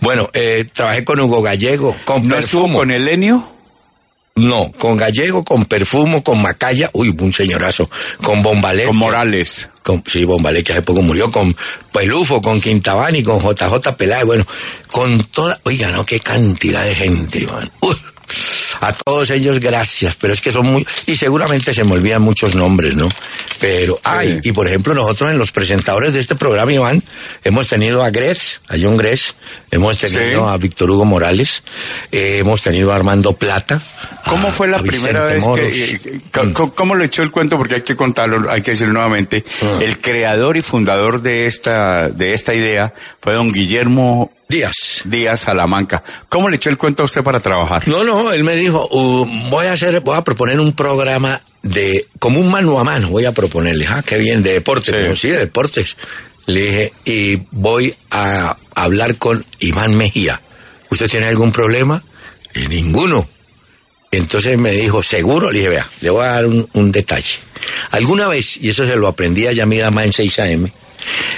Bueno, 0.00 0.28
eh, 0.34 0.66
trabajé 0.72 1.02
con 1.04 1.18
Hugo 1.20 1.40
Gallego, 1.42 1.96
con 2.04 2.28
¿No 2.28 2.36
estuvo 2.36 2.62
Perfumo. 2.64 2.78
con 2.80 2.90
Elenio? 2.90 3.52
No, 4.38 4.72
con 4.78 4.96
Gallego, 4.96 5.44
con 5.44 5.64
Perfumo, 5.64 6.22
con 6.22 6.40
Macaya, 6.40 6.90
uy, 6.92 7.14
un 7.18 7.32
señorazo, 7.32 7.90
con 8.22 8.42
Bombalé. 8.42 8.84
Con 8.84 8.96
Morales. 8.96 9.68
Con, 9.82 10.02
sí, 10.06 10.24
Bombalé, 10.24 10.62
que 10.62 10.72
hace 10.72 10.82
poco 10.82 11.02
murió, 11.02 11.30
con 11.30 11.54
Pelufo, 11.92 12.40
con 12.40 12.60
Quintabani, 12.60 13.22
con 13.22 13.40
JJ 13.40 13.96
Peláez, 13.96 14.24
bueno, 14.24 14.46
con 14.90 15.18
toda, 15.24 15.60
oiga, 15.64 15.90
no, 15.90 16.04
qué 16.06 16.20
cantidad 16.20 16.84
de 16.84 16.94
gente, 16.94 17.46
man. 17.46 17.70
Uy, 17.80 17.96
a 18.80 18.92
todos 18.92 19.30
ellos 19.30 19.58
gracias, 19.60 20.14
pero 20.16 20.32
es 20.32 20.40
que 20.40 20.52
son 20.52 20.66
muy, 20.66 20.86
y 21.06 21.16
seguramente 21.16 21.72
se 21.74 21.84
me 21.84 21.92
olvidan 21.92 22.22
muchos 22.22 22.54
nombres, 22.54 22.94
¿no? 22.94 23.08
Pero, 23.60 23.98
ay, 24.04 24.40
y 24.44 24.52
por 24.52 24.66
ejemplo, 24.66 24.94
nosotros 24.94 25.30
en 25.30 25.38
los 25.38 25.50
presentadores 25.52 26.14
de 26.14 26.20
este 26.20 26.36
programa, 26.36 26.72
Iván, 26.72 27.02
hemos 27.44 27.66
tenido 27.66 28.02
a 28.04 28.10
Gres, 28.10 28.60
a 28.68 28.76
John 28.80 28.96
Gres, 28.96 29.34
hemos 29.70 29.98
tenido 29.98 30.18
Sí. 30.44 30.52
a 30.52 30.56
Víctor 30.56 30.90
Hugo 30.90 31.04
Morales, 31.04 31.62
eh, 32.12 32.38
hemos 32.38 32.62
tenido 32.62 32.92
a 32.92 32.96
Armando 32.96 33.32
Plata. 33.34 33.80
¿Cómo 34.24 34.48
a- 34.48 34.52
fue 34.52 34.68
la 34.68 34.78
primera 34.78 35.24
vez 35.24 35.42
Moros. 35.44 35.66
que... 35.68 35.92
eh, 36.04 36.20
co- 36.52 36.72
¿Cómo 36.74 36.94
le 36.94 37.06
echó 37.06 37.22
el 37.22 37.30
cuento? 37.30 37.56
Porque 37.56 37.76
hay 37.76 37.82
que 37.82 37.96
contarlo, 37.96 38.50
hay 38.50 38.62
que 38.62 38.72
decirlo 38.72 38.92
nuevamente. 38.94 39.44
Ah. 39.62 39.78
El 39.80 39.98
creador 40.00 40.56
y 40.56 40.60
fundador 40.62 41.20
de 41.22 41.46
esta, 41.46 42.08
de 42.08 42.34
esta 42.34 42.54
idea 42.54 42.92
fue 43.20 43.34
don 43.34 43.50
Guillermo 43.52 44.30
Díaz. 44.48 44.72
Díaz 45.04 45.40
Salamanca. 45.40 46.02
¿Cómo 46.28 46.48
le 46.48 46.56
echó 46.56 46.70
el 46.70 46.78
cuento 46.78 47.02
a 47.02 47.06
usted 47.06 47.22
para 47.22 47.38
trabajar? 47.40 47.86
No, 47.86 48.02
no, 48.04 48.32
él 48.32 48.44
me 48.44 48.54
dijo, 48.58 48.88
uh, 48.90 49.26
voy 49.50 49.66
a 49.66 49.72
hacer, 49.72 50.00
voy 50.00 50.16
a 50.16 50.22
proponer 50.22 50.60
un 50.60 50.72
programa 50.72 51.40
de, 51.62 52.06
como 52.18 52.40
un 52.40 52.50
mano 52.50 52.78
a 52.78 52.84
mano, 52.84 53.08
voy 53.08 53.24
a 53.24 53.32
proponerle, 53.32 53.86
ah, 53.88 54.02
qué 54.04 54.18
bien, 54.18 54.42
de 54.42 54.54
deportes, 54.54 55.18
Sí. 55.18 55.28
De 55.28 55.38
deportes. 55.38 55.96
Le 56.46 56.60
dije, 56.60 56.92
y 57.04 57.42
voy 57.50 57.94
a 58.10 58.56
hablar 58.74 59.16
con 59.16 59.44
Iván 59.58 59.94
Mejía. 59.94 60.40
¿Usted 60.90 61.08
tiene 61.08 61.26
algún 61.26 61.52
problema? 61.52 62.02
Y 62.54 62.66
ninguno. 62.68 63.28
Entonces 64.10 64.56
me 64.56 64.72
dijo, 64.72 65.02
¿seguro? 65.02 65.52
Le 65.52 65.58
dije, 65.58 65.68
vea, 65.68 65.86
le 66.00 66.10
voy 66.10 66.24
a 66.24 66.28
dar 66.28 66.46
un, 66.46 66.66
un 66.72 66.90
detalle. 66.90 67.34
Alguna 67.90 68.28
vez, 68.28 68.56
y 68.56 68.70
eso 68.70 68.86
se 68.86 68.96
lo 68.96 69.08
aprendí 69.08 69.46
a 69.46 69.52
Yamida 69.52 69.90
Ma 69.90 70.04
en 70.04 70.12
6 70.12 70.38
AM, 70.38 70.72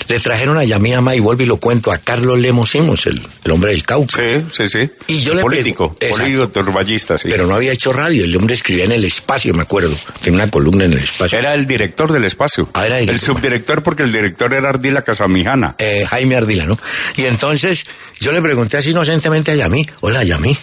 le 0.09 0.21
trajeron 0.21 0.59
a 0.59 0.65
Yamida 0.65 1.01
Ma, 1.01 1.15
y 1.15 1.21
vuelvo 1.21 1.43
y 1.43 1.47
lo 1.47 1.57
cuento, 1.59 1.93
a 1.93 1.99
Carlos 1.99 2.39
Lemos 2.39 2.75
el, 2.75 3.21
el 3.45 3.51
hombre 3.51 3.71
del 3.73 3.85
Cauca. 3.85 4.17
Sí, 4.17 4.45
sí, 4.53 4.69
sí. 4.69 4.91
Y 5.07 5.21
yo 5.21 5.35
le 5.35 5.43
político, 5.43 5.95
político 5.95 6.49
turballista, 6.49 7.17
sí. 7.19 7.29
Pero 7.31 7.47
no 7.47 7.55
había 7.55 7.73
hecho 7.73 7.93
radio, 7.93 8.25
el 8.25 8.37
hombre 8.37 8.55
escribía 8.55 8.85
en 8.85 8.93
el 8.93 9.05
espacio, 9.05 9.55
me 9.55 9.63
acuerdo. 9.63 9.95
Tenía 10.21 10.43
una 10.43 10.51
columna 10.51 10.85
en 10.85 10.93
el 10.93 10.99
espacio. 10.99 11.39
Era 11.39 11.55
el 11.55 11.67
director 11.67 12.13
del 12.13 12.25
espacio. 12.25 12.69
Ah, 12.75 12.87
era 12.87 12.99
el 12.99 13.07
director. 13.07 13.37
subdirector 13.37 13.83
porque 13.83 14.03
el 14.03 14.13
director 14.13 14.53
era 14.55 14.69
Ardila 14.69 15.03
Casamijana. 15.03 15.75
eh, 15.79 16.05
Jaime 16.09 16.37
Ardila, 16.37 16.65
¿no? 16.65 16.79
Y 17.17 17.25
entonces 17.25 17.85
yo 18.21 18.33
le 18.33 18.43
pregunté 18.43 18.77
así 18.77 18.91
inocentemente 18.91 19.53
a 19.53 19.55
Yamí, 19.55 19.87
hola 20.01 20.25
Yamí, 20.25 20.57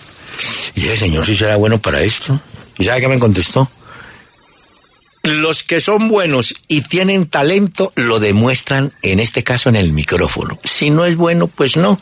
y 0.76 0.82
ese 0.88 0.98
señor 0.98 1.26
si 1.26 1.36
será 1.36 1.56
bueno 1.56 1.82
para 1.82 2.02
esto. 2.02 2.40
¿Y 2.78 2.86
sabe 2.86 3.02
qué 3.02 3.08
me 3.08 3.18
contestó? 3.20 3.70
Los 5.28 5.64
que 5.64 5.80
son 5.82 6.08
buenos 6.08 6.56
y 6.68 6.82
tienen 6.82 7.28
talento 7.28 7.92
lo 7.96 8.20
demuestran 8.20 8.94
en 9.02 9.20
este 9.20 9.44
caso 9.44 9.70
en 9.70 9.76
el 9.76 9.94
micrófono. 9.94 10.60
Si 10.64 10.90
no 10.90 11.06
es 11.06 11.16
bueno, 11.16 11.48
pues 11.48 11.78
no. 11.78 12.00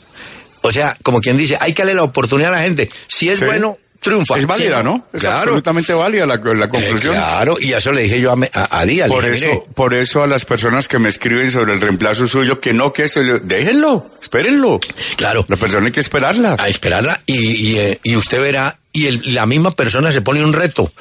O 0.62 0.72
sea, 0.72 0.96
como 1.04 1.22
quien 1.22 1.38
dice, 1.38 1.58
hay 1.60 1.74
que 1.74 1.84
darle 1.84 1.96
la 1.96 2.04
oportunidad 2.04 2.54
a 2.54 2.58
la 2.58 2.64
gente. 2.64 2.90
Si 3.08 3.30
es 3.30 3.38
Sí. 3.40 3.46
bueno, 3.46 3.78
triunfa. 4.00 4.38
Es 4.38 4.46
válida, 4.46 4.84
¿no? 4.84 5.08
Es 5.14 5.22
Claro. 5.22 5.38
absolutamente 5.40 5.92
válida 5.94 6.26
la, 6.28 6.36
la 6.38 6.66
Eh, 6.66 6.70
conclusión. 6.70 7.14
claro, 7.16 7.58
y 7.60 7.74
eso 7.74 7.92
le 7.92 8.04
dije 8.04 8.20
yo 8.22 8.32
a, 8.32 8.38
a, 8.54 8.80
a 8.80 8.86
Díaz. 8.86 9.10
Por 9.10 9.24
dije, 9.24 9.34
eso, 9.36 9.46
"Mire, 9.48 9.64
por 9.74 9.94
eso 9.96 10.22
a 10.24 10.28
las 10.28 10.46
personas 10.46 10.88
que 10.88 11.00
me 11.00 11.10
escriben 11.10 11.50
sobre 11.52 11.74
el 11.74 11.82
reemplazo 11.82 12.28
suyo, 12.28 12.60
que 12.60 12.72
no, 12.74 12.94
que 12.94 13.06
eso, 13.06 13.20
déjenlo, 13.44 14.12
espérenlo. 14.22 14.80
claro, 15.18 15.44
La 15.48 15.56
persona 15.58 15.86
hay 15.88 15.92
que 15.92 16.00
esperarla. 16.02 16.56
a 16.60 16.68
esperarla 16.70 17.22
y, 17.26 17.38
y, 17.72 17.78
eh, 17.80 18.00
y 18.04 18.16
usted 18.16 18.40
verá, 18.42 18.78
y 18.92 19.08
el- 19.08 19.34
la 19.34 19.46
misma 19.48 19.72
persona 19.72 20.12
se 20.12 20.22
pone 20.22 20.44
un 20.44 20.54
reto. 20.54 20.92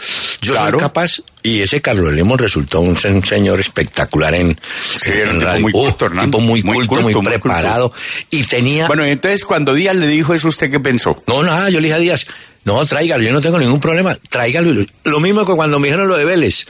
Yo 0.45 0.53
Claro. 0.53 0.71
soy 0.73 0.81
capaz, 0.81 1.21
y 1.43 1.61
ese 1.61 1.81
Carlos 1.81 2.13
Lemos 2.13 2.41
resultó 2.41 2.81
un 2.81 2.97
señor 2.97 3.61
espectacular 3.61 4.35
en, 4.35 4.59
Sí, 4.99 5.11
en 5.11 5.19
era 5.19 5.31
un 5.31 5.39
tipo 5.41 5.59
muy 5.61 5.73
culto, 5.73 6.11
tipo 6.11 6.41
muy, 6.41 6.63
Muy 6.63 6.77
culto, 6.77 6.89
culto, 6.89 7.03
muy 7.03 7.15
muy 7.15 7.25
preparado, 7.25 7.93
y 8.31 8.45
tenía... 8.45 8.87
Bueno, 8.87 9.05
entonces 9.05 9.45
cuando 9.45 9.75
Díaz 9.75 9.97
le 9.97 10.07
dijo 10.07 10.35
eso, 10.35 10.49
¿usted 10.49 10.71
qué 10.71 10.81
pensó? 10.81 11.23
No, 11.27 11.43
nada, 11.43 11.71
yo 11.71 11.81
le 11.81 11.89
dije 11.89 11.95
a 11.97 11.99
Díaz, 12.01 12.27
no, 12.65 12.85
tráigalo, 12.87 13.23
yo 13.25 13.33
no 13.33 13.41
tengo 13.41 13.59
ningún 13.59 13.81
problema, 13.81 14.17
tráigalo. 14.29 14.87
Lo 15.05 15.21
mismo 15.21 15.45
que 15.45 15.53
cuando 15.55 15.79
me 15.81 15.89
dijeron 15.89 16.09
lo 16.09 16.17
de 16.17 16.25
Vélez, 16.25 16.67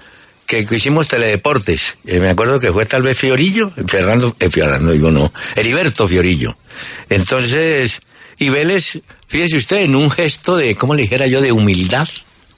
que, 0.47 0.67
que 0.67 0.77
hicimos 0.77 1.09
teledeportes. 1.09 1.97
Eh, 2.05 2.21
me 2.21 2.29
acuerdo 2.29 2.61
que 2.61 2.73
fue 2.73 2.85
tal 2.87 3.03
vez 3.03 3.17
Fiorillo, 3.19 3.71
Fernando, 3.87 4.37
eh, 4.41 4.51
Fernando, 4.51 4.93
digo 4.93 5.11
no, 5.11 5.33
Heriberto 5.57 6.07
Fiorillo. 6.09 6.57
Entonces, 7.09 8.01
y 8.39 8.49
Vélez, 8.49 9.01
fíjese 9.27 9.57
usted, 9.57 9.77
en 9.83 9.95
un 9.95 10.11
gesto 10.11 10.57
de, 10.57 10.75
¿cómo 10.75 10.95
le 10.95 11.03
dijera 11.03 11.27
yo?, 11.27 11.41
de 11.41 11.53
humildad. 11.53 12.09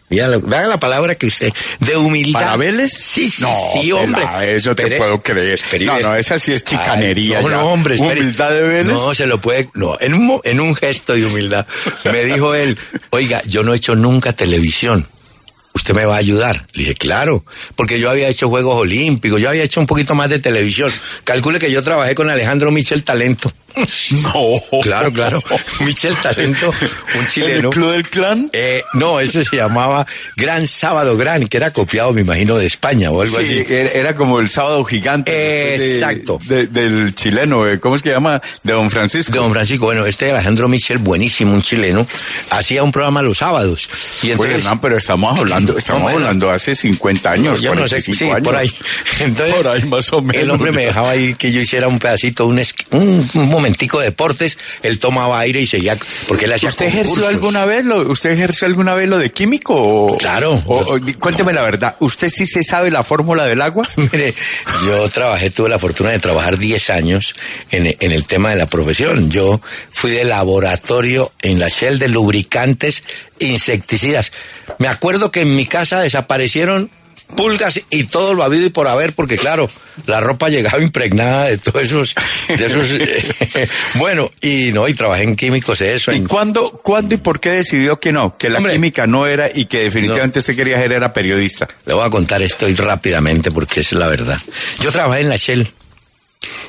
Vea 0.09 0.29
la, 0.29 0.39
vea 0.39 0.67
la 0.69 0.79
palabra 0.79 1.17
que 1.17 1.27
usted, 1.27 1.53
de 1.81 1.97
humildad. 1.97 2.41
¿Para 2.41 2.57
Vélez? 2.57 2.93
Sí, 2.93 3.29
sí, 3.29 3.43
No, 3.43 3.55
sí, 3.73 3.91
hombre. 3.91 4.23
pelada, 4.23 4.45
eso 4.47 4.75
te 4.77 4.97
puedo 4.97 5.19
creer. 5.19 5.61
No, 5.83 5.99
no, 6.01 6.15
esa 6.15 6.39
sí 6.39 6.53
es 6.53 6.65
chicanería 6.65 7.39
Ay, 7.39 7.45
no, 7.45 7.51
ya. 7.51 7.57
no, 7.57 7.67
hombre. 7.69 7.97
Humildad 7.99 8.51
de 8.51 8.63
Vélez. 8.63 8.93
No, 8.93 9.15
se 9.15 9.27
lo 9.27 9.41
puede, 9.41 9.69
no, 9.75 9.97
en 10.01 10.15
un, 10.15 10.41
en 10.45 10.61
un 10.61 10.77
gesto 10.77 11.15
de 11.15 11.27
humildad. 11.27 11.67
Me 12.05 12.25
dijo 12.25 12.55
él, 12.55 12.79
oiga, 13.11 13.43
yo 13.47 13.63
no 13.65 13.75
he 13.75 13.77
hecho 13.79 13.97
nunca 13.97 14.33
televisión. 14.33 15.09
¿Usted 15.75 15.93
me 15.93 16.07
va 16.07 16.15
a 16.15 16.19
ayudar? 16.19 16.67
Le 16.73 16.85
dije, 16.85 16.95
claro, 16.95 17.45
porque 17.75 18.01
yo 18.01 18.09
había 18.09 18.29
hecho 18.29 18.49
Juegos 18.49 18.77
Olímpicos, 18.79 19.41
yo 19.43 19.49
había 19.51 19.63
hecho 19.65 19.79
un 19.81 19.87
poquito 19.87 20.15
más 20.15 20.29
de 20.31 20.39
televisión. 20.39 20.91
Calcule 21.25 21.59
que 21.59 21.71
yo 21.71 21.83
trabajé 21.83 22.15
con 22.15 22.31
Alejandro 22.31 22.71
Michel 22.71 23.05
Talento. 23.05 23.53
No. 24.23 24.81
Claro, 24.83 25.13
claro. 25.13 25.43
Michel 25.81 26.15
Talento, 26.23 26.71
un 26.71 27.21
¿En 27.21 27.27
chileno. 27.29 27.69
el 27.69 27.75
Club 27.75 27.91
del 27.93 28.09
Clan? 28.09 28.51
Eh, 28.53 28.83
no, 28.95 29.21
eso 29.21 29.43
se 29.45 29.57
llamaba 29.57 30.07
Gran 30.37 30.67
Sábado 30.67 31.17
Gran, 31.17 31.47
que 31.49 31.57
era 31.57 31.73
copiado, 31.73 32.13
me 32.13 32.23
imagino, 32.23 32.57
de 32.57 32.67
España 32.67 33.11
o 33.11 33.21
algo 33.23 33.39
Sí, 33.41 33.61
así. 33.61 33.67
era 33.75 34.15
como 34.15 34.41
el 34.41 34.49
sábado 34.51 34.85
gigante. 34.85 35.75
Exacto. 35.95 36.39
de- 36.45 36.67
del 36.67 37.15
chileno, 37.15 37.67
eh, 37.69 37.79
¿cómo 37.81 37.97
es 37.97 38.03
que 38.03 38.11
llama? 38.11 38.41
De 38.63 38.73
Don 38.73 38.91
Francisco. 38.91 39.33
De 39.33 39.39
don 39.39 39.53
Francisco, 39.53 39.87
bueno, 39.87 40.07
este 40.07 40.31
Alejandro 40.31 40.69
Michel, 40.69 40.99
buenísimo, 40.99 41.53
un 41.55 41.63
chileno, 41.63 42.07
hacía 42.51 42.83
un 42.83 42.93
programa 42.93 43.23
los 43.23 43.39
sábados. 43.39 43.89
Y 44.23 44.31
entonces, 44.31 44.59
Hernán, 44.61 44.81
pero 44.81 44.97
estamos 44.97 45.39
hablando, 45.39 45.77
estamos 45.77 46.03
No, 46.03 46.09
hablando 46.19 46.51
hace 46.51 46.75
50 46.75 47.31
años, 47.31 47.61
yo 47.61 47.75
no 47.75 47.87
sé, 47.89 48.03
45 48.03 48.17
sí, 48.19 48.25
años. 48.31 48.43
por 48.43 48.57
ahí. 48.57 48.71
Entonces, 49.21 49.55
Por 49.55 49.69
ahí 49.69 49.85
más 49.85 50.13
o 50.13 50.21
menos. 50.23 50.43
El 50.43 50.51
hombre 50.51 50.73
me 50.73 50.85
dejaba 50.87 51.11
ahí 51.11 51.35
que 51.35 51.53
yo 51.53 51.61
hiciera 51.61 51.89
un 51.89 51.99
pedacito, 51.99 52.47
un, 52.47 52.61
un, 52.93 53.29
un 53.35 53.51
momentico 53.67 53.99
de 53.99 54.07
deportes, 54.07 54.57
él 54.83 54.99
tomaba 54.99 55.41
aire 55.41 55.61
y 55.61 55.67
seguía, 55.67 55.97
porque 56.29 56.45
él 56.45 56.53
hacía 56.53 56.69
¿Usted 56.69 56.87
ejerció 56.87 57.27
alguna 57.27 57.65
vez 57.67 57.85
lo, 57.85 58.09
usted 58.11 58.31
ejerció 58.31 58.67
alguna 58.69 58.95
vez 58.95 59.09
lo 59.09 59.19
de 59.19 59.31
químico? 59.31 59.75
O, 59.75 60.17
Claro. 60.19 60.63
O, 60.67 60.77
o- 60.79 60.99
di- 60.99 61.15
cuénteme 61.15 61.53
la 61.53 61.63
verdad, 61.63 61.97
¿usted 62.01 62.29
sí 62.31 62.47
se 62.47 62.63
sabe 62.63 62.91
la 62.91 63.03
fórmula 63.03 63.45
del 63.47 63.61
agua? 63.63 63.89
Mire, 63.97 64.35
yo 64.87 65.09
trabajé, 65.09 65.51
tuve 65.51 65.69
la 65.69 65.79
fortuna 65.79 66.11
de 66.11 66.19
trabajar 66.19 66.59
10 66.59 66.91
años 66.91 67.35
en, 67.71 67.95
en 67.99 68.13
el 68.13 68.25
tema 68.25 68.51
de 68.51 68.57
la 68.57 68.67
profesión. 68.67 69.31
Yo 69.31 69.61
fui 69.91 70.13
de 70.13 70.25
laboratorio 70.25 71.33
en 71.43 71.59
la 71.59 71.69
Shell 71.69 71.99
de 71.99 72.09
lubricantes 72.09 73.03
insecticidas. 73.41 74.33
Me 74.79 74.89
acuerdo 74.89 75.31
que 75.31 75.41
en 75.43 75.55
mi 75.57 75.67
casa 75.67 76.01
desaparecieron 76.01 76.91
pulgas 77.35 77.81
y 77.91 78.05
todo 78.05 78.35
lo 78.35 78.45
habido 78.45 78.67
y 78.67 78.71
por 78.71 78.87
haber, 78.87 79.15
porque 79.15 79.37
claro, 79.37 79.69
la 80.07 80.21
ropa 80.21 80.49
llegaba 80.49 80.81
impregnada 80.81 81.47
de 81.47 81.59
todos 81.59 81.83
esos, 81.83 82.15
de 82.49 82.67
esos, 82.67 82.91
eh, 82.93 83.69
bueno, 83.95 84.31
y 84.41 84.73
no, 84.73 84.87
y 84.87 84.95
trabajé 84.95 85.25
en 85.25 85.37
químicos, 85.37 85.81
eso, 85.81 86.13
¿Y 86.13 86.17
en, 86.17 86.27
cuándo, 86.27 86.71
cuándo 86.83 87.15
y 87.15 87.19
por 87.19 87.41
qué 87.41 87.51
decidió 87.51 87.99
que 87.99 88.13
no? 88.13 88.37
Que 88.37 88.49
la 88.49 88.59
Hombre. 88.59 88.75
química 88.75 89.07
no 89.07 89.27
era 89.27 89.51
y 89.53 89.67
que 89.67 89.81
definitivamente 89.81 90.39
usted 90.39 90.57
quería 90.57 90.81
ser 90.81 90.93
era 90.93 91.13
periodista. 91.13 91.69
Le 91.85 91.95
voy 91.95 92.07
a 92.07 92.11
contar 92.11 92.43
esto 92.43 92.67
rápidamente 92.77 93.51
porque 93.51 93.81
es 93.81 93.93
la 93.93 94.07
verdad. 94.09 94.39
Yo 94.81 94.93
trabajé 94.93 95.23
en 95.23 95.29
la 95.29 95.37
Shell 95.37 95.71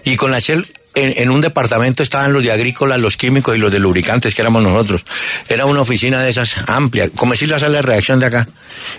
y 0.04 0.16
con 0.16 0.32
la 0.32 0.40
Shell 0.40 0.66
en, 0.96 1.14
en 1.18 1.30
un 1.30 1.42
departamento 1.42 2.02
estaban 2.02 2.34
los 2.34 2.44
de 2.44 2.52
agrícola, 2.52 2.98
los 2.98 3.18
químicos 3.18 3.56
y 3.56 3.60
los 3.60 3.72
de 3.72 3.80
lubricantes 3.80 4.34
que 4.34 4.42
éramos 4.42 4.64
nosotros. 4.64 5.04
Era 5.48 5.66
una 5.66 5.82
oficina 5.82 6.24
de 6.24 6.32
esas 6.32 6.56
amplia, 6.68 7.10
como 7.10 7.34
decir 7.34 7.50
la 7.50 7.60
sala 7.60 7.78
de 7.78 7.82
reacción 7.84 8.20
de 8.20 8.26
acá. 8.26 8.48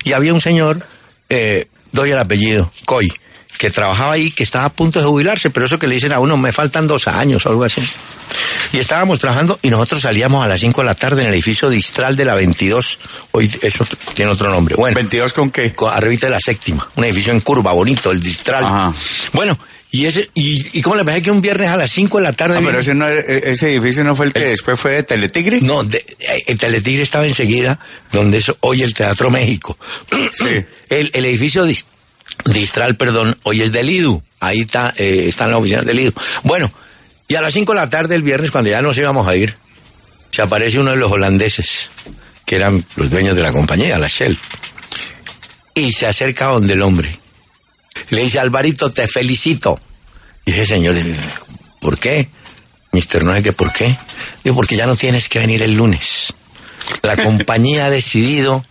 Y 0.04 0.12
había 0.12 0.32
un 0.32 0.40
señor, 0.40 0.84
eh, 1.28 1.66
doy 1.92 2.10
el 2.10 2.18
apellido, 2.18 2.70
Coy, 2.84 3.12
que 3.56 3.70
trabajaba 3.70 4.12
ahí, 4.12 4.30
que 4.30 4.44
estaba 4.44 4.66
a 4.66 4.72
punto 4.72 5.00
de 5.00 5.06
jubilarse, 5.06 5.50
pero 5.50 5.66
eso 5.66 5.78
que 5.78 5.86
le 5.86 5.94
dicen 5.94 6.12
a 6.12 6.20
uno, 6.20 6.36
me 6.36 6.52
faltan 6.52 6.86
dos 6.86 7.08
años 7.08 7.44
o 7.46 7.48
algo 7.50 7.64
así. 7.64 7.82
Y 8.72 8.78
estábamos 8.78 9.18
trabajando 9.18 9.58
y 9.62 9.70
nosotros 9.70 10.02
salíamos 10.02 10.44
a 10.44 10.48
las 10.48 10.60
5 10.60 10.82
de 10.82 10.86
la 10.86 10.94
tarde 10.94 11.22
en 11.22 11.28
el 11.28 11.34
edificio 11.34 11.70
distral 11.70 12.14
de 12.14 12.24
la 12.26 12.34
22. 12.34 12.98
Hoy 13.32 13.50
eso 13.62 13.84
tiene 14.14 14.30
otro 14.30 14.50
nombre. 14.50 14.74
Bueno, 14.76 15.00
¿22 15.00 15.32
con 15.32 15.50
qué? 15.50 15.72
co- 15.74 15.88
arribita 15.88 16.26
de 16.26 16.32
la 16.32 16.40
séptima, 16.40 16.88
un 16.96 17.04
edificio 17.04 17.32
en 17.32 17.40
curva, 17.40 17.72
bonito, 17.72 18.10
el 18.12 18.20
distral. 18.22 18.64
Ajá. 18.64 18.92
Bueno, 19.32 19.58
y 19.90 20.04
ese, 20.06 20.28
y, 20.34 20.78
y 20.78 20.82
cómo 20.82 20.96
le 20.96 21.04
parece 21.04 21.22
que 21.22 21.30
un 21.30 21.40
viernes 21.40 21.70
a 21.70 21.76
las 21.76 21.90
5 21.90 22.18
de 22.18 22.22
la 22.24 22.32
tarde. 22.34 22.56
Ah, 22.58 22.62
pero 22.64 22.80
ese, 22.80 22.94
no, 22.94 23.08
e- 23.08 23.50
ese 23.50 23.70
edificio 23.74 24.04
no 24.04 24.14
fue 24.14 24.26
el 24.26 24.32
que 24.32 24.44
después 24.46 24.78
fue 24.78 24.92
de 24.92 25.02
Teletigre. 25.02 25.60
No, 25.62 25.82
de- 25.84 26.04
eh, 26.18 26.44
el 26.46 26.58
Teletigre 26.58 27.02
estaba 27.02 27.26
enseguida, 27.26 27.80
donde 28.12 28.38
es 28.38 28.52
hoy 28.60 28.82
el 28.82 28.92
Teatro 28.94 29.30
México. 29.30 29.78
Sí. 30.32 30.44
El, 30.90 31.10
el 31.12 31.24
edificio 31.26 31.66
dis- 31.66 31.84
distral, 32.46 32.96
perdón, 32.96 33.36
hoy 33.42 33.62
es 33.62 33.72
del 33.72 33.90
IDU. 33.90 34.22
Ahí 34.40 34.60
está, 34.60 34.94
eh, 34.96 35.26
están 35.28 35.50
las 35.50 35.60
oficinas 35.60 35.84
del 35.84 36.00
IDU. 36.00 36.12
Bueno, 36.44 36.70
y 37.26 37.34
a 37.34 37.42
las 37.42 37.52
5 37.52 37.72
de 37.72 37.78
la 37.78 37.88
tarde 37.90 38.14
el 38.14 38.22
viernes, 38.22 38.50
cuando 38.50 38.70
ya 38.70 38.80
nos 38.80 38.96
íbamos 38.96 39.26
a 39.28 39.36
ir, 39.36 39.54
se 40.30 40.40
aparece 40.42 40.78
uno 40.78 40.90
de 40.92 40.96
los 40.96 41.10
holandeses, 41.12 41.90
que 42.46 42.56
eran 42.56 42.82
los 42.96 43.10
dueños 43.10 43.36
de 43.36 43.42
la 43.42 43.52
compañía, 43.52 43.98
la 43.98 44.08
Shell, 44.08 44.38
y 45.74 45.92
se 45.92 46.06
acerca 46.06 46.46
donde 46.46 46.72
el 46.74 46.80
hombre. 46.82 47.18
Le 48.10 48.22
dice, 48.22 48.38
Alvarito, 48.38 48.90
te 48.90 49.06
felicito. 49.06 49.78
Y 50.44 50.52
ese 50.52 50.66
señor, 50.66 50.96
¿por 51.80 51.98
qué? 51.98 52.28
Mister, 52.92 53.22
no 53.22 53.34
sé 53.34 53.42
qué, 53.42 53.52
¿por 53.52 53.72
qué? 53.72 53.96
Digo, 54.42 54.56
porque 54.56 54.76
ya 54.76 54.86
no 54.86 54.96
tienes 54.96 55.28
que 55.28 55.38
venir 55.38 55.62
el 55.62 55.76
lunes. 55.76 56.32
La 57.02 57.16
compañía 57.24 57.86
ha 57.86 57.90
decidido 57.90 58.64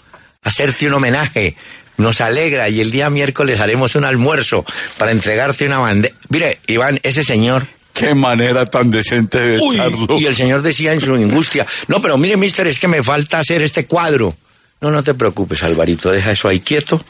hacerte 0.43 0.87
un 0.87 0.93
homenaje. 0.93 1.55
Nos 1.97 2.21
alegra 2.21 2.69
y 2.69 2.79
el 2.81 2.91
día 2.91 3.09
miércoles 3.09 3.59
haremos 3.59 3.95
un 3.95 4.05
almuerzo 4.05 4.65
para 4.97 5.11
entregarte 5.11 5.65
una 5.65 5.79
bandeja. 5.79 6.15
Mire, 6.29 6.59
Iván, 6.67 6.99
ese 7.03 7.23
señor 7.23 7.67
Qué 7.97 8.13
manera 8.13 8.67
tan 8.67 8.91
decente 8.91 9.39
de 9.39 9.57
Uy, 9.57 9.75
echarlo. 9.75 10.19
y 10.19 10.27
el 10.27 10.35
señor 10.35 10.61
decía 10.61 10.93
en 10.93 11.01
su 11.01 11.15
angustia, 11.15 11.65
no, 11.87 11.99
pero 11.99 12.15
mire, 12.15 12.37
mister, 12.37 12.67
es 12.67 12.79
que 12.79 12.87
me 12.87 13.01
falta 13.01 13.39
hacer 13.39 13.63
este 13.63 13.87
cuadro. 13.87 14.35
No, 14.81 14.91
no 14.91 15.03
te 15.03 15.13
preocupes, 15.13 15.63
Alvarito, 15.63 16.11
deja 16.11 16.31
eso 16.31 16.47
ahí 16.47 16.59
quieto. 16.59 17.03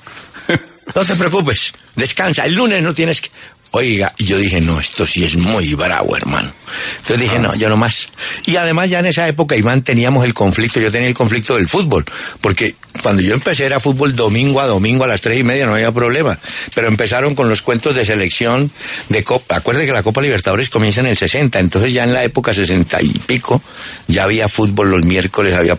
No 0.95 1.03
te 1.03 1.15
preocupes, 1.15 1.73
descansa, 1.95 2.45
el 2.45 2.53
lunes 2.53 2.81
no 2.81 2.93
tienes 2.93 3.19
que... 3.19 3.29
Oiga, 3.71 4.13
y 4.17 4.25
yo 4.25 4.37
dije, 4.37 4.61
no, 4.61 4.79
esto 4.79 5.05
sí 5.05 5.25
es 5.25 5.35
muy 5.35 5.73
bravo, 5.73 6.15
hermano. 6.15 6.51
Entonces 6.99 7.19
dije, 7.19 7.37
no, 7.37 7.53
yo 7.55 7.67
no 7.67 7.75
más. 7.75 8.07
Y 8.45 8.55
además 8.55 8.89
ya 8.89 8.99
en 8.99 9.07
esa 9.07 9.27
época, 9.27 9.57
Iván, 9.57 9.83
teníamos 9.83 10.23
el 10.23 10.33
conflicto, 10.33 10.79
yo 10.79 10.89
tenía 10.89 11.09
el 11.09 11.13
conflicto 11.13 11.57
del 11.57 11.67
fútbol, 11.67 12.05
porque 12.39 12.75
cuando 13.01 13.21
yo 13.21 13.33
empecé 13.33 13.65
era 13.65 13.79
fútbol 13.79 14.15
domingo 14.15 14.61
a 14.61 14.65
domingo 14.65 15.03
a 15.03 15.07
las 15.07 15.21
tres 15.21 15.39
y 15.39 15.43
media, 15.43 15.65
no 15.65 15.75
había 15.75 15.91
problema. 15.91 16.39
Pero 16.73 16.87
empezaron 16.87 17.35
con 17.35 17.49
los 17.49 17.61
cuentos 17.61 17.95
de 17.95 18.05
selección 18.05 18.71
de 19.09 19.23
Copa. 19.23 19.57
Acuerde 19.57 19.85
que 19.85 19.91
la 19.91 20.03
Copa 20.03 20.21
Libertadores 20.21 20.69
comienza 20.69 21.01
en 21.01 21.07
el 21.07 21.17
60, 21.17 21.59
entonces 21.59 21.93
ya 21.93 22.03
en 22.03 22.13
la 22.13 22.23
época 22.23 22.53
60 22.53 23.01
y 23.01 23.09
pico 23.09 23.61
ya 24.07 24.23
había 24.23 24.47
fútbol 24.47 24.91
los 24.91 25.05
miércoles, 25.05 25.53
había... 25.53 25.77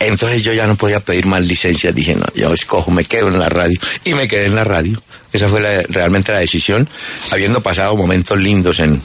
Entonces 0.00 0.42
yo 0.44 0.52
ya 0.52 0.66
no 0.66 0.76
podía 0.76 1.00
pedir 1.00 1.26
más 1.26 1.44
licencias, 1.44 1.94
dije, 1.94 2.14
no, 2.14 2.26
yo 2.34 2.52
escojo, 2.52 2.90
me 2.90 3.04
quedo 3.04 3.28
en 3.28 3.38
la 3.38 3.48
radio. 3.48 3.78
Y 4.04 4.14
me 4.14 4.28
quedé 4.28 4.46
en 4.46 4.54
la 4.54 4.64
radio. 4.64 5.02
Esa 5.32 5.48
fue 5.48 5.60
la, 5.60 5.80
realmente 5.88 6.32
la 6.32 6.38
decisión, 6.38 6.88
habiendo 7.30 7.62
pasado 7.62 7.96
momentos 7.96 8.38
lindos 8.38 8.78
en, 8.78 9.02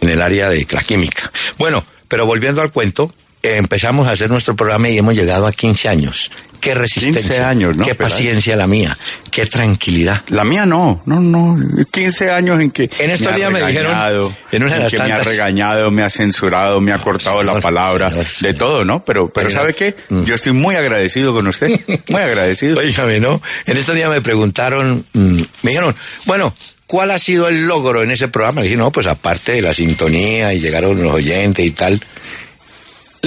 en 0.00 0.08
el 0.08 0.22
área 0.22 0.48
de 0.48 0.66
la 0.70 0.82
química. 0.82 1.30
Bueno, 1.58 1.84
pero 2.08 2.26
volviendo 2.26 2.62
al 2.62 2.70
cuento, 2.70 3.12
empezamos 3.56 4.08
a 4.08 4.12
hacer 4.12 4.30
nuestro 4.30 4.56
programa 4.56 4.88
y 4.88 4.98
hemos 4.98 5.14
llegado 5.14 5.46
a 5.46 5.52
15 5.52 5.88
años. 5.88 6.30
Qué 6.60 6.74
resistencia. 6.74 7.20
15 7.20 7.44
años, 7.44 7.76
¿no? 7.76 7.84
Qué 7.84 7.94
Pero- 7.94 8.08
paciencia 8.10 8.56
la 8.56 8.66
mía. 8.66 8.96
Qué 9.30 9.46
tranquilidad. 9.46 10.24
La 10.28 10.42
mía 10.42 10.66
no, 10.66 11.02
no, 11.06 11.20
no. 11.20 11.84
15 11.92 12.30
años 12.30 12.60
en 12.60 12.70
que. 12.70 12.90
En 12.98 13.10
estos 13.10 13.36
días 13.36 13.52
me 13.52 13.64
dijeron, 13.64 14.34
en 14.50 14.62
una 14.62 14.74
de 14.74 14.80
las 14.80 14.92
que 14.92 14.98
me 14.98 15.12
ha 15.12 15.22
regañado, 15.22 15.90
me 15.90 16.02
ha 16.02 16.10
censurado, 16.10 16.80
me 16.80 16.92
ha 16.92 16.98
cortado 16.98 17.42
la 17.42 17.60
palabra, 17.60 18.10
señor, 18.10 18.26
de 18.40 18.54
todo, 18.54 18.84
¿no? 18.84 19.04
Pero, 19.04 19.28
pero. 19.28 19.50
¿sabe 19.50 19.74
qué? 19.74 19.94
Mm. 20.08 20.24
Yo 20.24 20.34
estoy 20.34 20.52
muy 20.52 20.74
agradecido 20.74 21.32
con 21.32 21.46
usted. 21.46 21.68
Muy 22.08 22.20
agradecido. 22.20 22.78
Óigame, 22.80 23.20
¿no? 23.20 23.40
En 23.66 23.76
estos 23.76 23.94
días 23.94 24.10
me 24.10 24.20
preguntaron, 24.22 25.04
mm, 25.12 25.40
me 25.62 25.70
dijeron, 25.70 25.94
bueno, 26.24 26.54
¿cuál 26.86 27.10
ha 27.10 27.18
sido 27.18 27.46
el 27.48 27.66
logro 27.66 28.02
en 28.02 28.10
ese 28.10 28.28
programa? 28.28 28.62
Le 28.62 28.68
dije, 28.68 28.76
no, 28.76 28.90
pues 28.90 29.06
aparte 29.06 29.52
de 29.52 29.62
la 29.62 29.74
sintonía 29.74 30.52
y 30.54 30.60
llegaron 30.60 31.00
los 31.02 31.12
oyentes 31.12 31.64
y 31.64 31.70
tal, 31.72 32.00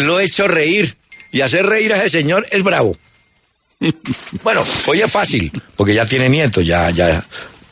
lo 0.04 0.20
he 0.20 0.26
hecho 0.26 0.48
reír. 0.48 0.96
Y 1.32 1.42
hacer 1.42 1.66
reír 1.66 1.94
a 1.94 1.98
ese 1.98 2.10
señor 2.10 2.46
es 2.52 2.64
bravo. 2.64 2.96
Bueno, 4.44 4.64
hoy 4.88 5.02
es 5.02 5.12
fácil, 5.12 5.52
porque 5.76 5.94
ya 5.94 6.06
tiene 6.06 6.28
nietos, 6.28 6.66
ya, 6.66 6.90
ya, 6.90 7.24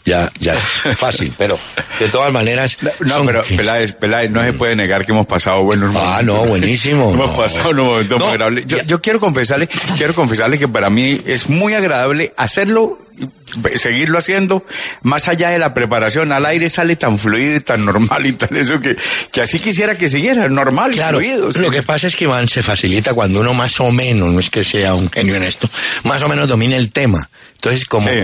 ya, 0.06 0.32
ya 0.40 0.54
fácil, 0.56 1.34
pero 1.38 1.60
de 2.00 2.08
todas 2.08 2.32
maneras. 2.32 2.78
No, 3.02 3.26
pero 3.26 3.42
15. 3.42 3.58
Peláez, 3.58 3.92
Peláez, 3.94 4.32
no 4.32 4.42
se 4.44 4.54
puede 4.54 4.76
negar 4.76 5.06
que 5.06 5.12
hemos 5.12 5.26
pasado 5.26 5.64
buenos 5.64 5.92
momentos. 5.92 6.16
Ah, 6.18 6.24
no, 6.24 6.46
buenísimo. 6.46 7.12
Hemos 7.12 7.30
no. 7.32 7.36
pasado 7.36 7.72
unos 7.72 7.86
momentos 7.86 8.20
No, 8.20 8.26
muy 8.26 8.34
agradables. 8.34 8.68
Yo, 8.68 8.82
yo 8.84 9.02
quiero 9.02 9.20
confesarle, 9.20 9.68
quiero 9.98 10.14
confesarle 10.14 10.58
que 10.58 10.68
para 10.70 10.90
mí 10.90 11.22
es 11.26 11.50
muy 11.50 11.74
agradable 11.74 12.34
hacerlo, 12.38 13.00
seguirlo 13.76 14.18
haciendo, 14.18 14.66
más 15.04 15.28
allá 15.28 15.50
de 15.50 15.60
la 15.60 15.74
preparación. 15.74 16.32
Al 16.32 16.46
aire 16.46 16.70
sale 16.70 16.96
tan 16.96 17.18
fluido 17.18 17.56
y 17.56 17.60
tan 17.62 17.86
normal 17.86 18.26
y 18.26 18.34
tan 18.34 18.56
eso 18.56 18.80
que, 18.80 18.96
que 19.32 19.42
así 19.42 19.60
quisiera 19.60 19.98
que 19.98 20.08
siguiera, 20.10 20.48
normal 20.50 20.92
y 20.92 20.96
Claro, 20.96 21.20
fluido. 21.20 21.52
sí. 21.52 21.60
lo 21.60 21.72
que 21.72 21.84
pasa 21.84 22.08
es 22.08 22.16
que 22.16 22.26
Iván 22.26 22.48
se 22.50 22.62
facilita 22.62 23.14
cuando 23.14 23.40
uno 23.42 23.54
más 23.54 23.80
o 23.80 23.92
menos, 23.92 24.32
no 24.32 24.40
es 24.40 24.50
que 24.50 24.64
sea 24.64 24.94
un 24.94 25.10
genio 25.10 25.36
en 25.36 25.44
esto, 25.44 25.70
más 26.04 26.22
o 26.22 26.28
menos 26.30 26.48
domina 26.48 26.76
el 26.76 26.90
tema. 26.90 27.30
Entonces, 27.56 27.86
como, 27.86 28.08
Sí. 28.08 28.20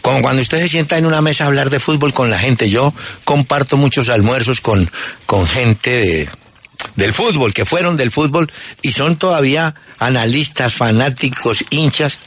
como 0.00 0.22
cuando 0.22 0.40
usted 0.42 0.58
se 0.58 0.68
sienta 0.68 0.96
en 0.96 1.04
una 1.06 1.20
mesa 1.20 1.44
a 1.44 1.46
hablar 1.48 1.68
de 1.70 1.78
fútbol 1.78 2.12
con 2.14 2.30
la 2.30 2.38
gente, 2.38 2.70
yo 2.70 2.94
comparto 3.24 3.76
muchos 3.76 4.08
almuerzos 4.08 4.60
con, 4.62 4.90
con 5.26 5.46
gente 5.46 5.90
de, 5.90 6.28
del 6.96 7.12
fútbol, 7.12 7.52
que 7.52 7.66
fueron 7.66 7.96
del 7.98 8.10
fútbol 8.10 8.50
y 8.80 8.92
son 8.92 9.16
todavía 9.18 9.74
analistas, 9.98 10.72
fanáticos, 10.72 11.62
hinchas, 11.68 12.18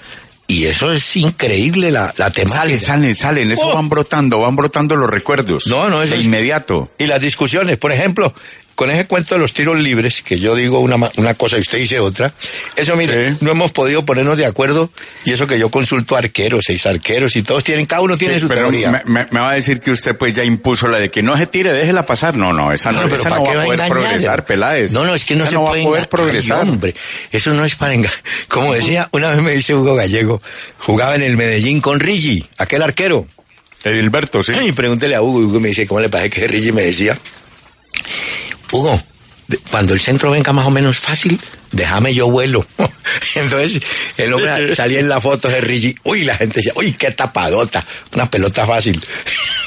y 0.47 0.65
eso 0.65 0.91
es 0.91 1.15
increíble 1.15 1.89
la, 1.91 2.13
la 2.17 2.29
temática. 2.29 2.60
Salen, 2.60 2.79
salen, 2.79 3.15
salen, 3.15 3.51
eso 3.51 3.63
Oh. 3.65 3.73
van 3.75 3.89
brotando, 3.89 4.39
van 4.39 4.56
brotando 4.56 4.95
los 4.95 5.10
recuerdos. 5.10 5.67
No, 5.67 5.89
no, 5.89 6.01
eso 6.03 6.13
de 6.13 6.19
es- 6.19 6.25
inmediato. 6.25 6.89
Y 6.97 7.08
las 7.08 7.21
discusiones, 7.21 7.77
por 7.77 7.91
ejemplo, 7.91 8.34
con 8.84 8.91
ese 8.91 9.06
cuento 9.06 9.36
de 9.36 9.39
los 9.39 9.54
tiros 9.54 9.80
libres, 9.80 10.22
que 10.24 10.38
yo 10.41 10.56
digo 10.56 10.80
una, 10.82 10.98
una 11.15 11.36
cosa 11.36 11.56
y 11.56 11.62
usted 11.62 11.78
dice 11.78 12.00
otra, 12.02 12.34
eso 12.76 12.98
mire, 12.98 13.32
Sí. 13.32 13.38
no 13.39 13.52
hemos 13.52 13.72
podido 13.72 14.04
ponernos 14.06 14.36
de 14.36 14.46
acuerdo 14.46 14.89
y 15.24 15.32
eso 15.32 15.48
que 15.48 15.58
yo 15.58 15.69
consulto 15.69 16.17
arqueros, 16.17 16.65
seis 16.67 16.86
arqueros 16.86 17.38
y 17.38 17.43
todos 17.43 17.63
tienen, 17.63 17.86
cada 17.86 18.02
uno 18.02 18.17
tiene 18.17 18.34
Sí, 18.34 18.41
su 18.41 18.48
pero 18.50 18.62
teoría. 18.63 18.91
me, 18.91 19.02
me- 19.06 19.28
me 19.32 19.39
va 19.39 19.52
a 19.52 19.54
decir 19.54 19.80
que 19.80 19.91
usted 19.91 20.17
pues 20.17 20.34
ya 20.36 20.43
impuso 20.43 20.89
la 20.89 21.00
de 21.00 21.10
que 21.10 21.24
no 21.24 21.38
se 21.38 21.48
tire, 21.48 21.72
déjela 21.72 22.06
pasar. 22.06 22.36
No, 22.36 22.52
no, 22.52 22.74
esa 22.74 22.91
no, 22.91 22.98
No, 23.04 23.04
pero 23.08 23.15
esa 23.22 23.30
¿para 23.30 23.36
no 23.41 23.43
va 23.46 23.50
a 23.52 23.54
poder 23.65 23.80
engañar? 23.80 23.89
progresar, 23.89 24.46
Peláez. 24.46 24.91
No, 24.91 25.06
no, 25.06 25.15
es 25.15 25.24
que 25.24 25.36
no 25.36 25.43
Esa 25.43 25.50
se 25.52 25.56
no 25.56 25.63
puede 25.65 25.82
va 25.84 25.88
a 25.88 25.89
poder 25.91 26.10
progresar. 26.10 26.67
hombre. 26.67 26.93
Eso 27.32 27.54
no 27.54 27.63
es 27.63 27.76
para 27.76 27.93
engañar. 27.93 28.17
Como 28.50 28.74
decía, 28.74 29.08
una 29.13 29.32
vez 29.32 29.41
me 29.41 29.52
dice 29.54 29.74
Hugo 29.74 29.96
Gallego, 29.96 30.41
jugaba 30.80 31.15
en 31.15 31.22
el 31.22 31.38
Medellín 31.38 31.80
con 31.80 32.02
Rigi, 32.02 32.46
aquel 32.58 32.82
arquero. 32.84 33.28
Edilberto, 33.86 34.43
sí. 34.43 34.52
Y 34.65 34.72
pregúntele 34.74 35.15
a 35.15 35.22
Hugo, 35.22 35.41
y 35.41 35.46
Hugo 35.46 35.60
me 35.62 35.69
dice, 35.69 35.88
¿cómo 35.88 36.02
le 36.02 36.10
parece 36.10 36.30
que 36.30 36.48
Rigi 36.48 36.72
me 36.74 36.82
decía? 36.84 37.17
Hugo, 38.74 39.00
cuando 39.70 39.94
el 39.94 40.02
centro 40.02 40.32
venga 40.32 40.52
más 40.52 40.66
o 40.66 40.72
menos 40.72 40.98
fácil, 40.98 41.40
déjame 41.72 42.12
yo 42.12 42.28
vuelo. 42.30 42.66
Entonces, 43.36 43.82
el 44.18 44.34
hombre 44.34 44.76
salía 44.76 45.00
en 45.00 45.08
la 45.08 45.22
foto 45.22 45.48
de 45.48 45.62
Rigi, 45.62 45.96
uy, 46.04 46.24
la 46.24 46.36
gente 46.36 46.56
decía, 46.56 46.74
uy, 46.76 46.94
qué 46.94 47.12
tapadota, 47.12 47.86
una 48.14 48.30
pelota 48.30 48.66
fácil. 48.66 49.00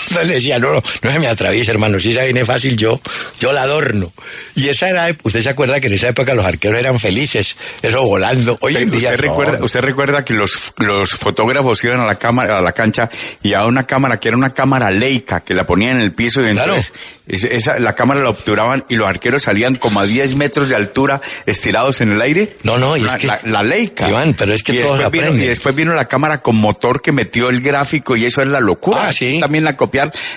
Entonces 0.08 0.28
le 0.28 0.34
decía, 0.34 0.58
no, 0.58 0.72
no, 0.72 0.82
no 1.02 1.12
se 1.12 1.18
me 1.18 1.28
atraviese, 1.28 1.70
hermano, 1.70 1.98
si 2.00 2.10
esa 2.12 2.24
viene 2.24 2.44
fácil, 2.44 2.76
yo, 2.76 3.00
yo 3.40 3.52
la 3.52 3.62
adorno. 3.62 4.12
Y 4.54 4.68
esa 4.68 4.88
era, 4.88 5.16
usted 5.22 5.40
se 5.42 5.48
acuerda 5.48 5.80
que 5.80 5.88
en 5.88 5.94
esa 5.94 6.08
época 6.08 6.34
los 6.34 6.44
arqueros 6.44 6.78
eran 6.78 6.98
felices, 7.00 7.56
eso 7.82 8.02
volando. 8.02 8.56
Hoy 8.60 8.76
en 8.76 8.90
día 8.90 9.10
usted 9.10 9.24
no. 9.24 9.30
recuerda, 9.32 9.64
usted 9.64 9.80
recuerda 9.80 10.24
que 10.24 10.34
los, 10.34 10.52
los 10.78 11.10
fotógrafos 11.10 11.82
iban 11.84 12.00
a 12.00 12.06
la 12.06 12.16
cámara, 12.16 12.58
a 12.58 12.62
la 12.62 12.72
cancha 12.72 13.10
y 13.42 13.54
a 13.54 13.64
una 13.66 13.86
cámara 13.86 14.18
que 14.20 14.28
era 14.28 14.36
una 14.36 14.50
cámara 14.50 14.90
Leica 14.90 15.40
que 15.40 15.54
la 15.54 15.66
ponían 15.66 15.96
en 15.96 16.02
el 16.02 16.12
piso 16.12 16.40
y 16.42 16.46
entonces 16.50 16.92
esa, 17.26 17.48
esa- 17.48 17.78
la 17.78 17.94
cámara 17.94 18.20
la 18.20 18.30
obturaban 18.30 18.84
y 18.88 18.94
los 18.96 19.06
arqueros 19.08 19.42
salían 19.42 19.74
como 19.76 20.00
a 20.00 20.06
10 20.06 20.36
metros 20.36 20.68
de 20.68 20.76
altura 20.76 21.20
estirados 21.44 22.00
en 22.00 22.12
el 22.12 22.20
aire. 22.20 22.56
No, 22.62 22.78
no, 22.78 22.96
y 22.96 23.00
es 23.00 23.06
la, 23.06 23.18
que- 23.18 23.26
la, 23.26 23.40
la 23.44 23.62
Leica. 23.62 24.08
Iván, 24.08 24.34
pero 24.34 24.52
es 24.54 24.62
que 24.62 24.72
y 24.74 24.80
todos 24.82 24.98
después 24.98 25.12
vino, 25.30 25.34
y 25.42 25.46
después 25.46 25.74
vino 25.74 25.94
la 25.94 26.06
cámara 26.06 26.38
con 26.42 26.56
motor 26.56 27.02
que 27.02 27.12
metió 27.12 27.48
el 27.50 27.60
gráfico 27.60 28.16
y 28.16 28.24
eso 28.24 28.42
era 28.42 28.50
la 28.52 28.60
locura. 28.60 29.08
Ah, 29.08 29.12
sí. 29.12 29.38
También 29.40 29.64
la 29.64 29.76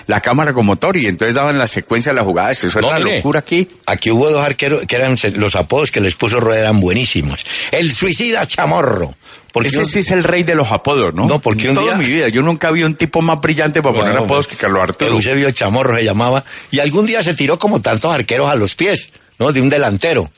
la 0.06 0.20
cámara 0.20 0.52
con 0.52 0.66
motor 0.66 0.96
y 0.96 1.06
entonces 1.06 1.34
daban 1.34 1.58
la 1.58 1.66
secuencia 1.66 2.12
de 2.12 2.16
las 2.16 2.24
jugadas. 2.24 2.62
Eso 2.64 2.80
No, 2.80 2.88
era 2.88 2.98
la 2.98 3.04
mire, 3.04 3.16
locura 3.18 3.40
aquí. 3.40 3.68
Aquí 3.86 4.10
hubo 4.10 4.30
dos 4.30 4.44
arqueros 4.44 4.84
que 4.86 4.96
eran 4.96 5.16
los 5.34 5.56
apodos 5.56 5.90
que 5.90 6.00
les 6.00 6.14
puso 6.14 6.40
Rueda 6.40 6.60
eran 6.60 6.80
buenísimos. 6.80 7.40
El 7.70 7.92
suicida 7.92 8.46
chamorro. 8.46 9.14
Porque 9.52 9.68
Ese 9.68 9.78
un- 9.78 9.86
sí 9.86 9.98
es 9.98 10.10
el 10.12 10.22
rey 10.22 10.44
de 10.44 10.54
los 10.54 10.70
apodos, 10.70 11.12
¿no? 11.12 11.26
No, 11.26 11.40
porque 11.40 11.68
un 11.70 11.74
Toda 11.74 11.86
día- 11.88 11.96
mi 11.96 12.06
vida 12.06 12.28
yo 12.28 12.40
nunca 12.40 12.70
vi 12.70 12.84
un 12.84 12.94
tipo 12.94 13.20
más 13.20 13.40
brillante 13.40 13.82
para 13.82 13.96
poner 13.98 14.16
apodos 14.16 14.46
que 14.46 14.54
Carlos 14.56 14.80
Arturo. 14.80 15.10
Eusebio 15.10 15.50
Chamorro 15.50 15.96
se 15.96 16.04
llamaba. 16.04 16.44
Y 16.70 16.78
algún 16.78 17.04
día 17.04 17.20
se 17.24 17.34
tiró 17.34 17.58
como 17.58 17.80
tantos 17.82 18.14
arqueros 18.14 18.48
a 18.48 18.54
los 18.54 18.76
pies, 18.76 19.08
¿no? 19.40 19.50
De 19.50 19.60
un 19.60 19.68
delantero. 19.68 20.30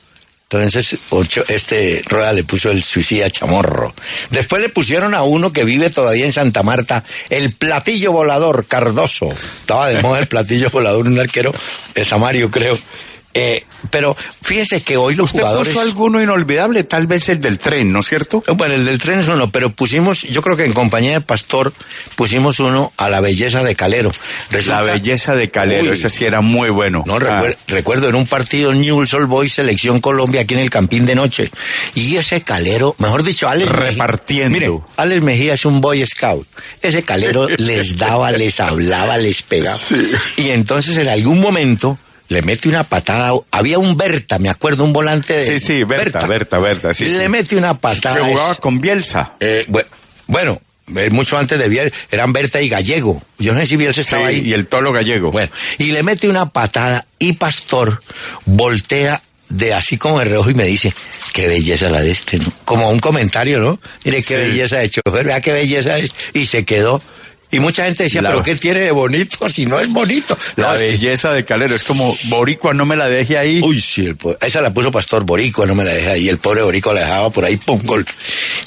Entonces, 0.49 0.97
Ocho- 1.09 1.43
este 1.47 2.03
Rueda 2.07 2.31
le 2.31 2.43
puso 2.43 2.69
el 2.69 2.83
suicida 2.83 3.29
Chamorro. 3.29 3.95
Después 4.29 4.61
le 4.61 4.69
pusieron 4.69 5.15
a 5.15 5.23
uno 5.23 5.51
que 5.51 5.63
vive 5.63 5.89
todavía 5.89 6.25
en 6.25 6.33
Santa 6.33 6.61
Marta, 6.61 7.03
el 7.29 7.53
platillo 7.55 8.11
volador 8.11 8.65
Cardoso. 8.67 9.29
Estaba 9.31 9.89
de 9.89 10.01
moda 10.01 10.19
el 10.19 10.27
platillo 10.27 10.69
volador, 10.69 11.07
un 11.07 11.19
arquero 11.19 11.51
de 11.95 12.05
Samario, 12.05 12.51
creo. 12.51 12.77
Eh, 13.33 13.65
pero 13.89 14.15
fíjese 14.41 14.81
que 14.83 14.95
hoy 14.97 15.15
los 15.15 15.31
Usted 15.31 15.39
jugadores... 15.41 15.73
puso 15.73 15.81
alguno 15.85 16.21
inolvidable, 16.21 16.83
tal 16.83 17.07
vez 17.07 17.29
el 17.29 17.41
del 17.41 17.57
tren, 17.59 17.91
¿no 17.91 17.99
es 18.01 18.07
cierto? 18.07 18.43
Bueno, 18.55 18.75
el 18.75 18.85
del 18.85 18.97
tren 18.99 19.19
es 19.19 19.27
uno, 19.27 19.49
pero 19.49 19.71
pusimos, 19.71 20.21
yo 20.21 20.41
creo 20.41 20.55
que 20.55 20.65
en 20.65 20.73
compañía 20.73 21.13
de 21.13 21.21
Pastor, 21.21 21.73
pusimos 22.15 22.59
uno 22.59 22.93
a 22.97 23.09
la 23.09 23.21
belleza 23.21 23.63
de 23.63 23.75
Calero. 23.75 24.11
La 24.67 24.81
belleza 24.81 25.35
de 25.35 25.49
Calero, 25.49 25.89
Uy. 25.91 25.93
ese 25.97 26.09
sí 26.09 26.25
era 26.25 26.41
muy 26.41 26.69
bueno. 26.69 27.03
No, 27.07 27.15
Ah, 27.15 27.19
recuer- 27.41 27.57
recuerdo 27.67 28.07
en 28.09 28.15
un 28.15 28.27
partido 28.27 28.73
Newell's 28.73 29.13
Old 29.13 29.27
Boys 29.27 29.53
Selección 29.53 29.99
Colombia 29.99 30.41
aquí 30.41 30.53
en 30.53 30.59
el 30.59 30.69
Campín 30.69 31.05
de 31.05 31.15
Noche. 31.15 31.49
Y 31.95 32.15
ese 32.17 32.41
calero, 32.41 32.95
mejor 32.99 33.23
dicho, 33.23 33.47
Alex 33.49 33.71
Mejía- 33.71 33.89
Repartiendo. 33.91 34.49
Mire, 34.59 34.71
Alex 34.97 35.21
Mejía 35.23 35.53
es 35.55 35.65
un 35.65 35.81
Boy 35.81 36.05
Scout. 36.05 36.47
Ese 36.81 37.01
calero 37.03 37.47
les 37.57 37.97
daba, 37.97 38.31
les 38.31 38.59
hablaba, 38.59 39.17
les 39.17 39.41
pegaba. 39.41 39.77
Y 40.37 40.49
entonces 40.49 40.97
en 40.97 41.07
algún 41.07 41.39
momento 41.39 41.97
le 42.29 42.41
mete 42.41 42.69
una 42.69 42.83
patada. 42.83 43.31
Había 43.51 43.79
un 43.79 43.95
Berta, 43.97 44.39
me 44.39 44.49
acuerdo, 44.49 44.83
un 44.83 44.93
volante 44.93 45.33
de. 45.33 45.45
Sí, 45.45 45.59
sí, 45.59 45.83
Berta, 45.83 46.25
Berta, 46.25 46.59
Berta, 46.59 46.93
sí. 46.93 47.05
Le 47.05 47.23
sí. 47.23 47.29
mete 47.29 47.55
una 47.55 47.77
patada. 47.77 48.15
Que 48.17 48.21
jugaba 48.23 48.55
con 48.55 48.79
Bielsa. 48.79 49.33
eh, 49.39 49.65
bue- 49.67 49.85
bueno, 50.27 50.61
eh, 50.95 51.09
mucho 51.09 51.37
antes 51.37 51.59
de 51.59 51.67
Biel, 51.69 51.93
eran 52.11 52.33
Berta 52.33 52.61
y 52.61 52.69
Gallego. 52.69 53.21
Yo 53.37 53.53
no 53.53 53.59
sé 53.59 53.67
si 53.67 53.75
Bielsa 53.77 53.95
Sí, 53.95 54.01
estaba 54.01 54.27
ahí. 54.27 54.41
y 54.45 54.53
el 54.53 54.67
tolo 54.67 54.91
gallego. 54.91 55.31
Bueno, 55.31 55.51
y 55.77 55.91
le 55.91 56.01
mete 56.03 56.27
una 56.27 56.49
patada 56.49 57.05
y 57.19 57.33
Pastor 57.33 58.01
voltea 58.45 59.21
de 59.49 59.73
así 59.73 59.97
como 59.97 60.19
de 60.19 60.25
reojo 60.25 60.49
y 60.49 60.55
me 60.55 60.65
dice, 60.65 60.93
qué 61.33 61.47
belleza 61.47 61.89
la 61.89 62.01
de 62.01 62.11
este, 62.11 62.39
¿no? 62.39 62.51
Como 62.65 62.89
un 62.89 62.99
comentario, 62.99 63.59
¿no? 63.59 63.79
Mire, 64.03 64.23
qué 64.23 64.35
Sí. 64.43 64.49
belleza 64.49 64.77
de 64.79 64.89
chofer, 64.89 65.25
vea 65.27 65.41
qué 65.41 65.51
belleza 65.53 65.97
es. 65.99 66.11
Y 66.33 66.45
se 66.47 66.65
quedó. 66.65 67.01
Y 67.53 67.59
mucha 67.59 67.85
gente 67.85 68.03
decía, 68.03 68.21
La- 68.21 68.29
pero 68.31 68.43
¿qué 68.43 68.55
tiene 68.55 68.81
de 68.81 68.91
bonito 68.91 69.47
si 69.47 69.65
no 69.65 69.79
es 69.79 69.87
bonito? 69.89 70.37
la 70.57 70.75
que- 70.75 70.83
belleza 70.87 71.31
de 71.33 71.45
Calero. 71.45 71.75
Es 71.75 71.83
como, 71.83 72.15
Boricua, 72.25 72.73
no 72.73 72.85
me 72.85 72.95
la 72.95 73.07
deje 73.07 73.37
ahí. 73.37 73.61
Uy, 73.63 73.81
sí, 73.81 74.05
el 74.05 74.15
po- 74.17 74.35
esa 74.41 74.59
la 74.61 74.73
puso 74.73 74.91
Pastor 74.91 75.23
Boricua, 75.23 75.65
no 75.65 75.75
me 75.75 75.85
la 75.85 75.93
deja 75.93 76.11
ahí. 76.11 76.27
El 76.27 76.39
pobre 76.39 76.61
Boricua 76.63 76.93
la 76.93 77.01
dejaba 77.01 77.29
por 77.29 77.45
ahí, 77.45 77.55
pum, 77.57 77.79
gol. 77.83 78.05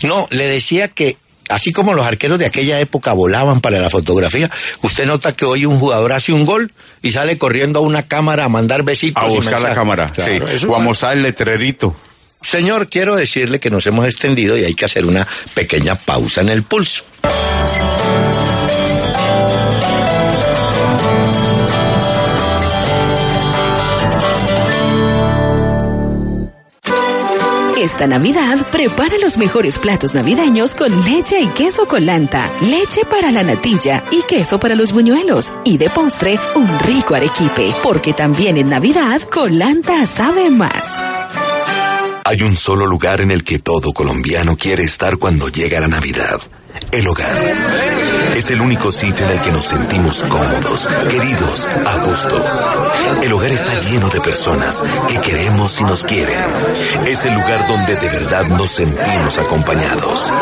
No, 0.03 0.27
le 0.31 0.47
decía 0.49 0.89
que 0.89 1.17
así 1.49 1.73
como 1.73 1.95
los 1.95 2.05
arqueros 2.07 2.39
de 2.39 2.47
aquella 2.47 2.81
época 2.81 3.13
volaban 3.13 3.61
para 3.61 3.79
la 3.81 3.91
fotografía, 3.91 4.51
usted 4.83 5.07
nota 5.07 5.33
que 5.35 5.45
hoy 5.45 5.65
un 5.67 5.79
jugador 5.79 6.13
hace 6.13 6.33
un 6.33 6.45
gol 6.45 6.73
y 7.03 7.13
sale 7.13 7.39
corriendo 7.39 7.79
a 7.81 7.83
una 7.83 8.03
cámara 8.03 8.45
a 8.45 8.49
mandar 8.49 8.83
besitos. 8.83 9.23
a 9.23 9.27
buscar 9.27 9.61
la 9.61 9.75
cámara, 9.75 10.13
Claro, 10.13 10.47
sí. 10.59 10.67
O 10.67 10.75
a 10.75 10.79
mostrar 10.81 11.17
el 11.17 11.23
letrerito. 11.23 11.95
Señor, 12.43 12.89
quiero 12.89 13.17
decirle 13.17 13.59
que 13.61 13.71
nos 13.71 13.87
hemos 13.87 14.07
extendido 14.07 14.57
y 14.57 14.65
hay 14.65 14.75
que 14.75 14.85
hacer 14.85 15.05
una 15.07 15.27
pequeña 15.55 15.95
pausa 15.97 16.41
en 16.43 16.49
el 16.51 16.63
pulso. 16.63 17.05
Esta 27.87 28.09
Navidad 28.09 28.67
prepara 28.73 29.17
los 29.23 29.39
mejores 29.39 29.79
platos 29.79 30.13
navideños 30.13 30.75
con 30.75 30.91
leche 31.05 31.41
y 31.41 31.47
queso 31.47 31.87
colanta, 31.87 32.51
leche 32.63 33.05
para 33.05 33.31
la 33.31 33.45
natilla 33.45 34.03
y 34.11 34.23
queso 34.23 34.59
para 34.59 34.75
los 34.75 34.91
buñuelos. 34.91 35.53
Y 35.63 35.79
de 35.79 35.89
postre, 35.89 36.37
un 36.57 36.67
rico 36.81 37.15
arequipe, 37.15 37.73
porque 37.85 38.13
también 38.13 38.57
en 38.57 38.71
Navidad 38.71 39.21
Colanta 39.23 40.05
sabe 40.05 40.51
más. 40.51 41.01
Hay 42.25 42.43
un 42.43 42.57
solo 42.57 42.87
lugar 42.87 43.21
en 43.21 43.31
el 43.31 43.45
que 43.45 43.61
todo 43.61 43.93
colombiano 43.93 44.57
quiere 44.57 44.83
estar 44.83 45.17
cuando 45.17 45.49
llega 45.49 45.79
la 45.79 45.87
Navidad. 45.87 46.41
El 46.93 47.09
hogar. 47.09 47.31
Es 48.37 48.51
el 48.51 48.61
único 48.61 48.93
sitio 48.93 49.25
en 49.25 49.33
el 49.33 49.41
que 49.41 49.53
nos 49.53 49.65
sentimos 49.65 50.23
cómodos, 50.23 50.89
queridos, 51.09 51.67
a 51.87 51.97
gusto. 52.05 52.45
El 53.23 53.33
hogar 53.33 53.51
está 53.51 53.81
lleno 53.81 54.09
de 54.09 54.21
personas 54.21 54.83
que 55.09 55.21
queremos 55.21 55.81
y 55.81 55.85
nos 55.85 56.05
quieren. 56.05 56.45
Es 57.07 57.25
el 57.25 57.35
lugar 57.35 57.67
donde 57.67 57.97
de 57.97 58.09
verdad 58.09 58.47
nos 58.49 58.71
sentimos 58.73 59.39
acompañados. 59.39 60.33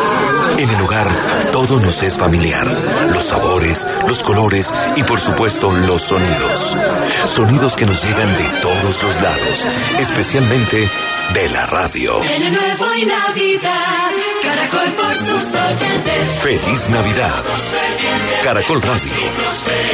En 0.59 0.68
el 0.68 0.81
hogar 0.81 1.09
todo 1.53 1.79
nos 1.81 2.03
es 2.03 2.18
familiar. 2.18 2.66
Los 3.12 3.25
sabores, 3.25 3.87
los 4.07 4.23
colores 4.23 4.73
y 4.97 5.03
por 5.05 5.20
supuesto 5.20 5.70
los 5.73 6.03
sonidos. 6.03 6.77
Sonidos 7.27 7.77
que 7.77 7.87
nos 7.87 8.05
llegan 8.05 8.37
de 8.37 8.44
todos 8.61 9.03
los 9.03 9.20
lados, 9.23 9.66
especialmente 10.01 10.88
de 11.33 11.49
la 11.51 11.66
radio. 11.66 12.20
Año 12.20 12.51
nuevo 12.51 12.94
y 12.94 13.07
Navidad, 13.07 14.11
Caracol 14.44 14.92
por 14.94 15.14
sus 15.14 15.54
oyentes. 15.54 16.42
Feliz 16.42 16.88
Navidad. 16.90 17.44
Caracol 18.44 18.80
Radio. 18.83 19.12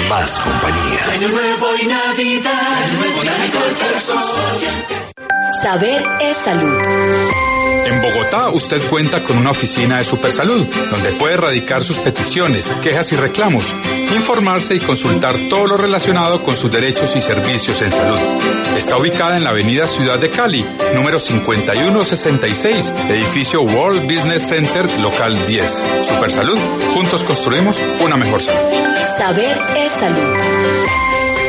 Más 0.09 0.41
compañía. 0.41 1.05
Año 1.13 1.29
nuevo 1.29 1.67
y 1.81 1.87
Navidad, 1.87 2.93
nuevo 2.97 3.23
Caracol 3.23 3.77
por 3.77 4.01
sus 4.01 4.39
oyentes. 4.55 5.10
Saber 5.63 6.03
es 6.21 6.37
salud. 6.39 6.79
En 7.85 8.01
Bogotá 8.01 8.49
usted 8.51 8.81
cuenta 8.89 9.23
con 9.23 9.37
una 9.37 9.51
oficina 9.51 9.99
de 9.99 10.05
Supersalud, 10.05 10.67
donde 10.91 11.13
puede 11.13 11.35
erradicar 11.35 11.85
sus 11.85 11.99
peticiones, 11.99 12.73
quejas 12.83 13.13
y 13.13 13.17
reclamos, 13.17 13.75
informarse 14.15 14.77
y 14.77 14.81
consultar 14.81 15.35
todo 15.51 15.67
lo 15.67 15.77
relacionado 15.77 16.43
con 16.43 16.57
sus 16.57 16.71
derechos 16.71 17.15
y 17.15 17.21
servicios 17.21 17.83
en 17.83 17.93
salud. 17.93 18.19
Está 18.77 18.97
ubicada 18.97 19.37
en 19.37 19.45
la 19.45 19.51
avenida 19.51 19.87
Ciudad 19.87 20.19
de 20.19 20.31
Cali, 20.31 20.65
número 20.95 21.19
5166, 21.19 22.95
edificio 23.11 23.61
World 23.61 24.05
Business 24.05 24.49
Center, 24.49 24.91
local 25.01 25.39
10. 25.47 25.85
Supersalud, 26.09 26.59
juntos 26.95 27.23
construimos 27.23 27.79
una 28.03 28.17
mejor 28.17 28.41
salud. 28.41 28.71
Saber 29.19 29.61
es 29.77 29.93
salud. 29.93 30.35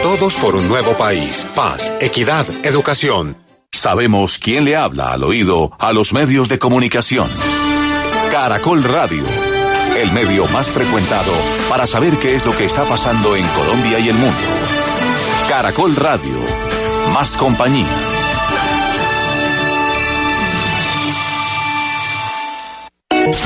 Todos 0.04 0.36
por 0.36 0.56
un 0.56 0.68
nuevo 0.68 0.98
país. 0.98 1.46
Paz, 1.56 1.94
equidad, 2.02 2.46
educación. 2.64 3.41
Sabemos 3.82 4.38
quién 4.38 4.64
le 4.64 4.76
habla 4.76 5.12
al 5.12 5.24
oído 5.24 5.72
a 5.80 5.92
los 5.92 6.14
medios 6.14 6.48
de 6.48 6.60
comunicación. 6.60 7.28
Caracol 8.32 8.84
Radio. 8.84 9.24
El 9.98 10.12
medio 10.12 10.46
más 10.50 10.70
frecuentado 10.70 11.32
para 11.68 11.88
saber 11.88 12.16
qué 12.18 12.36
es 12.36 12.46
lo 12.46 12.56
que 12.56 12.66
está 12.66 12.84
pasando 12.84 13.36
en 13.36 13.44
Colombia 13.48 13.98
y 13.98 14.10
el 14.10 14.16
mundo. 14.18 14.38
Caracol 15.50 15.96
Radio. 15.96 16.36
Más 17.12 17.36
compañía. 17.38 18.21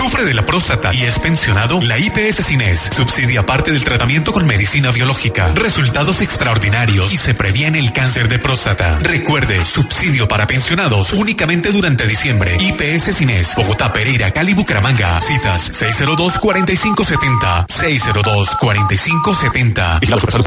¿Sufre 0.05 0.23
de 0.23 0.35
la 0.35 0.45
próstata 0.45 0.93
y 0.93 1.01
es 1.01 1.17
pensionado? 1.17 1.81
La 1.81 1.97
IPS 1.97 2.45
Cines 2.45 2.91
subsidia 2.95 3.43
parte 3.43 3.71
del 3.71 3.83
tratamiento 3.83 4.31
con 4.31 4.45
medicina 4.45 4.91
biológica. 4.91 5.51
Resultados 5.55 6.21
extraordinarios 6.21 7.11
y 7.11 7.17
se 7.17 7.33
previene 7.33 7.79
el 7.79 7.91
cáncer 7.91 8.29
de 8.29 8.37
próstata. 8.37 8.99
Recuerde, 8.99 9.65
subsidio 9.65 10.27
para 10.27 10.45
pensionados 10.45 11.11
únicamente 11.13 11.71
durante 11.71 12.05
diciembre. 12.05 12.55
IPS 12.59 13.15
Cines, 13.15 13.55
Bogotá, 13.55 13.91
Pereira, 13.91 14.29
Cali, 14.29 14.53
Bucaramanga. 14.53 15.19
Citas 15.21 15.71
602-4570. 15.71 17.65
602-4570. 17.65 20.01
Vigilado 20.01 20.21
Supersalud. 20.21 20.45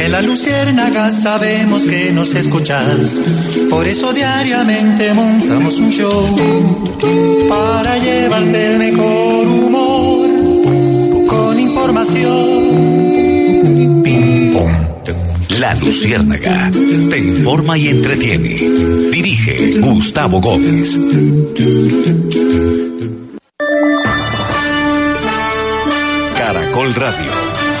En 0.00 0.10
la 0.10 0.22
luciérnaga 0.22 1.12
sabemos 1.12 1.84
que 1.84 2.10
nos 2.10 2.34
por 3.70 3.86
eso 3.86 4.12
diariamente 4.12 5.12
montamos 5.14 5.78
un 5.80 5.90
show 5.90 6.24
para 7.48 7.98
llevarte 7.98 8.66
el 8.66 8.78
mejor 8.78 9.46
humor 9.46 10.28
con 11.26 11.60
información. 11.60 12.32
Pim, 14.02 14.52
pum. 14.52 14.70
La 15.58 15.74
Luciérnaga 15.74 16.70
te 16.70 17.18
informa 17.18 17.76
y 17.76 17.88
entretiene. 17.88 18.56
Dirige 19.10 19.80
Gustavo 19.80 20.40
Gómez. 20.40 20.98
Caracol 26.36 26.94
Radio. 26.94 27.30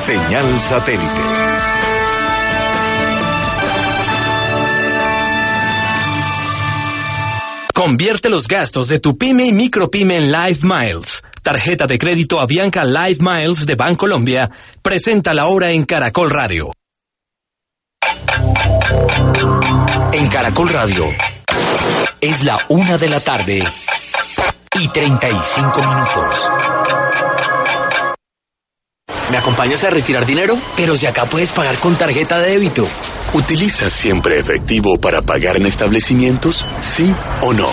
Señal 0.04 0.60
satélite. 0.68 1.77
Convierte 7.78 8.28
los 8.28 8.48
gastos 8.48 8.88
de 8.88 8.98
tu 8.98 9.16
pyme 9.16 9.44
y 9.44 9.52
micropyme 9.52 10.16
en 10.16 10.32
Live 10.32 10.58
Miles. 10.62 11.22
Tarjeta 11.44 11.86
de 11.86 11.96
crédito 11.96 12.40
Avianca 12.40 12.84
Live 12.84 13.18
Miles 13.20 13.66
de 13.66 13.76
Bancolombia. 13.76 14.50
Presenta 14.82 15.32
la 15.32 15.46
hora 15.46 15.70
en 15.70 15.84
Caracol 15.84 16.28
Radio. 16.28 16.72
En 20.12 20.26
Caracol 20.26 20.70
Radio 20.70 21.04
es 22.20 22.42
la 22.42 22.58
una 22.68 22.98
de 22.98 23.08
la 23.10 23.20
tarde 23.20 23.62
y 24.80 24.88
35 24.88 25.78
minutos. 25.80 26.67
¿Me 29.30 29.36
acompañas 29.36 29.84
a 29.84 29.90
retirar 29.90 30.24
dinero? 30.24 30.56
Pero 30.76 30.96
si 30.96 31.06
acá 31.06 31.26
puedes 31.26 31.52
pagar 31.52 31.78
con 31.78 31.96
tarjeta 31.96 32.38
de 32.38 32.50
débito. 32.50 32.86
¿Utilizas 33.34 33.92
siempre 33.92 34.38
efectivo 34.38 34.98
para 34.98 35.20
pagar 35.20 35.56
en 35.56 35.66
establecimientos? 35.66 36.64
¿Sí 36.80 37.14
o 37.42 37.52
no? 37.52 37.68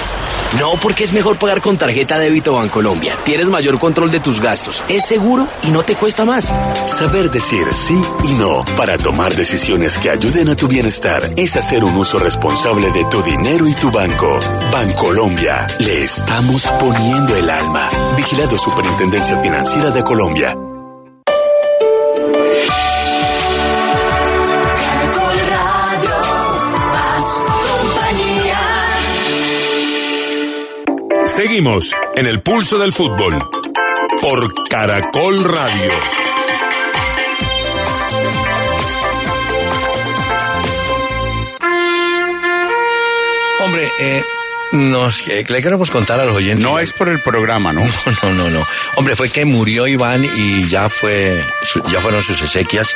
No, 0.59 0.73
porque 0.81 1.03
es 1.03 1.11
mejor 1.11 1.37
pagar 1.37 1.61
con 1.61 1.77
tarjeta 1.77 2.17
de 2.17 2.25
débito 2.25 2.53
Bancolombia. 2.53 3.15
Tienes 3.23 3.49
mayor 3.49 3.79
control 3.79 4.11
de 4.11 4.19
tus 4.19 4.41
gastos. 4.41 4.83
Es 4.89 5.05
seguro 5.05 5.47
y 5.63 5.67
no 5.67 5.83
te 5.83 5.95
cuesta 5.95 6.25
más. 6.25 6.53
Saber 6.87 7.31
decir 7.31 7.67
sí 7.73 7.99
y 8.23 8.33
no 8.33 8.63
para 8.77 8.97
tomar 8.97 9.33
decisiones 9.33 9.97
que 9.97 10.09
ayuden 10.09 10.49
a 10.49 10.55
tu 10.55 10.67
bienestar 10.67 11.29
es 11.37 11.55
hacer 11.55 11.83
un 11.83 11.95
uso 11.95 12.19
responsable 12.19 12.91
de 12.91 13.05
tu 13.05 13.21
dinero 13.21 13.67
y 13.67 13.73
tu 13.73 13.91
banco. 13.91 14.39
Bancolombia, 14.71 15.67
le 15.79 16.03
estamos 16.03 16.65
poniendo 16.79 17.35
el 17.35 17.49
alma. 17.49 17.89
Vigilado 18.15 18.57
Superintendencia 18.57 19.39
Financiera 19.39 19.89
de 19.91 20.03
Colombia. 20.03 20.55
Seguimos 31.47 31.91
en 32.15 32.25
el 32.25 32.41
pulso 32.41 32.79
del 32.79 32.91
fútbol 32.91 33.37
por 34.19 34.67
Caracol 34.67 35.43
Radio. 35.43 35.91
Hombre, 43.59 43.91
eh, 43.99 44.23
nos, 44.71 45.27
eh, 45.27 45.45
le 45.47 45.61
queremos 45.61 45.91
contar 45.91 46.19
a 46.19 46.25
los 46.25 46.35
oyentes. 46.35 46.63
No 46.63 46.79
es 46.79 46.91
por 46.91 47.09
el 47.09 47.21
programa, 47.21 47.71
¿no? 47.71 47.81
No, 48.23 48.33
no, 48.33 48.49
no. 48.49 48.65
Hombre, 48.95 49.15
fue 49.15 49.29
que 49.29 49.45
murió 49.45 49.85
Iván 49.85 50.25
y 50.25 50.67
ya 50.67 50.89
fue, 50.89 51.45
ya 51.91 52.01
fueron 52.01 52.23
sus 52.23 52.41
exequias. 52.41 52.87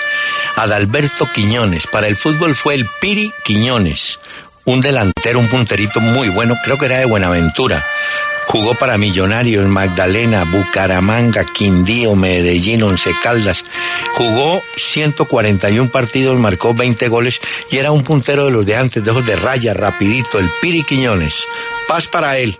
Adalberto 0.56 1.32
Quiñones. 1.32 1.86
Para 1.86 2.08
el 2.08 2.18
fútbol 2.18 2.56
fue 2.56 2.74
el 2.74 2.88
Piri 3.00 3.32
Quiñones. 3.44 4.18
Un 4.66 4.82
delantero, 4.82 5.40
un 5.40 5.48
punterito 5.48 6.00
muy 6.00 6.30
bueno. 6.30 6.56
Creo 6.64 6.78
que 6.78 6.86
era 6.86 7.00
de 7.00 7.06
Buenaventura. 7.06 7.84
Jugó 8.48 8.74
para 8.76 8.98
Millonarios, 8.98 9.68
Magdalena, 9.68 10.44
Bucaramanga, 10.44 11.44
Quindío, 11.46 12.16
Medellín, 12.16 12.82
Once 12.84 13.12
Caldas. 13.22 13.64
Jugó 14.14 14.62
141 14.76 15.90
partidos, 15.92 16.40
marcó 16.40 16.74
20 16.74 17.08
goles 17.10 17.40
y 17.72 17.78
era 17.78 17.92
un 17.92 18.04
puntero 18.04 18.46
de 18.46 18.52
los 18.52 18.66
de 18.66 18.76
antes, 18.76 19.04
de 19.04 19.12
ojos 19.12 19.26
de 19.26 19.36
raya, 19.36 19.74
rapidito, 19.76 20.40
el 20.40 20.50
Piri 20.62 20.84
Quiñones. 20.84 21.44
Paz 21.88 22.08
para 22.08 22.38
él. 22.40 22.58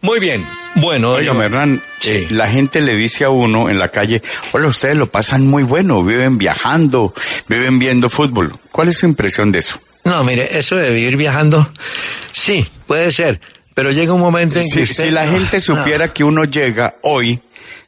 Muy 0.00 0.18
bien. 0.20 0.46
Bueno, 0.76 1.12
Oiga, 1.12 1.32
yo- 1.34 1.42
Hernán, 1.42 1.82
Sí. 2.00 2.10
eh, 2.10 2.26
la 2.30 2.48
gente 2.48 2.80
le 2.80 2.96
dice 2.96 3.24
a 3.24 3.30
uno 3.30 3.68
en 3.68 3.78
la 3.78 3.88
calle, 3.90 4.22
hola, 4.52 4.68
ustedes 4.68 4.96
lo 4.96 5.06
pasan 5.06 5.46
muy 5.46 5.62
bueno, 5.64 6.02
viven 6.02 6.38
viajando, 6.38 7.12
viven 7.48 7.78
viendo 7.78 8.08
fútbol. 8.08 8.56
¿Cuál 8.72 8.88
es 8.88 8.98
su 8.98 9.06
impresión 9.06 9.52
de 9.52 9.58
eso? 9.60 9.78
No, 10.04 10.24
mire, 10.24 10.58
eso 10.58 10.76
de 10.76 10.90
vivir 10.92 11.16
viajando, 11.16 11.70
sí, 12.32 12.66
puede 12.86 13.12
ser, 13.12 13.40
pero 13.74 13.90
llega 13.90 14.12
un 14.12 14.20
momento 14.20 14.58
en 14.58 14.64
que 14.64 14.70
Si, 14.70 14.82
usted- 14.92 15.04
si 15.06 15.10
la 15.10 15.24
no, 15.26 15.32
gente 15.32 15.58
no. 15.58 15.60
supiera 15.62 16.08
que 16.12 16.24
uno 16.24 16.44
llega 16.44 16.96
hoy, 17.02 17.40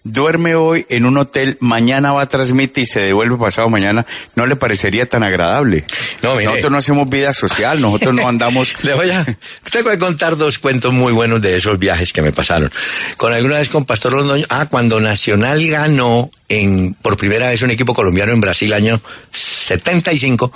duerme 0.05 0.55
hoy 0.55 0.87
en 0.90 1.07
un 1.07 1.16
hotel, 1.18 1.57
mañana 1.61 2.12
va 2.12 2.22
a 2.22 2.29
transmitir 2.29 2.85
y 2.85 2.87
se 2.87 3.00
devuelve 3.00 3.37
pasado 3.37 3.68
mañana, 3.68 4.07
no 4.37 4.46
le 4.46 4.55
parecería 4.55 5.07
tan 5.09 5.22
agradable. 5.24 5.87
No, 6.22 6.35
mire. 6.37 6.44
Nosotros 6.46 6.70
no 6.72 6.79
hacemos 6.79 7.11
vida 7.11 7.33
social, 7.33 7.81
nosotros 7.81 8.14
no 8.14 8.29
andamos... 8.29 8.72
Le 8.85 8.94
voy 8.94 9.11
a, 9.11 9.27
usted 9.64 9.83
puede 9.83 9.98
contar 9.98 10.37
dos 10.37 10.59
cuentos 10.61 10.92
muy 10.92 11.12
buenos 11.12 11.42
de 11.42 11.57
esos 11.57 11.79
viajes 11.79 12.12
que 12.12 12.22
me 12.22 12.33
pasaron. 12.33 12.70
Con 13.16 13.33
alguna 13.33 13.57
vez 13.59 13.68
con 13.70 13.85
Pastor 13.87 14.12
Londoño, 14.12 14.46
ah, 14.50 14.66
cuando 14.70 15.00
Nacional 15.00 15.66
ganó 15.66 16.31
en, 16.48 16.94
por 16.94 17.16
primera 17.16 17.48
vez 17.48 17.62
un 17.62 17.72
equipo 17.72 17.92
colombiano 17.92 18.31
en 18.33 18.40
Brasil, 18.40 18.72
año 18.72 19.00
75, 19.33 20.53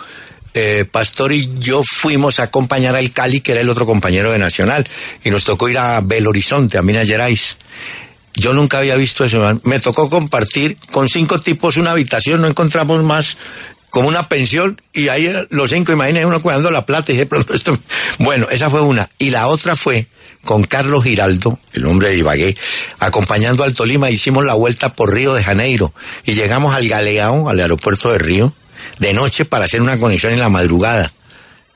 eh, 0.61 0.85
Pastor 0.85 1.33
y 1.33 1.51
yo 1.59 1.83
fuimos 1.85 2.41
a 2.41 2.45
acompañar 2.45 2.97
al 2.97 3.13
Cali, 3.13 3.41
que 3.41 3.53
era 3.53 3.61
el 3.61 3.69
otro 3.69 3.87
compañero 3.87 4.33
de 4.33 4.39
Nacional, 4.39 4.89
y 5.25 5.31
nos 5.31 5.45
tocó 5.45 5.69
ir 5.69 5.79
a 5.79 6.01
Belo 6.01 6.31
Horizonte, 6.31 6.79
a 6.79 6.83
Minas 6.83 7.07
Gerais. 7.07 7.59
Yo 8.35 8.53
nunca 8.53 8.79
había 8.79 8.97
visto 8.97 9.25
eso. 9.25 9.61
Me 9.65 9.81
tocó 9.81 10.11
compartir 10.11 10.77
con 10.91 11.09
cinco 11.09 11.41
tipos 11.41 11.77
una 11.77 11.93
habitación, 11.93 12.41
no 12.41 12.49
encontramos 12.49 13.03
más 13.03 13.37
como 13.91 14.09
una 14.09 14.29
pensión 14.29 14.83
y 14.93 15.09
ahí 15.09 15.33
los 15.51 15.71
cinco, 15.71 15.93
imagínense 15.93 16.27
uno 16.27 16.43
cuidando 16.43 16.71
la 16.71 16.85
plata 16.85 17.13
y 17.13 17.17
de 17.17 17.27
pronto 17.27 17.55
esto... 17.55 17.73
Bueno, 18.19 18.49
esa 18.51 18.69
fue 18.69 18.81
una. 18.81 19.11
Y 19.19 19.31
la 19.31 19.47
otra 19.47 19.77
fue 19.77 20.09
con 20.45 20.65
Carlos 20.65 21.05
Giraldo, 21.05 21.61
el 21.73 21.87
hombre 21.87 22.09
de 22.09 22.19
Ibagué, 22.19 22.57
acompañando 22.99 23.63
al 23.63 23.75
Tolima, 23.75 24.11
hicimos 24.11 24.45
la 24.45 24.55
vuelta 24.55 24.93
por 24.93 25.15
Río 25.15 25.35
de 25.35 25.45
Janeiro 25.45 25.93
y 26.25 26.33
llegamos 26.33 26.75
al 26.75 26.89
Galeão, 26.89 27.49
al 27.49 27.61
aeropuerto 27.61 28.11
de 28.11 28.19
Río, 28.19 28.53
de 28.99 29.13
noche 29.13 29.45
para 29.45 29.65
hacer 29.65 29.81
una 29.81 29.99
conexión 29.99 30.33
en 30.33 30.41
la 30.41 30.49
madrugada. 30.49 31.13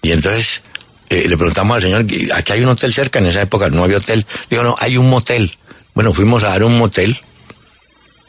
Y 0.03 0.13
entonces 0.13 0.63
eh, 1.09 1.29
le 1.29 1.37
preguntamos 1.37 1.77
al 1.77 1.83
señor, 1.83 2.07
aquí 2.35 2.53
hay 2.53 2.63
un 2.63 2.71
hotel 2.71 2.93
cerca, 2.93 3.19
en 3.19 3.27
esa 3.27 3.43
época 3.43 3.69
no 3.69 3.85
había 3.85 3.99
hotel. 3.99 4.27
Digo, 4.49 4.63
no, 4.63 4.75
hay 4.79 4.97
un 4.97 5.09
motel. 5.09 5.57
Bueno, 5.95 6.13
fuimos 6.13 6.43
a 6.45 6.49
dar 6.49 6.65
un 6.65 6.79
motel. 6.79 7.21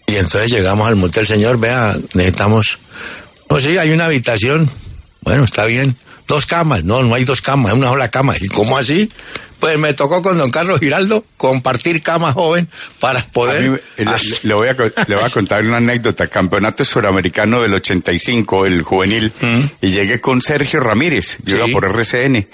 Y 0.06 0.18
entonces 0.18 0.52
llegamos 0.52 0.88
al 0.88 0.96
motel, 0.96 1.26
señor, 1.26 1.58
vea, 1.58 1.96
necesitamos... 2.14 2.78
Pues 3.48 3.64
sí, 3.64 3.78
hay 3.78 3.92
una 3.92 4.06
habitación. 4.06 4.70
Bueno, 5.22 5.46
está 5.46 5.66
bien. 5.66 5.96
Dos 6.28 6.46
camas. 6.46 6.84
No, 6.84 7.04
no 7.04 7.16
hay 7.16 7.24
dos 7.24 7.42
camas, 7.42 7.72
es 7.72 7.78
una 7.78 7.88
sola 7.88 8.10
cama. 8.10 8.36
¿Y 8.40 8.48
cómo 8.48 8.78
así? 8.78 9.08
Pues 9.64 9.80
me 9.80 9.94
tocó 9.94 10.22
con 10.22 10.38
don 10.38 10.52
Carlos 10.52 10.80
Giraldo 10.82 11.24
compartir 11.38 12.02
cama 12.02 12.34
joven 12.34 12.68
para 13.00 13.22
poder... 13.28 13.70
mí, 13.70 13.78
le, 14.44 14.54
voy 14.54 14.68
a, 14.68 14.74
le 15.08 15.16
voy 15.16 15.24
a 15.24 15.30
contar 15.30 15.64
una 15.66 15.78
anécdota. 15.78 16.28
Campeonato 16.28 16.84
Suramericano 16.84 17.62
del 17.62 17.74
85, 17.76 18.66
el 18.66 18.82
juvenil, 18.82 19.32
y 19.82 19.92
llegué 19.92 20.20
con 20.20 20.42
Sergio 20.42 20.80
Ramírez, 20.82 21.38
yo 21.46 21.56
Sí. 21.56 21.62
iba 21.64 21.68
por 21.72 21.86
RCN. 21.86 22.48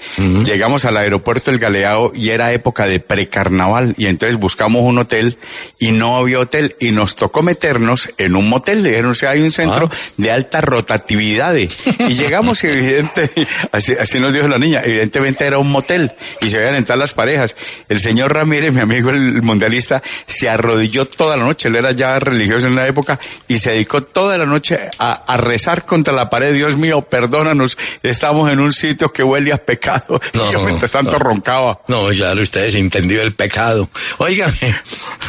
Llegamos 0.44 0.84
al 0.84 0.96
aeropuerto 0.98 1.50
del 1.50 1.58
Galeao 1.58 2.12
y 2.14 2.30
era 2.30 2.52
época 2.52 2.86
de 2.86 3.00
precarnaval, 3.00 3.94
y 3.98 4.06
entonces 4.06 4.38
buscamos 4.38 4.82
un 4.84 4.98
hotel 4.98 5.36
y 5.80 5.90
no 5.90 6.16
había 6.16 6.38
hotel, 6.38 6.76
y 6.78 6.92
nos 6.92 7.16
tocó 7.16 7.42
meternos 7.42 8.08
en 8.18 8.36
un 8.36 8.48
motel. 8.48 8.84
Dijeron, 8.84 9.10
o 9.10 9.14
sea, 9.16 9.30
hay 9.30 9.40
un 9.42 9.50
centro 9.52 9.90
Ah. 9.92 9.96
de 10.16 10.30
alta 10.30 10.60
rotatividad. 10.60 11.56
Y 11.56 11.68
llegamos 12.14 12.62
y 12.62 12.66
evidente, 12.68 13.30
así, 13.72 13.94
así 13.98 14.20
nos 14.20 14.32
dijo 14.32 14.46
la 14.46 14.58
niña, 14.58 14.82
evidentemente 14.84 15.44
era 15.44 15.58
un 15.58 15.72
motel, 15.72 16.12
y 16.40 16.50
se 16.50 16.58
veían 16.58 16.76
entrar 16.76 16.99
las 17.00 17.12
parejas. 17.12 17.56
El 17.88 18.00
señor 18.00 18.32
Ramírez, 18.32 18.72
mi 18.72 18.80
amigo 18.80 19.10
el 19.10 19.42
mundialista, 19.42 20.02
se 20.26 20.48
arrodilló 20.48 21.04
toda 21.06 21.36
la 21.36 21.44
noche, 21.44 21.68
él 21.68 21.76
era 21.76 21.92
ya 21.92 22.18
religioso 22.18 22.66
en 22.66 22.76
la 22.76 22.86
época, 22.86 23.18
y 23.48 23.58
se 23.58 23.70
dedicó 23.70 24.02
toda 24.02 24.38
la 24.38 24.46
noche 24.46 24.90
a, 24.98 25.12
a 25.12 25.36
rezar 25.36 25.84
contra 25.84 26.14
la 26.14 26.30
pared, 26.30 26.54
Dios 26.54 26.76
mío, 26.76 27.02
perdónanos, 27.02 27.76
estamos 28.02 28.50
en 28.50 28.60
un 28.60 28.72
sitio 28.72 29.12
que 29.12 29.22
huele 29.22 29.52
a 29.52 29.58
pecado. 29.58 30.20
y 30.32 30.52
yo 30.52 30.60
mientras 30.62 30.92
tanto 30.92 31.12
no. 31.12 31.18
roncaba. 31.18 31.80
No, 31.88 32.12
ya 32.12 32.34
lo 32.34 32.42
ustedes 32.42 32.74
entendió 32.74 33.22
el 33.22 33.34
pecado. 33.34 33.88
Óigame, 34.18 34.74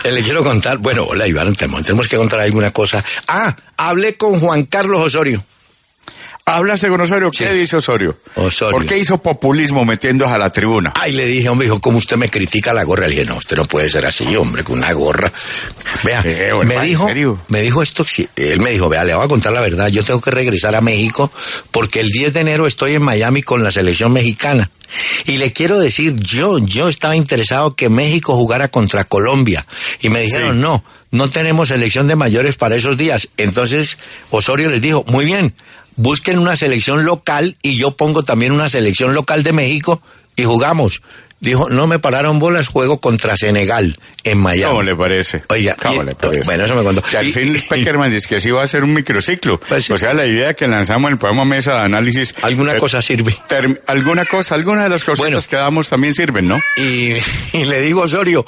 eh, 0.03 0.11
le 0.11 0.21
quiero 0.21 0.43
contar, 0.43 0.77
bueno, 0.77 1.03
hola 1.03 1.27
Iván, 1.27 1.55
tenemos 1.55 2.07
que 2.07 2.17
contar 2.17 2.39
alguna 2.39 2.71
cosa. 2.71 3.03
Ah, 3.27 3.55
hablé 3.77 4.15
con 4.15 4.39
Juan 4.39 4.63
Carlos 4.63 5.01
Osorio. 5.01 5.43
Háblase 6.45 6.87
con 6.89 6.99
Osorio, 6.99 7.29
¿qué 7.31 7.49
Sí. 7.49 7.55
dice 7.55 7.77
Osorio? 7.77 8.17
Osorio. 8.35 8.71
¿Por 8.77 8.85
qué 8.85 8.97
hizo 8.97 9.17
populismo 9.21 9.85
metiéndose 9.85 10.33
a 10.33 10.37
la 10.37 10.49
tribuna? 10.51 10.91
Ay, 10.95 11.11
le 11.13 11.25
dije, 11.27 11.47
hombre, 11.49 11.65
dijo, 11.67 11.79
¿cómo 11.79 11.99
usted 11.99 12.17
me 12.17 12.29
critica 12.29 12.73
la 12.73 12.83
gorra? 12.83 13.05
Le 13.07 13.11
dije, 13.15 13.25
no, 13.25 13.37
usted 13.37 13.55
no 13.55 13.65
puede 13.65 13.89
ser 13.89 14.05
así, 14.07 14.35
hombre, 14.35 14.63
con 14.63 14.77
una 14.79 14.91
gorra. 14.93 15.31
Vea, 16.03 16.21
Eh, 16.25 16.49
bueno, 16.53 16.67
me 16.67 16.75
¿en 16.75 16.81
dijo, 16.81 17.05
serio? 17.07 17.41
me 17.49 17.61
dijo 17.61 17.81
esto, 17.83 18.05
él 18.35 18.59
me 18.59 18.71
dijo, 18.71 18.89
vea, 18.89 19.03
le 19.03 19.13
voy 19.13 19.23
a 19.23 19.27
contar 19.27 19.53
la 19.53 19.61
verdad, 19.61 19.87
yo 19.89 20.03
tengo 20.03 20.19
que 20.19 20.31
regresar 20.31 20.75
a 20.75 20.81
México 20.81 21.31
porque 21.69 21.99
el 21.99 22.09
10 22.09 22.33
de 22.33 22.39
enero 22.41 22.65
estoy 22.65 22.95
en 22.95 23.03
Miami 23.03 23.43
con 23.43 23.63
la 23.63 23.71
selección 23.71 24.11
mexicana. 24.11 24.71
Y 25.25 25.37
le 25.37 25.53
quiero 25.53 25.79
decir, 25.79 26.15
yo, 26.17 26.57
yo 26.59 26.89
estaba 26.89 27.15
interesado 27.15 27.75
que 27.77 27.87
México 27.87 28.35
jugara 28.35 28.67
contra 28.67 29.05
Colombia. 29.05 29.65
Y 30.01 30.09
me 30.09 30.19
dijeron, 30.21 30.55
Sí. 30.55 30.59
no, 30.59 30.83
no 31.11 31.29
tenemos 31.29 31.69
selección 31.69 32.07
de 32.09 32.17
mayores 32.17 32.57
para 32.57 32.75
esos 32.75 32.97
días. 32.97 33.29
Entonces, 33.37 33.97
Osorio 34.31 34.69
les 34.69 34.81
dijo, 34.81 35.05
muy 35.07 35.23
bien, 35.23 35.53
busquen 35.95 36.39
una 36.39 36.55
selección 36.55 37.05
local 37.05 37.57
y 37.61 37.77
yo 37.77 37.95
pongo 37.95 38.23
también 38.23 38.51
una 38.51 38.69
selección 38.69 39.13
local 39.13 39.43
de 39.43 39.53
México 39.53 40.01
y 40.35 40.43
jugamos. 40.45 41.01
Dijo, 41.39 41.69
no 41.71 41.87
me 41.87 41.97
pararon 41.97 42.37
bolas, 42.37 42.67
juego 42.67 43.01
contra 43.01 43.35
Senegal 43.35 43.97
en 44.23 44.37
Miami. 44.37 44.69
¿Cómo 44.73 44.83
le 44.83 44.95
parece? 44.95 45.41
Oiga, 45.49 45.75
¿Cómo 45.81 46.03
y- 46.03 46.05
le 46.05 46.13
parece? 46.13 46.45
bueno, 46.45 46.65
eso 46.65 46.75
me 46.75 46.83
contó. 46.83 47.01
Que 47.01 47.17
al 47.17 47.27
Y- 47.27 47.31
fin 47.33 47.63
Peckerman 47.67 48.11
dice 48.11 48.27
que 48.27 48.39
sí 48.39 48.51
va 48.51 48.61
a 48.61 48.67
ser 48.67 48.83
un 48.83 48.93
microciclo. 48.93 49.59
Pues. 49.59 49.89
O 49.89 49.97
sea, 49.97 50.13
la 50.13 50.27
idea 50.27 50.53
que 50.53 50.67
lanzamos 50.67 51.07
en 51.07 51.13
el 51.13 51.17
programa 51.17 51.43
Mesa 51.45 51.73
de 51.73 51.79
Análisis. 51.85 52.35
Alguna 52.43 52.73
eh, 52.73 52.77
cosa 52.79 53.01
sirve. 53.01 53.35
alguna 53.87 54.25
cosa, 54.25 54.53
alguna 54.53 54.83
de 54.83 54.89
las 54.89 55.03
cositas 55.03 55.17
Bueno. 55.31 55.39
que 55.49 55.55
damos 55.55 55.89
también 55.89 56.13
sirven, 56.13 56.47
¿no? 56.47 56.61
Y, 56.77 57.13
y 57.53 57.65
le 57.65 57.81
digo 57.81 58.03
a 58.03 58.05
Osorio, 58.05 58.45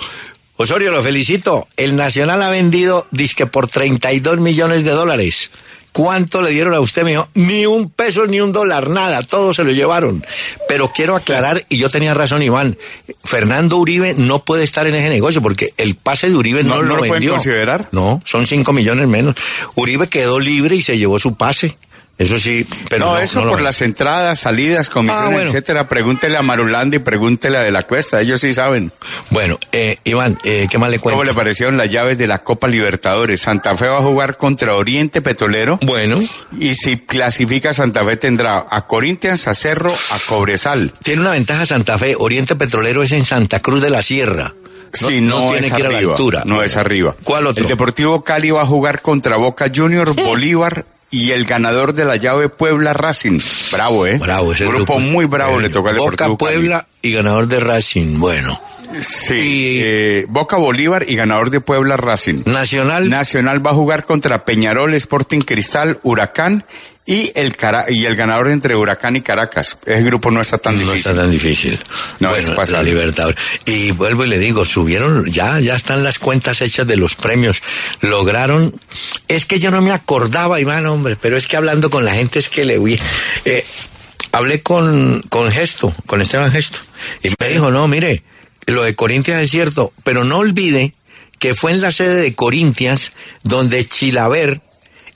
Osorio, 0.58 0.91
lo 0.91 1.01
felicito. 1.01 1.67
El 1.75 1.95
Nacional 1.95 2.43
ha 2.43 2.49
vendido, 2.49 3.08
disque 3.10 3.47
por 3.47 3.67
32 3.67 4.38
millones 4.38 4.84
de 4.84 4.91
dólares. 4.91 5.49
¿Cuánto 5.93 6.41
le 6.41 6.49
dieron 6.51 6.73
a 6.73 6.79
usted? 6.82 7.03
Me 7.03 7.12
dijo, 7.12 7.29
ni 7.36 7.65
un 7.65 7.89
peso 7.89 8.25
ni 8.25 8.41
un 8.41 8.51
dólar, 8.51 8.89
nada, 8.89 9.21
todo 9.21 9.53
se 9.53 9.63
lo 9.63 9.71
llevaron. 9.71 10.25
Pero 10.67 10.89
quiero 10.89 11.15
aclarar, 11.15 11.65
y 11.69 11.77
yo 11.77 11.89
tenía 11.89 12.13
razón, 12.15 12.41
Iván, 12.43 12.77
Fernando 13.23 13.77
Uribe 13.77 14.15
no 14.15 14.43
puede 14.43 14.63
estar 14.63 14.86
en 14.88 14.95
ese 14.95 15.10
negocio 15.10 15.41
porque 15.41 15.73
el 15.77 15.95
pase 15.95 16.29
de 16.29 16.36
Uribe 16.36 16.63
no, 16.63 16.75
¿No- 16.75 16.82
no 16.82 16.82
lo 16.82 16.89
lo 16.89 16.97
pueden 16.97 17.13
vendió. 17.13 17.32
considerar? 17.34 17.88
No, 17.91 18.21
son 18.25 18.47
5 18.47 18.73
millones 18.73 19.08
menos. 19.08 19.36
Uribe 19.75 20.08
quedó 20.10 20.39
libre 20.39 20.75
y 20.75 20.82
se 20.82 20.97
llevó 20.97 21.19
su 21.19 21.36
pase. 21.36 21.77
Eso 22.15 22.38
sí, 22.38 22.65
pero 22.91 23.08
no, 23.08 23.13
no, 23.13 23.19
eso 23.19 23.43
no 23.43 23.49
por 23.52 23.62
las 23.62 23.82
entradas, 23.82 24.39
salidas, 24.39 24.88
comisiones, 24.89 25.28
Ah, 25.30 25.32
bueno. 25.34 25.49
etcétera. 25.49 25.88
Pregúntele 25.89 26.38
a 26.38 26.43
Marulanda 26.43 26.95
y 26.95 26.99
pregúntele 26.99 27.58
a 27.58 27.62
De 27.62 27.71
la 27.71 27.84
Cuesta, 27.84 28.21
ellos 28.21 28.39
sí 28.39 28.54
saben. 28.54 28.91
Bueno, 29.32 29.58
eh, 29.71 29.97
Iván, 30.04 30.38
eh, 30.43 30.67
¿qué 30.69 30.78
más 30.78 30.91
le 30.91 30.99
cuento? 30.99 31.17
¿Cómo 31.17 31.23
le 31.23 31.34
parecieron 31.34 31.76
las 31.76 31.89
llaves 31.91 32.19
de 32.19 32.28
la 32.28 32.43
Copa 32.43 32.67
Libertadores? 32.67 33.41
Santa 33.41 33.76
Fe 33.76 33.88
va 33.88 33.97
a 33.97 34.02
jugar 34.04 34.38
contra 34.38 34.76
Oriente 34.76 35.23
Petrolero. 35.23 35.80
Bueno, 35.82 36.17
Y 36.60 36.76
si 36.76 36.97
clasifica 36.97 37.73
Santa 37.73 38.04
Fe 38.04 38.15
tendrá 38.17 38.67
a 38.69 38.86
Corinthians, 38.86 39.47
a 39.47 39.56
Cerro, 39.56 39.91
a 39.91 40.19
Cobresal. 40.28 40.93
tiene 41.04 41.21
una 41.21 41.32
ventaja 41.32 41.65
Santa 41.65 41.97
Fe. 41.97 42.15
Oriente 42.17 42.56
Petrolero 42.56 43.02
es 43.02 43.12
en 43.12 43.26
Santa 43.26 43.60
Cruz 43.60 43.82
de 43.82 43.89
la 43.89 44.04
Sierra. 44.04 44.54
Sí, 44.93 45.19
no, 45.21 45.49
tiene 45.49 45.65
es 45.67 45.73
que 45.73 45.80
ir 45.80 45.86
a 45.86 45.89
arriba, 45.89 46.02
la 46.04 46.10
altura. 46.10 46.43
No 46.45 46.62
es 46.62 46.76
arriba. 46.76 47.15
¿Cuál 47.23 47.47
otro? 47.47 47.63
El 47.63 47.67
Deportivo 47.69 48.23
Cali 48.23 48.52
va 48.52 48.62
a 48.62 48.65
jugar 48.67 49.02
contra 49.02 49.36
Boca 49.38 49.71
Junior, 49.76 50.13
Bolívar 50.23 50.86
y 51.13 51.30
el 51.30 51.45
ganador 51.45 51.93
de 51.93 52.06
la 52.06 52.15
llave 52.15 52.49
Puebla 52.49 52.91
Racing. 52.91 53.39
Bravo, 53.71 54.08
¿eh? 54.08 54.17
Bravo, 54.17 54.52
ese 54.52 54.65
grupo, 54.65 54.99
muy 54.99 55.26
bravo 55.26 55.60
le 55.60 55.69
toca 55.69 55.91
al 55.91 55.97
Boca 55.97 56.10
Deportivo 56.26 56.38
Cali. 56.38 56.56
Puebla 56.56 56.88
y 57.04 57.12
ganador 57.12 57.47
de 57.47 57.60
Racing. 57.60 58.17
Bueno, 58.17 58.60
Sí, 59.01 59.34
Y- 59.36 59.82
eh, 59.84 60.25
Boca 60.27 60.58
Bolívar 60.58 61.06
y 61.08 61.15
ganador 61.15 61.49
de 61.49 61.62
Puebla 61.62 61.97
Racing. 61.97 62.43
Nacional. 62.45 63.10
Nacional 63.10 63.65
va 63.65 63.71
a 63.71 63.75
jugar 63.75 64.03
contra 64.06 64.45
Peñarol, 64.45 64.93
Sporting 64.95 65.41
Cristal, 65.41 65.99
Huracán 66.03 66.65
y 67.06 67.32
el 67.36 67.58
Cara 67.58 67.86
y 67.89 68.06
el 68.06 68.15
ganador 68.15 68.49
entre 68.49 68.75
Huracán 68.77 69.15
y 69.17 69.21
Caracas. 69.21 69.77
Ese 69.86 70.03
grupo 70.03 70.32
no 70.32 70.39
está 70.39 70.58
tan 70.58 70.75
no 70.75 70.79
difícil. 70.79 70.97
está 70.99 71.13
tan 71.15 71.29
difícil. 71.32 71.79
No, 72.19 72.29
bueno, 72.29 72.49
es 72.49 72.56
pasable. 72.56 72.77
la 72.77 72.84
Libertadores. 72.95 73.38
Y 73.65 73.91
vuelvo 73.91 74.23
y 74.23 74.29
le 74.29 74.39
digo, 74.39 74.63
subieron, 74.63 75.25
ya, 75.25 75.60
ya 75.60 75.75
están 75.75 76.03
las 76.03 76.17
cuentas 76.19 76.62
hechas 76.62 76.88
de 76.88 76.95
los 76.95 77.15
premios. 77.15 77.62
Lograron, 78.01 78.73
es 79.27 79.45
que 79.45 79.60
yo 79.60 79.69
no 79.71 79.82
me 79.82 79.91
acordaba, 79.91 80.60
Iván, 80.62 80.86
hombre, 80.86 81.17
pero 81.19 81.36
es 81.36 81.47
que 81.47 81.58
hablando 81.58 81.89
con 81.89 82.06
la 82.06 82.13
gente 82.13 82.39
es 82.39 82.47
que 82.47 82.63
le 82.63 82.77
vi. 82.79 82.97
Eh, 83.43 83.65
hablé 84.32 84.62
con, 84.62 85.21
con 85.29 85.51
Gesto, 85.51 85.93
con 86.06 86.21
Esteban 86.21 86.51
Gesto, 86.51 86.79
y 87.21 87.29
me 87.39 87.49
dijo, 87.49 87.69
no, 87.69 87.88
mire, 87.88 88.23
lo 88.65 88.84
de 88.84 88.95
Corintias 88.95 89.41
es 89.41 89.52
cierto, 89.52 89.93
pero 90.04 90.23
no 90.23 90.38
olvide 90.38 90.93
que 91.39 91.56
fue 91.56 91.71
en 91.71 91.82
la 91.82 91.91
sede 91.91 92.21
de 92.21 92.36
Corintias 92.36 93.11
donde 93.43 93.86
Chilaver 93.86 94.61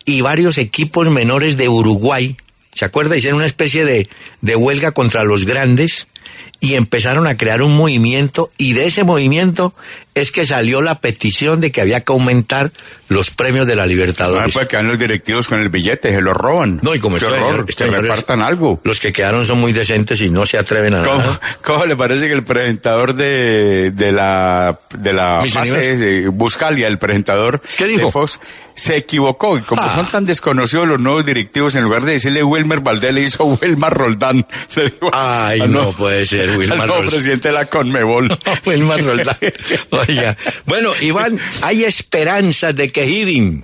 y 0.05 0.21
varios 0.21 0.57
equipos 0.57 1.09
menores 1.09 1.57
de 1.57 1.69
Uruguay, 1.69 2.35
¿se 2.73 2.85
acuerda? 2.85 3.17
Hicieron 3.17 3.37
una 3.37 3.45
especie 3.45 3.85
de, 3.85 4.07
de 4.41 4.55
huelga 4.55 4.91
contra 4.91 5.23
los 5.23 5.45
grandes 5.45 6.07
y 6.59 6.75
empezaron 6.75 7.27
a 7.27 7.37
crear 7.37 7.61
un 7.61 7.75
movimiento 7.75 8.51
y 8.57 8.73
de 8.73 8.87
ese 8.87 9.03
movimiento 9.03 9.75
es 10.19 10.31
que 10.31 10.45
salió 10.45 10.81
la 10.81 10.99
petición 10.99 11.61
de 11.61 11.71
que 11.71 11.81
había 11.81 12.01
que 12.03 12.11
aumentar 12.11 12.71
los 13.09 13.31
premios 13.31 13.67
de 13.67 13.75
la 13.75 13.83
No 13.83 13.89
Libertadores. 13.89 14.53
puede 14.53 14.67
quedar 14.67 14.83
los 14.83 14.99
directivos 14.99 15.47
con 15.47 15.61
el 15.61 15.69
billete, 15.69 16.09
se 16.13 16.21
lo 16.21 16.33
roban. 16.33 16.79
No, 16.83 16.93
y 16.93 16.99
como 16.99 17.17
Qué 17.17 17.25
este 17.25 17.37
horror, 17.37 17.51
señor- 17.51 17.69
este 17.69 17.85
que 17.89 17.97
repartan 18.01 18.41
algo. 18.41 18.81
Los 18.83 18.99
que 18.99 19.13
quedaron 19.13 19.45
son 19.45 19.59
muy 19.61 19.71
decentes 19.73 20.19
y 20.21 20.29
no 20.29 20.45
se 20.45 20.57
atreven 20.57 20.95
a 20.95 21.03
¿Cómo, 21.03 21.17
nada. 21.17 21.39
cómo 21.63 21.85
le 21.85 21.95
parece 21.95 22.27
que 22.27 22.33
el 22.33 22.43
presentador 22.43 23.13
de, 23.13 23.91
de 23.95 24.11
la, 24.11 24.79
de 24.97 25.13
la 25.13 25.43
fase 25.51 26.27
Buscalia, 26.27 26.87
el 26.87 26.97
presentador 26.97 27.61
¿Qué 27.77 27.85
dijo? 27.85 28.07
de 28.07 28.11
Fox, 28.11 28.39
se 28.75 28.97
equivocó? 28.97 29.57
Y 29.57 29.61
como 29.61 29.81
Ah. 29.81 29.93
son 29.95 30.05
tan 30.07 30.25
desconocidos 30.25 30.87
los 30.87 30.99
nuevos 30.99 31.25
directivos, 31.25 31.75
en 31.75 31.83
lugar 31.83 32.01
de 32.03 32.13
decirle 32.13 32.43
Wilmer 32.43 32.81
Valdés, 32.81 33.13
le 33.13 33.21
hizo 33.21 33.45
Wilmar 33.45 33.93
Roldán. 33.93 34.45
Le 34.75 34.83
dijo 34.85 35.09
Ay, 35.13 35.61
no 35.67 35.91
puede 35.91 36.25
ser, 36.25 36.49
Wilmar 36.57 36.79
nuevo 36.79 36.93
Roldán. 36.95 37.09
presidente 37.11 37.47
de 37.49 37.53
la 37.53 37.65
Conmebol. 37.65 38.37
Wilmar 38.65 39.01
Roldán. 39.03 39.37
Bueno, 40.65 40.93
Iván, 41.01 41.39
hay 41.61 41.83
esperanzas 41.83 42.75
de 42.75 42.89
que 42.89 43.05
Hidden 43.05 43.63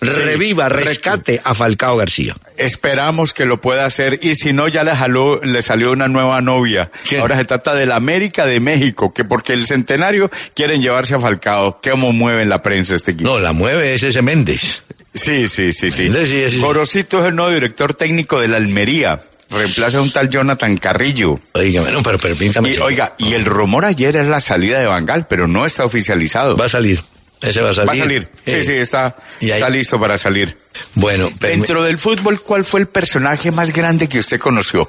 reviva, 0.00 0.64
correcto. 0.64 0.88
rescate 0.88 1.40
a 1.42 1.54
Falcao 1.54 1.96
García. 1.96 2.36
Esperamos 2.56 3.32
que 3.32 3.44
lo 3.44 3.60
pueda 3.60 3.84
hacer 3.86 4.18
y 4.22 4.34
si 4.34 4.52
no 4.52 4.68
ya 4.68 4.84
le 4.84 4.94
jaló, 4.94 5.40
le 5.42 5.62
salió 5.62 5.92
una 5.92 6.08
nueva 6.08 6.40
novia. 6.40 6.90
¿Quién? 7.08 7.20
Ahora 7.20 7.36
se 7.36 7.44
trata 7.44 7.74
de 7.74 7.86
la 7.86 7.96
América 7.96 8.46
de 8.46 8.60
México, 8.60 9.12
que 9.12 9.24
porque 9.24 9.52
el 9.52 9.66
centenario 9.66 10.30
quieren 10.54 10.80
llevarse 10.80 11.14
a 11.14 11.20
Falcao. 11.20 11.80
¿Cómo 11.82 12.12
mueven 12.12 12.48
la 12.48 12.62
prensa 12.62 12.94
este 12.94 13.12
equipo? 13.12 13.28
No, 13.30 13.38
la 13.38 13.52
mueve 13.52 13.94
es 13.94 14.02
ese 14.02 14.22
Méndez. 14.22 14.82
Sí, 15.14 15.48
sí, 15.48 15.72
sí, 15.72 15.90
sí. 15.90 16.08
Sí, 16.08 16.26
sí, 16.26 16.50
sí. 16.50 16.60
Gorosito 16.60 17.20
es 17.20 17.26
el 17.26 17.36
nuevo 17.36 17.50
director 17.52 17.94
técnico 17.94 18.40
de 18.40 18.48
la 18.48 18.58
Almería. 18.58 19.18
Reemplaza 19.50 19.98
a 19.98 20.02
un 20.02 20.10
tal 20.10 20.28
Jonathan 20.28 20.76
Carrillo. 20.76 21.38
Oiga, 21.52 21.82
bueno, 21.82 22.02
pero 22.02 22.18
permítame. 22.18 22.70
Y, 22.70 22.78
oiga, 22.78 23.14
y 23.18 23.34
el 23.34 23.44
rumor 23.44 23.84
ayer 23.84 24.16
es 24.16 24.26
la 24.26 24.40
salida 24.40 24.78
de 24.80 24.86
Bangal, 24.86 25.26
pero 25.28 25.46
no 25.46 25.64
está 25.66 25.84
oficializado. 25.84 26.56
Va 26.56 26.66
a 26.66 26.68
salir. 26.68 27.00
Ese 27.40 27.60
va 27.60 27.70
a 27.70 27.74
salir. 27.74 27.88
Va 27.88 27.92
a 27.92 27.96
salir. 27.96 28.28
Sí, 28.44 28.50
Eh, 28.56 28.64
sí, 28.64 28.72
está, 28.72 29.16
está 29.40 29.68
listo 29.68 30.00
para 30.00 30.18
salir. 30.18 30.58
Bueno, 30.94 31.30
Dentro 31.38 31.82
del 31.84 31.98
fútbol, 31.98 32.40
¿cuál 32.40 32.64
fue 32.64 32.80
el 32.80 32.88
personaje 32.88 33.50
más 33.50 33.72
grande 33.72 34.08
que 34.08 34.18
usted 34.18 34.38
conoció? 34.40 34.88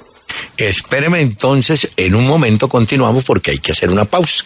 espéreme 0.58 1.22
entonces, 1.22 1.90
en 1.96 2.14
un 2.14 2.28
momento 2.28 2.68
continuamos 2.68 3.24
porque 3.24 3.52
hay 3.52 3.60
que 3.60 3.72
hacer 3.72 3.90
una 3.90 4.06
pausa. 4.06 4.44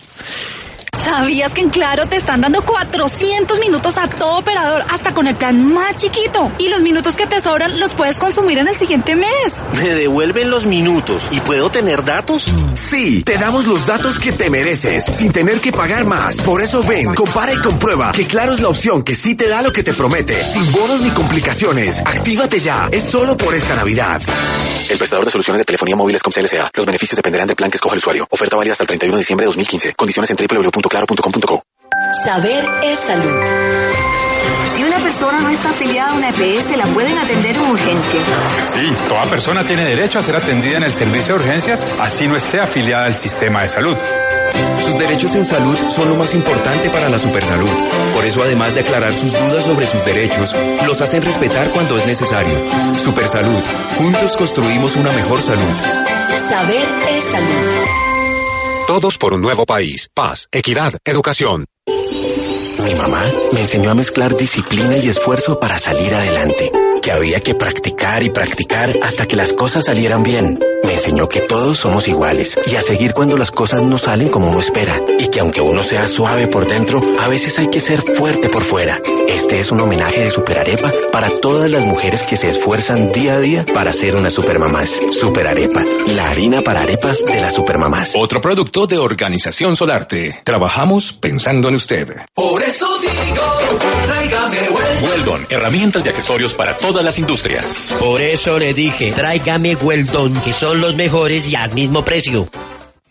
¿Sabías 0.93 1.53
que 1.53 1.61
en 1.61 1.69
Claro 1.69 2.05
te 2.05 2.15
están 2.15 2.41
dando 2.41 2.61
400 2.63 3.59
minutos 3.59 3.97
a 3.97 4.07
todo 4.07 4.37
operador, 4.37 4.83
hasta 4.89 5.13
con 5.13 5.25
el 5.25 5.35
plan 5.35 5.71
más 5.73 5.95
chiquito? 5.95 6.51
Y 6.59 6.67
los 6.69 6.81
minutos 6.81 7.15
que 7.15 7.27
te 7.27 7.39
sobran 7.39 7.79
los 7.79 7.95
puedes 7.95 8.19
consumir 8.19 8.59
en 8.59 8.67
el 8.67 8.75
siguiente 8.75 9.15
mes. 9.15 9.29
¿Me 9.77 9.89
devuelven 9.95 10.49
los 10.49 10.65
minutos 10.65 11.27
y 11.31 11.39
puedo 11.39 11.71
tener 11.71 12.03
datos? 12.03 12.53
Sí, 12.75 13.23
te 13.23 13.37
damos 13.37 13.67
los 13.67 13.85
datos 13.87 14.19
que 14.19 14.31
te 14.31 14.49
mereces, 14.49 15.05
sin 15.05 15.31
tener 15.31 15.59
que 15.59 15.71
pagar 15.71 16.05
más. 16.05 16.37
Por 16.41 16.61
eso 16.61 16.83
ven, 16.83 17.15
compara 17.15 17.53
y 17.53 17.57
comprueba 17.57 18.11
que 18.11 18.27
Claro 18.27 18.53
es 18.53 18.59
la 18.59 18.69
opción 18.69 19.03
que 19.03 19.15
sí 19.15 19.35
te 19.35 19.47
da 19.47 19.61
lo 19.61 19.73
que 19.73 19.83
te 19.83 19.93
promete, 19.93 20.43
sin 20.43 20.71
bonos 20.71 21.01
ni 21.01 21.09
complicaciones. 21.09 21.99
Actívate 22.05 22.59
ya, 22.59 22.89
es 22.91 23.05
solo 23.05 23.35
por 23.37 23.55
esta 23.55 23.75
Navidad. 23.75 24.21
El 24.89 24.97
prestador 24.97 25.23
de 25.25 25.31
soluciones 25.31 25.59
de 25.59 25.65
telefonía 25.65 25.95
móviles 25.95 26.21
con 26.21 26.33
CLCA. 26.33 26.69
Los 26.73 26.85
beneficios 26.85 27.15
dependerán 27.15 27.47
del 27.47 27.55
plan 27.55 27.71
que 27.71 27.77
escoja 27.77 27.95
el 27.95 27.99
usuario. 27.99 28.27
Oferta 28.29 28.57
válida 28.57 28.73
hasta 28.73 28.83
el 28.83 28.87
31 28.87 29.15
de 29.15 29.21
diciembre 29.21 29.43
de 29.45 29.47
2015. 29.47 29.93
Condiciones 29.93 30.29
en 30.31 30.35
www.claro.com.co. 30.81 31.63
Saber 32.23 32.65
es 32.83 32.99
salud. 32.99 33.39
Si 34.75 34.83
una 34.83 34.99
persona 34.99 35.41
no 35.41 35.49
está 35.49 35.69
afiliada 35.69 36.11
a 36.11 36.15
una 36.15 36.29
EPS, 36.29 36.77
la 36.77 36.85
pueden 36.87 37.17
atender 37.17 37.55
en 37.55 37.61
urgencia. 37.61 38.19
Sí, 38.73 38.93
toda 39.07 39.23
persona 39.25 39.65
tiene 39.65 39.85
derecho 39.85 40.19
a 40.19 40.21
ser 40.21 40.35
atendida 40.35 40.77
en 40.77 40.83
el 40.83 40.93
servicio 40.93 41.35
de 41.35 41.43
urgencias, 41.43 41.85
así 41.99 42.27
no 42.27 42.35
esté 42.35 42.59
afiliada 42.59 43.05
al 43.05 43.15
sistema 43.15 43.61
de 43.61 43.69
salud. 43.69 43.97
Sus 44.79 44.97
derechos 44.97 45.35
en 45.35 45.45
salud 45.45 45.77
son 45.89 46.09
lo 46.09 46.15
más 46.15 46.33
importante 46.33 46.89
para 46.89 47.09
la 47.09 47.19
supersalud. 47.19 47.69
Por 48.13 48.25
eso, 48.25 48.41
además 48.41 48.73
de 48.73 48.81
aclarar 48.81 49.13
sus 49.13 49.31
dudas 49.31 49.65
sobre 49.65 49.87
sus 49.87 50.03
derechos, 50.03 50.55
los 50.85 50.99
hacen 51.01 51.21
respetar 51.21 51.69
cuando 51.71 51.97
es 51.97 52.05
necesario. 52.05 52.57
Supersalud. 52.97 53.63
Juntos 53.97 54.35
construimos 54.35 54.95
una 54.95 55.11
mejor 55.11 55.41
salud. 55.41 55.77
Saber 56.49 56.85
es 57.09 57.23
salud. 57.25 58.10
Todos 58.91 59.17
por 59.17 59.33
un 59.33 59.41
nuevo 59.41 59.65
país. 59.65 60.09
Paz, 60.13 60.49
equidad, 60.51 60.91
educación. 61.05 61.63
Mi 61.87 62.93
mamá 62.95 63.23
me 63.53 63.61
enseñó 63.61 63.89
a 63.89 63.95
mezclar 63.95 64.35
disciplina 64.35 64.97
y 64.97 65.07
esfuerzo 65.07 65.57
para 65.61 65.79
salir 65.79 66.13
adelante. 66.13 66.73
Que 67.01 67.13
había 67.13 67.39
que 67.39 67.55
practicar 67.55 68.21
y 68.21 68.31
practicar 68.31 68.91
hasta 69.01 69.25
que 69.27 69.37
las 69.37 69.53
cosas 69.53 69.85
salieran 69.85 70.23
bien. 70.23 70.59
Me 70.83 70.93
enseñó 70.93 71.29
que 71.29 71.41
todos 71.41 71.77
somos 71.77 72.07
iguales 72.07 72.57
y 72.67 72.75
a 72.75 72.81
seguir 72.81 73.13
cuando 73.13 73.37
las 73.37 73.51
cosas 73.51 73.81
no 73.83 73.97
salen 73.97 74.29
como 74.29 74.49
uno 74.49 74.59
espera. 74.59 74.99
Y 75.19 75.29
que 75.29 75.39
aunque 75.39 75.61
uno 75.61 75.83
sea 75.83 76.07
suave 76.07 76.47
por 76.47 76.67
dentro, 76.67 77.01
a 77.19 77.27
veces 77.27 77.57
hay 77.59 77.69
que 77.69 77.79
ser 77.79 78.01
fuerte 78.01 78.49
por 78.49 78.63
fuera. 78.63 78.99
Este 79.27 79.59
es 79.59 79.71
un 79.71 79.79
homenaje 79.79 80.21
de 80.21 80.31
Superarepa 80.31 80.91
para 81.11 81.29
todas 81.29 81.69
las 81.69 81.85
mujeres 81.85 82.23
que 82.23 82.37
se 82.37 82.49
esfuerzan 82.49 83.11
día 83.11 83.35
a 83.35 83.39
día 83.39 83.65
para 83.73 83.93
ser 83.93 84.15
unas 84.15 84.33
supermamás. 84.33 84.91
Superarepa, 85.19 85.83
la 86.07 86.29
harina 86.29 86.61
para 86.61 86.81
arepas 86.81 87.23
de 87.25 87.39
las 87.39 87.53
supermamás. 87.53 88.13
Otro 88.15 88.41
producto 88.41 88.87
de 88.87 88.97
Organización 88.97 89.75
Solarte. 89.75 90.41
Trabajamos 90.43 91.13
pensando 91.13 91.69
en 91.69 91.75
usted. 91.75 92.07
Por 92.33 92.61
eso 92.63 92.87
digo, 92.99 93.41
tráigame 94.07 94.57
Weldon, 95.03 95.47
herramientas 95.49 96.03
y 96.05 96.09
accesorios 96.09 96.53
para 96.53 96.77
todas 96.77 97.03
las 97.03 97.17
industrias. 97.17 97.93
Por 97.99 98.21
eso 98.21 98.59
le 98.59 98.73
dije, 98.73 99.11
tráigame 99.11 99.75
Weldon, 99.75 100.41
que 100.41 100.53
son 100.53 100.70
los 100.77 100.95
mejores 100.95 101.47
y 101.47 101.55
al 101.55 101.71
mismo 101.73 102.03
precio. 102.03 102.47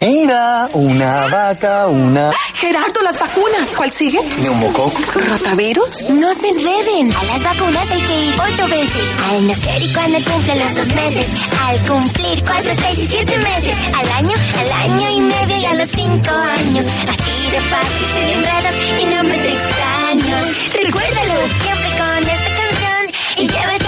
Era 0.02 0.66
una 0.72 1.26
vaca, 1.26 1.86
una... 1.86 2.30
Gerardo, 2.54 3.02
las 3.02 3.18
vacunas. 3.18 3.74
¿Cuál 3.76 3.92
sigue? 3.92 4.18
Neumococo. 4.40 4.98
¿Rotavirus? 5.12 6.08
No 6.08 6.32
se 6.32 6.48
enreden. 6.48 7.14
A 7.14 7.24
las 7.24 7.42
vacunas 7.44 7.90
hay 7.90 8.00
que 8.00 8.24
ir 8.24 8.34
ocho 8.34 8.66
veces. 8.68 9.10
Al 9.30 9.46
nacer 9.46 9.82
y 9.82 9.92
cuando 9.92 10.18
cumple 10.24 10.54
los 10.58 10.74
dos 10.74 10.86
meses. 10.94 11.26
Al 11.66 11.78
cumplir 11.86 12.44
cuatro, 12.44 12.72
seis 12.80 12.98
y 12.98 13.06
siete 13.08 13.36
meses. 13.36 13.76
Al 13.94 14.10
año, 14.12 14.34
al 14.58 14.72
año 14.72 15.10
y 15.10 15.20
medio 15.20 15.56
y 15.58 15.64
a 15.66 15.74
los 15.74 15.88
cinco 15.90 16.30
años. 16.30 16.86
Así 16.86 17.50
de 17.50 17.60
fácil, 17.60 18.06
sin 18.14 18.28
enredos 18.38 18.74
y 19.02 19.04
nombres 19.04 19.44
extraños. 19.44 20.46
Recuérdalo 20.82 21.34
siempre 21.62 21.90
con 21.98 22.30
esta 22.30 22.50
canción. 22.56 23.10
Y 23.36 23.46
carnet 23.48 23.79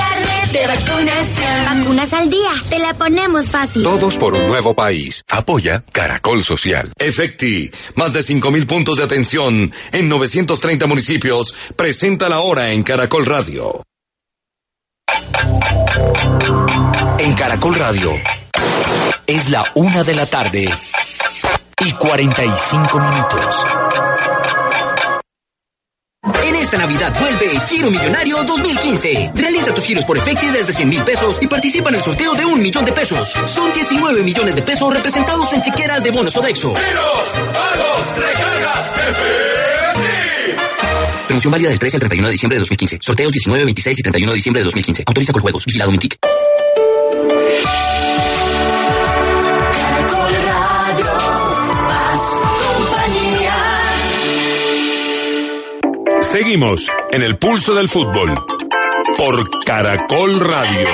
de 0.52 0.66
vacunación. 0.66 1.64
Vacunas 1.64 2.12
al 2.12 2.30
día. 2.30 2.50
Te 2.68 2.78
la 2.78 2.94
ponemos 2.94 3.48
fácil. 3.48 3.82
Todos 3.82 4.16
por 4.16 4.34
un 4.34 4.46
nuevo 4.46 4.74
país. 4.74 5.22
Apoya 5.28 5.84
Caracol 5.92 6.44
Social. 6.44 6.92
Efecti, 6.98 7.70
más 7.96 8.12
de 8.12 8.20
5.000 8.20 8.66
puntos 8.66 8.98
de 8.98 9.04
atención 9.04 9.72
en 9.92 10.08
930 10.08 10.86
municipios, 10.86 11.54
presenta 11.76 12.28
la 12.28 12.40
hora 12.40 12.72
en 12.72 12.82
Caracol 12.82 13.26
Radio. 13.26 13.82
En 17.18 17.32
Caracol 17.34 17.74
Radio 17.74 18.12
es 19.26 19.48
la 19.48 19.64
una 19.74 20.04
de 20.04 20.14
la 20.14 20.26
tarde 20.26 20.68
y 21.84 21.92
45 21.92 23.00
minutos. 23.00 24.01
Esta 26.72 26.86
Navidad 26.86 27.14
vuelve 27.20 27.50
el 27.50 27.60
Giro 27.60 27.90
Millonario 27.90 28.42
2015. 28.44 29.32
Realiza 29.34 29.74
tus 29.74 29.84
giros 29.84 30.06
por 30.06 30.16
efecto 30.16 30.50
desde 30.50 30.72
100 30.72 30.88
mil 30.88 31.02
pesos 31.02 31.38
y 31.42 31.46
participa 31.46 31.90
en 31.90 31.96
el 31.96 32.02
sorteo 32.02 32.32
de 32.32 32.46
un 32.46 32.62
millón 32.62 32.86
de 32.86 32.92
pesos. 32.92 33.28
Son 33.46 33.70
19 33.74 34.22
millones 34.22 34.54
de 34.54 34.62
pesos 34.62 34.90
representados 34.90 35.52
en 35.52 35.60
chequeras 35.60 36.02
de 36.02 36.10
bonos 36.10 36.32
Sodexo. 36.32 36.72
¡Pagos! 36.72 38.16
¡Recargas! 38.16 38.90
Promoción 41.26 41.50
válida 41.50 41.68
del 41.68 41.78
13 41.78 41.96
al 41.98 42.00
31 42.00 42.28
de 42.28 42.32
diciembre 42.32 42.56
de 42.56 42.60
2015. 42.60 42.98
Sorteos 43.02 43.32
19, 43.32 43.64
26 43.66 43.98
y 43.98 44.02
31 44.02 44.32
de 44.32 44.36
diciembre 44.36 44.60
de 44.60 44.64
2015. 44.64 45.04
Autoriza 45.06 45.32
con 45.34 45.42
juegos. 45.42 45.66
Vigilado 45.66 45.90
Mintic. 45.90 46.16
Seguimos 56.32 56.90
en 57.10 57.22
el 57.22 57.36
pulso 57.36 57.74
del 57.74 57.90
fútbol 57.90 58.32
por 59.18 59.64
Caracol 59.66 60.40
Radio. 60.40 60.88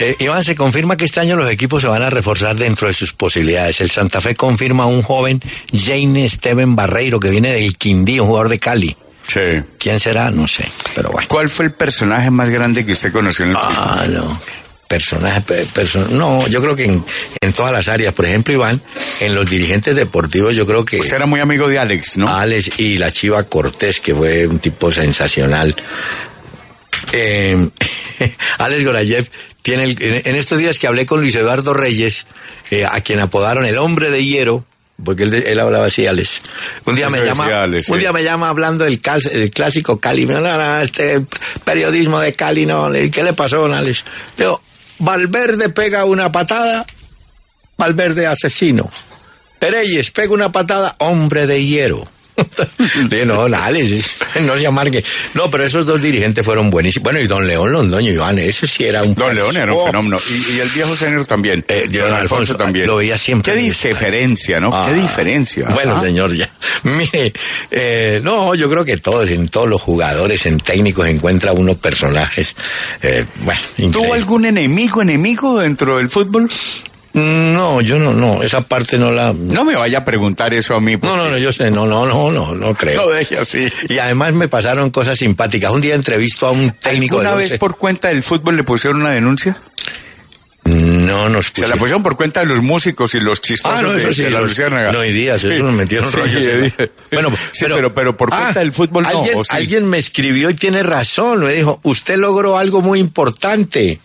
Eh, 0.00 0.16
Iván, 0.18 0.42
se 0.42 0.56
confirma 0.56 0.96
que 0.96 1.04
este 1.04 1.20
año 1.20 1.36
los 1.36 1.48
equipos 1.48 1.82
se 1.82 1.86
van 1.86 2.02
a 2.02 2.10
reforzar 2.10 2.56
dentro 2.56 2.88
de 2.88 2.94
sus 2.94 3.12
posibilidades. 3.12 3.80
El 3.80 3.92
Santa 3.92 4.20
Fe 4.20 4.34
confirma 4.34 4.82
a 4.82 4.86
un 4.86 5.04
joven, 5.04 5.40
Jane 5.72 6.28
Steven 6.28 6.74
Barreiro, 6.74 7.20
que 7.20 7.30
viene 7.30 7.52
del 7.52 7.76
Quindío, 7.76 8.24
un 8.24 8.30
jugador 8.30 8.48
de 8.48 8.58
Cali. 8.58 8.96
Sí. 9.28 9.40
¿Quién 9.78 10.00
será? 10.00 10.32
No 10.32 10.48
sé, 10.48 10.68
pero 10.96 11.12
bueno. 11.12 11.28
¿Cuál 11.28 11.48
fue 11.48 11.66
el 11.66 11.72
personaje 11.74 12.28
más 12.32 12.50
grande 12.50 12.84
que 12.84 12.90
usted 12.92 13.12
conoció 13.12 13.44
en 13.44 13.52
el 13.52 13.56
Ah, 13.56 14.04
no. 14.08 14.40
Personaje, 14.90 15.40
pe- 15.42 15.66
perso- 15.68 16.08
no, 16.08 16.48
yo 16.48 16.60
creo 16.60 16.74
que 16.74 16.84
en, 16.84 17.04
en 17.40 17.52
todas 17.52 17.72
las 17.72 17.86
áreas, 17.86 18.12
por 18.12 18.24
ejemplo, 18.26 18.52
Iván, 18.52 18.82
en 19.20 19.36
los 19.36 19.48
dirigentes 19.48 19.94
deportivos, 19.94 20.56
yo 20.56 20.66
creo 20.66 20.84
que... 20.84 20.98
Usted 20.98 21.14
era 21.14 21.26
muy 21.26 21.38
amigo 21.38 21.68
de 21.68 21.78
Alex, 21.78 22.16
¿no? 22.16 22.26
Alex 22.28 22.72
y 22.76 22.98
la 22.98 23.12
Chiva 23.12 23.44
Cortés, 23.44 24.00
que 24.00 24.12
fue 24.12 24.48
un 24.48 24.58
tipo 24.58 24.90
sensacional. 24.92 25.76
Eh, 27.12 27.68
Alex 28.58 28.84
Gorayev 28.84 29.28
tiene 29.62 29.84
el- 29.84 30.22
en, 30.24 30.34
estos 30.34 30.58
días 30.58 30.78
que 30.80 30.88
hablé 30.88 31.06
con 31.06 31.20
Luis 31.20 31.36
Eduardo 31.36 31.72
Reyes, 31.72 32.26
eh, 32.72 32.84
a 32.84 33.00
quien 33.00 33.20
apodaron 33.20 33.64
el 33.66 33.78
hombre 33.78 34.10
de 34.10 34.24
hierro, 34.24 34.64
porque 35.04 35.22
él, 35.22 35.34
él 35.34 35.60
hablaba 35.60 35.86
así, 35.86 36.04
Alex. 36.08 36.40
Un 36.86 36.96
día 36.96 37.06
Eso 37.06 37.16
me 37.16 37.24
llama, 37.24 37.46
Alex, 37.46 37.88
un 37.88 37.94
sí. 37.94 38.00
día 38.00 38.12
me 38.12 38.24
llama 38.24 38.48
hablando 38.48 38.82
del, 38.82 39.00
cal- 39.00 39.22
el 39.30 39.50
clásico 39.52 40.00
Cali. 40.00 40.26
Me 40.26 40.34
dijo, 40.34 40.46
no, 40.46 40.58
no, 40.58 40.80
este 40.80 41.20
periodismo 41.64 42.18
de 42.20 42.32
Cali, 42.34 42.66
no, 42.66 42.90
¿qué 43.12 43.22
le 43.22 43.32
pasó, 43.34 43.64
Alex? 43.66 44.04
Digo, 44.36 44.60
Valverde 45.00 45.70
pega 45.70 46.04
una 46.04 46.30
patada, 46.30 46.84
Valverde 47.78 48.26
asesino. 48.26 48.90
Pereyes 49.58 50.10
pega 50.10 50.34
una 50.34 50.52
patada, 50.52 50.94
hombre 50.98 51.46
de 51.46 51.64
hierro. 51.64 52.06
No, 53.26 53.42
Alex, 53.44 54.10
no 54.42 54.56
se 54.58 54.66
amargue. 54.66 55.04
No, 55.34 55.50
pero 55.50 55.64
esos 55.64 55.84
dos 55.86 56.00
dirigentes 56.00 56.44
fueron 56.44 56.70
buenísimos. 56.70 57.04
Bueno, 57.04 57.20
y 57.20 57.26
don 57.26 57.46
León 57.46 57.72
Londoño, 57.72 58.12
Iván, 58.12 58.38
ese 58.38 58.66
sí 58.66 58.84
era 58.84 59.02
un... 59.02 59.14
Don 59.14 59.34
León 59.34 59.56
era 59.56 59.72
un 59.72 59.78
Oh, 59.80 59.86
fenómeno. 59.86 60.18
Y, 60.28 60.56
y 60.56 60.60
el 60.60 60.68
viejo 60.68 60.96
señor 60.96 61.26
también. 61.26 61.64
Eh, 61.68 61.82
don 61.86 61.92
don 61.92 62.12
Alfonso, 62.12 62.20
Alfonso, 62.34 62.56
también. 62.56 62.86
lo 62.86 62.96
veía 62.96 63.18
siempre 63.18 63.52
Qué 63.52 63.58
diferencia, 63.58 64.60
¿no? 64.60 64.70
Ah. 64.74 64.86
Qué 64.88 64.94
diferencia. 64.94 65.66
Bueno, 65.70 65.92
Ajá. 65.92 66.02
señor, 66.02 66.34
ya. 66.34 66.50
Mire, 66.82 67.32
eh, 67.70 68.20
no, 68.22 68.54
yo 68.54 68.68
creo 68.70 68.84
que 68.84 68.96
todos, 68.96 69.30
en 69.30 69.48
todos 69.48 69.68
los 69.68 69.80
jugadores, 69.82 70.46
en 70.46 70.58
técnicos, 70.58 71.06
encuentra 71.06 71.52
unos 71.52 71.76
personajes, 71.76 72.54
eh, 73.02 73.24
bueno, 73.42 73.60
¿Tuvo 73.76 73.86
increíble. 73.86 74.14
algún 74.16 74.44
enemigo, 74.46 75.02
enemigo 75.02 75.60
dentro 75.60 75.98
del 75.98 76.08
fútbol? 76.08 76.50
No, 77.12 77.80
yo 77.80 77.98
no, 77.98 78.12
no, 78.12 78.42
esa 78.42 78.60
parte 78.62 78.96
no 78.96 79.10
la... 79.10 79.32
No 79.36 79.64
me 79.64 79.74
vaya 79.74 79.98
a 79.98 80.04
preguntar 80.04 80.54
eso 80.54 80.74
a 80.76 80.80
mí. 80.80 80.96
No, 81.02 81.16
no, 81.16 81.28
no, 81.28 81.38
yo 81.38 81.52
sé, 81.52 81.70
no, 81.70 81.84
no, 81.86 82.06
no, 82.06 82.30
no, 82.30 82.54
no 82.54 82.74
creo. 82.74 83.04
No 83.06 83.10
deje 83.10 83.36
así. 83.38 83.66
Y 83.88 83.98
además 83.98 84.32
me 84.32 84.46
pasaron 84.46 84.90
cosas 84.90 85.18
simpáticas. 85.18 85.72
Un 85.72 85.80
día 85.80 85.96
entrevisto 85.96 86.46
a 86.46 86.52
un 86.52 86.70
técnico 86.72 87.16
¿Alguna 87.18 87.36
del 87.36 87.48
vez 87.50 87.58
por 87.58 87.76
cuenta 87.76 88.08
del 88.08 88.22
fútbol 88.22 88.56
le 88.56 88.62
pusieron 88.62 89.00
una 89.00 89.10
denuncia? 89.10 89.60
No 90.64 91.28
nos 91.28 91.46
Se 91.46 91.50
la 91.52 91.52
pusieron. 91.54 91.78
pusieron 91.78 92.02
por 92.04 92.16
cuenta 92.16 92.40
de 92.40 92.46
los 92.46 92.60
músicos 92.62 93.14
y 93.14 93.20
los 93.20 93.40
chistosos 93.40 93.78
Ah, 93.78 93.82
no, 93.82 93.92
de, 93.92 93.98
eso 94.02 94.12
sí, 94.12 94.22
de 94.22 94.30
la 94.30 94.40
los- 94.40 94.50
Luciérnaga. 94.50 94.92
no, 94.92 95.04
y 95.04 95.12
días, 95.12 95.42
eso 95.42 95.64
nos 95.64 95.72
metieron 95.72 96.12
rollos 96.12 96.72
Bueno, 97.10 97.30
sí, 97.52 97.64
pero, 97.66 97.92
pero 97.92 98.16
por 98.16 98.28
cuenta 98.30 98.50
Ah, 98.50 98.58
del 98.60 98.72
fútbol 98.72 99.02
no. 99.04 99.08
alguien, 99.08 99.38
¿o 99.38 99.42
sí? 99.42 99.50
alguien 99.52 99.88
me 99.88 99.98
escribió 99.98 100.48
y 100.50 100.54
tiene 100.54 100.82
razón. 100.84 101.40
Me 101.42 101.54
dijo, 101.54 101.80
usted 101.82 102.16
logró 102.18 102.56
algo 102.56 102.82
muy 102.82 103.00
importante. 103.00 103.98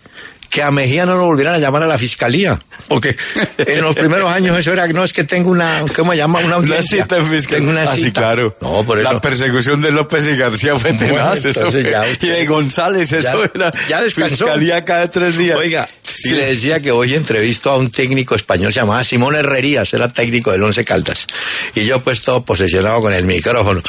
Que 0.56 0.64
a 0.64 0.72
Mejía 0.72 1.06
no 1.06 1.18
lo 1.18 1.26
volvieran 1.26 1.56
a 1.56 1.58
llamar 1.60 1.84
a 1.84 1.86
la 1.88 1.97
fiscalía. 1.97 2.58
Porque 2.88 3.18
en 3.58 3.82
los 3.82 3.93
primeros 3.93 4.30
años 4.34 4.58
eso 4.58 4.72
era, 4.72 4.88
no 4.88 5.03
es 5.03 5.12
que 5.12 5.26
tengo 5.26 5.49
una, 5.51 5.84
¿cómo 5.93 6.14
se 6.14 6.18
llama? 6.20 6.39
Una 6.39 6.47
Una 6.47 6.56
audiencia. 6.56 7.03
cita 7.03 7.18
en 7.18 7.30
fiscal- 7.30 7.58
Tengo 7.58 7.72
una 7.72 7.82
Ah, 7.84 7.95
sí, 7.95 8.03
cita. 8.06 8.22
claro. 8.22 8.56
No, 8.62 8.86
por 8.86 8.97
eso. 8.99 9.12
La 9.12 9.20
persecución 9.20 9.82
de 9.82 9.91
López 9.91 10.26
y 10.26 10.38
García 10.38 10.80
fue 10.80 10.93
Bueno, 10.93 11.08
tenaz. 11.14 11.39
eso 11.43 11.49
entonces 11.60 11.82
fue- 11.82 11.91
ya 11.91 12.10
usted- 12.10 12.28
y 12.28 12.32
de 12.32 12.45
González, 12.45 13.12
eso 13.12 13.22
ya- 13.43 13.51
era. 13.53 13.72
ya 13.89 14.01
descansó. 14.01 14.45
Fiscalía 14.45 14.86
cada 14.86 15.12
tres 15.12 15.36
días. 15.38 15.60
Oiga, 15.60 15.89
Sí. 16.03 16.30
y 16.30 16.32
le 16.32 16.45
decía 16.45 16.80
que 16.82 16.91
hoy 16.91 17.16
entrevisto 17.16 17.72
a 17.72 17.78
un 17.78 17.91
técnico 17.91 18.36
español, 18.36 18.72
se 18.72 18.80
llamaba 18.80 19.03
Simón 19.03 19.36
Herrerías, 19.36 19.93
era 19.93 20.08
técnico 20.08 20.53
del 20.53 20.64
Once 20.64 20.86
Caldas. 20.86 21.28
Y 21.74 21.84
yo 21.84 22.01
pues 22.01 22.22
todo 22.24 22.45
posesionado 22.45 23.01
con 23.01 23.14
el 23.14 23.26
micrófono. 23.26 23.82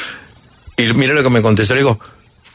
Y 0.76 0.92
mire 0.94 1.14
lo 1.14 1.22
que 1.22 1.30
me 1.30 1.40
contestó, 1.42 1.74
le 1.74 1.82
digo, 1.82 2.00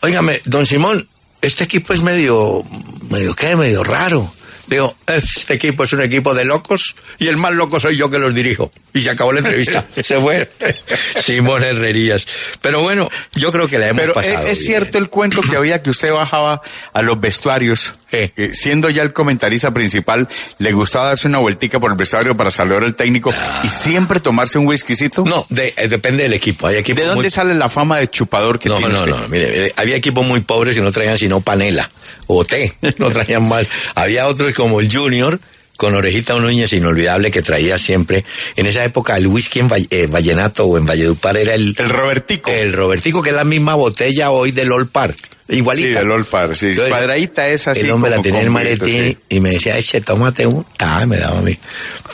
óigame, 0.01 0.41
don 0.43 0.65
Simón, 0.65 1.07
este 1.41 1.63
equipo 1.63 1.93
es 1.93 2.01
medio, 2.01 2.61
medio 3.09 3.33
qué, 3.33 3.55
medio 3.55 3.83
raro. 3.83 4.31
Digo, 4.71 4.95
este 5.05 5.53
equipo 5.55 5.83
es 5.83 5.91
un 5.91 6.01
equipo 6.01 6.33
de 6.33 6.45
locos 6.45 6.95
y 7.19 7.27
el 7.27 7.35
más 7.37 7.53
loco 7.53 7.77
soy 7.79 7.97
yo 7.97 8.09
que 8.09 8.17
los 8.17 8.33
dirijo. 8.33 8.71
Y 8.93 9.01
se 9.01 9.09
acabó 9.09 9.33
la 9.33 9.39
entrevista. 9.39 9.85
se 10.01 10.19
fue. 10.19 10.49
Simón 11.23 11.63
Herrerías. 11.63 12.25
Pero 12.61 12.81
bueno, 12.81 13.09
yo 13.33 13.51
creo 13.51 13.67
que 13.67 13.77
la 13.77 13.89
hemos 13.89 14.01
Pero 14.01 14.13
pasado. 14.13 14.47
es, 14.47 14.59
es 14.59 14.65
cierto 14.65 14.97
el 14.97 15.09
cuento 15.09 15.41
que 15.41 15.55
había 15.57 15.81
que 15.81 15.89
usted 15.89 16.11
bajaba 16.11 16.61
a 16.93 17.01
los 17.01 17.19
vestuarios, 17.19 17.93
Eh. 18.13 18.31
eh, 18.35 18.51
siendo 18.53 18.89
ya 18.89 19.03
el 19.03 19.13
comentarista 19.13 19.71
principal, 19.73 20.27
le 20.57 20.71
gustaba 20.71 21.05
darse 21.07 21.27
una 21.27 21.39
vueltica 21.39 21.79
por 21.79 21.91
el 21.91 21.97
vestuario 21.97 22.35
para 22.35 22.49
saludar 22.51 22.83
al 22.83 22.95
técnico 22.95 23.33
y 23.63 23.67
siempre 23.67 24.19
tomarse 24.19 24.57
un 24.57 24.67
whiskycito. 24.67 25.23
No, 25.25 25.45
de- 25.49 25.73
eh, 25.77 25.87
depende 25.89 26.23
del 26.23 26.33
equipo. 26.33 26.67
Hay 26.67 26.77
equipos 26.77 27.01
¿De 27.03 27.07
dónde 27.09 27.23
muy- 27.23 27.29
sale 27.29 27.53
la 27.55 27.69
fama 27.69 27.97
de 27.99 28.09
chupador 28.09 28.57
que 28.59 28.69
No, 28.69 28.77
tiene 28.77 28.93
no, 28.93 28.99
usted? 28.99 29.11
no, 29.11 29.27
mire, 29.27 29.73
había 29.75 29.95
equipos 29.95 30.25
muy 30.25 30.39
pobres 30.41 30.75
que 30.75 30.81
no 30.81 30.91
traían 30.91 31.17
sino 31.17 31.41
panela 31.41 31.89
o 32.27 32.43
té, 32.45 32.77
no 32.97 33.09
traían 33.09 33.47
mal. 33.47 33.67
Había 33.95 34.27
otros 34.27 34.49
como 34.61 34.79
el 34.79 34.93
Junior, 34.95 35.39
con 35.77 35.95
Orejita 35.95 36.37
Núñez, 36.39 36.71
inolvidable, 36.73 37.31
que 37.31 37.41
traía 37.41 37.79
siempre. 37.79 38.23
En 38.55 38.67
esa 38.67 38.83
época 38.83 39.17
el 39.17 39.27
whisky 39.27 39.59
en 39.59 39.69
Valle- 39.69 39.87
eh, 39.89 40.07
Vallenato 40.07 40.65
o 40.65 40.77
en 40.77 40.85
Valledupar 40.85 41.37
era 41.37 41.55
el... 41.55 41.75
El 41.77 41.89
Robertico. 41.89 42.51
El 42.51 42.73
Robertico, 42.73 43.21
que 43.23 43.29
es 43.31 43.35
la 43.35 43.43
misma 43.43 43.73
botella 43.75 44.29
hoy 44.31 44.51
del 44.51 44.71
Olpar. 44.71 45.15
Igualita. 45.49 45.87
Sí, 45.87 45.93
del 46.05 46.11
Olpar, 46.11 46.55
sí. 46.55 46.67
Entonces, 46.67 46.93
Cuadradita 46.93 47.47
es 47.49 47.67
así. 47.67 47.81
el 47.81 47.91
hombre 47.91 48.11
la 48.11 48.21
tenía 48.21 48.39
en 48.39 48.45
el 48.45 48.51
maletín 48.51 49.03
sí. 49.09 49.17
y 49.29 49.39
me 49.41 49.49
decía, 49.49 49.77
eche, 49.77 49.99
tómate 50.01 50.45
un. 50.47 50.65
Ah, 50.79 51.03
me 51.07 51.17
daba 51.17 51.39
a 51.39 51.41
mí. 51.41 51.57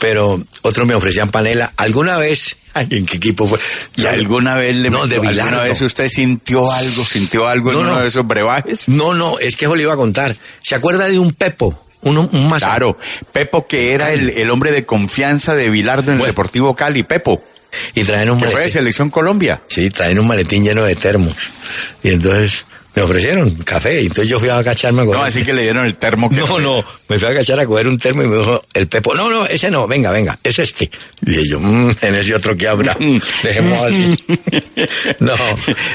Pero 0.00 0.42
otros 0.62 0.86
me 0.88 0.94
ofrecían 0.94 1.28
panela. 1.28 1.72
¿Alguna 1.76 2.16
vez? 2.18 2.56
Ay, 2.74 2.86
¿en 2.90 3.06
qué 3.06 3.18
equipo 3.18 3.46
fue? 3.46 3.58
¿Y 3.96 4.06
alguna 4.06 4.56
vez 4.56 4.74
le 4.76 4.90
No, 4.90 5.06
de 5.06 5.16
metió- 5.20 5.30
Bilardo. 5.30 5.50
¿Alguna 5.50 5.64
vez 5.68 5.80
usted 5.82 6.08
sintió 6.08 6.72
algo, 6.72 7.04
sintió 7.04 7.46
algo 7.46 7.70
No, 7.72 7.80
en 7.80 7.84
uno 7.86 7.94
no. 7.96 8.00
de 8.02 8.08
esos 8.08 8.26
brebajes? 8.26 8.88
No, 8.88 9.14
no, 9.14 9.38
es 9.38 9.54
que 9.56 9.66
eso 9.66 9.76
le 9.76 9.82
iba 9.82 9.92
a 9.92 9.96
contar. 9.96 10.34
¿Se 10.62 10.74
acuerda 10.74 11.06
de 11.06 11.18
un 11.18 11.32
Pepo? 11.32 11.84
Un, 12.02 12.18
un 12.18 12.48
más. 12.48 12.62
Claro, 12.62 12.96
Pepo 13.32 13.66
que 13.66 13.92
era 13.92 14.12
el, 14.12 14.30
el 14.30 14.50
hombre 14.50 14.72
de 14.72 14.86
confianza 14.86 15.54
de 15.54 15.68
Bilardo 15.70 16.12
en 16.12 16.20
el 16.20 16.26
Deportivo 16.26 16.76
Cali, 16.76 17.02
Pepo, 17.02 17.42
Y 17.94 18.04
traen 18.04 18.30
un 18.30 18.38
que 18.38 18.44
fue 18.44 18.50
de 18.50 18.54
maletín. 18.60 18.72
Selección 18.72 19.10
Colombia. 19.10 19.62
Sí, 19.68 19.90
traen 19.90 20.18
un 20.18 20.26
maletín 20.26 20.64
lleno 20.64 20.84
de 20.84 20.94
termos. 20.94 21.34
Y 22.02 22.10
entonces 22.10 22.64
me 22.94 23.02
ofrecieron 23.02 23.50
café. 23.64 24.02
Y 24.02 24.06
entonces 24.06 24.28
yo 24.28 24.40
fui 24.40 24.48
a 24.48 24.58
agacharme 24.58 25.02
a 25.02 25.04
coger. 25.04 25.20
No, 25.20 25.24
así 25.26 25.44
que 25.44 25.52
le 25.52 25.62
dieron 25.62 25.86
el 25.86 25.96
termo. 25.96 26.28
que 26.28 26.36
No, 26.36 26.58
no, 26.58 26.84
me 27.08 27.18
fui 27.18 27.28
a 27.28 27.30
agachar 27.30 27.60
a 27.60 27.66
coger 27.66 27.86
un 27.86 27.96
termo 27.98 28.22
y 28.22 28.26
me 28.26 28.36
dijo 28.38 28.60
el 28.74 28.88
Pepo, 28.88 29.14
no, 29.14 29.30
no, 29.30 29.46
ese 29.46 29.70
no, 29.70 29.86
venga, 29.86 30.10
venga, 30.10 30.38
es 30.42 30.58
este. 30.58 30.90
Y 31.22 31.30
dije 31.30 31.48
yo, 31.50 31.60
"Mm, 31.60 31.90
en 32.00 32.14
ese 32.16 32.34
otro 32.34 32.56
que 32.56 32.66
habrá, 32.66 32.96
dejemos 33.42 33.78
así. 33.84 34.16
no. 35.20 35.34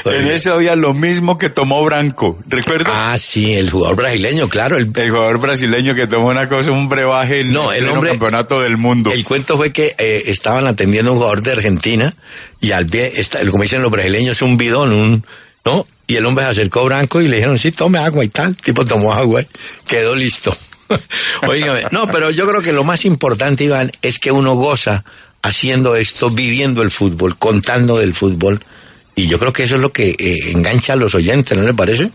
En 0.06 0.26
eso 0.30 0.54
había 0.54 0.76
lo 0.76 0.94
mismo 0.94 1.36
que 1.38 1.50
tomó 1.50 1.84
Branco, 1.84 2.38
¿recuerda? 2.46 3.12
Ah, 3.12 3.18
sí, 3.18 3.54
el 3.54 3.70
jugador 3.70 3.96
brasileño, 3.96 4.48
claro. 4.48 4.76
El, 4.76 4.90
El 4.94 5.10
jugador 5.10 5.38
brasileño 5.40 5.94
que 5.94 6.06
tomó 6.06 6.28
una 6.28 6.48
cosa, 6.48 6.70
un 6.70 6.88
brebaje 6.88 7.40
en 7.40 7.52
No, 7.52 7.72
el 7.72 7.88
hombre- 7.88 8.10
campeonato 8.10 8.60
del 8.60 8.76
mundo. 8.76 9.10
el 9.12 9.24
cuento 9.24 9.56
fue 9.56 9.72
que 9.72 9.94
eh, 9.98 10.22
estaban 10.26 10.66
atendiendo 10.66 11.10
a 11.10 11.14
un 11.14 11.18
jugador 11.18 11.42
de 11.42 11.52
Argentina 11.52 12.14
y 12.60 12.70
al 12.72 12.86
pie, 12.86 13.12
está, 13.16 13.44
como 13.50 13.62
dicen 13.62 13.82
los 13.82 13.90
brasileños, 13.90 14.40
un 14.42 14.56
bidón, 14.56 14.92
un, 14.92 15.26
¿no? 15.64 15.86
Y 16.06 16.16
el 16.16 16.26
hombre 16.26 16.44
se 16.44 16.50
acercó 16.50 16.84
Branco 16.84 17.20
y 17.22 17.28
le 17.28 17.36
dijeron, 17.36 17.58
sí, 17.58 17.70
tome 17.70 17.98
agua 17.98 18.24
y 18.24 18.28
tal. 18.28 18.56
Tipo 18.56 18.84
tomó 18.84 19.12
agua 19.12 19.42
y 19.42 19.46
quedó 19.86 20.14
listo. 20.14 20.56
Oígame, 21.48 21.84
no, 21.90 22.06
pero 22.08 22.30
yo 22.30 22.46
creo 22.46 22.60
que 22.60 22.72
lo 22.72 22.84
más 22.84 23.04
importante, 23.04 23.64
Iván, 23.64 23.90
es 24.02 24.18
que 24.18 24.30
uno 24.30 24.54
goza 24.54 25.04
haciendo 25.42 25.96
esto, 25.96 26.30
viviendo 26.30 26.82
el 26.82 26.90
fútbol, 26.90 27.36
contando 27.36 27.98
del 27.98 28.14
fútbol. 28.14 28.62
Y 29.14 29.28
yo 29.28 29.38
creo 29.38 29.52
que 29.52 29.64
eso 29.64 29.76
es 29.76 29.80
lo 29.80 29.92
que 29.92 30.10
eh, 30.18 30.50
engancha 30.50 30.94
a 30.94 30.96
los 30.96 31.14
oyentes, 31.14 31.56
¿no 31.56 31.64
le 31.64 31.74
parece? 31.74 32.10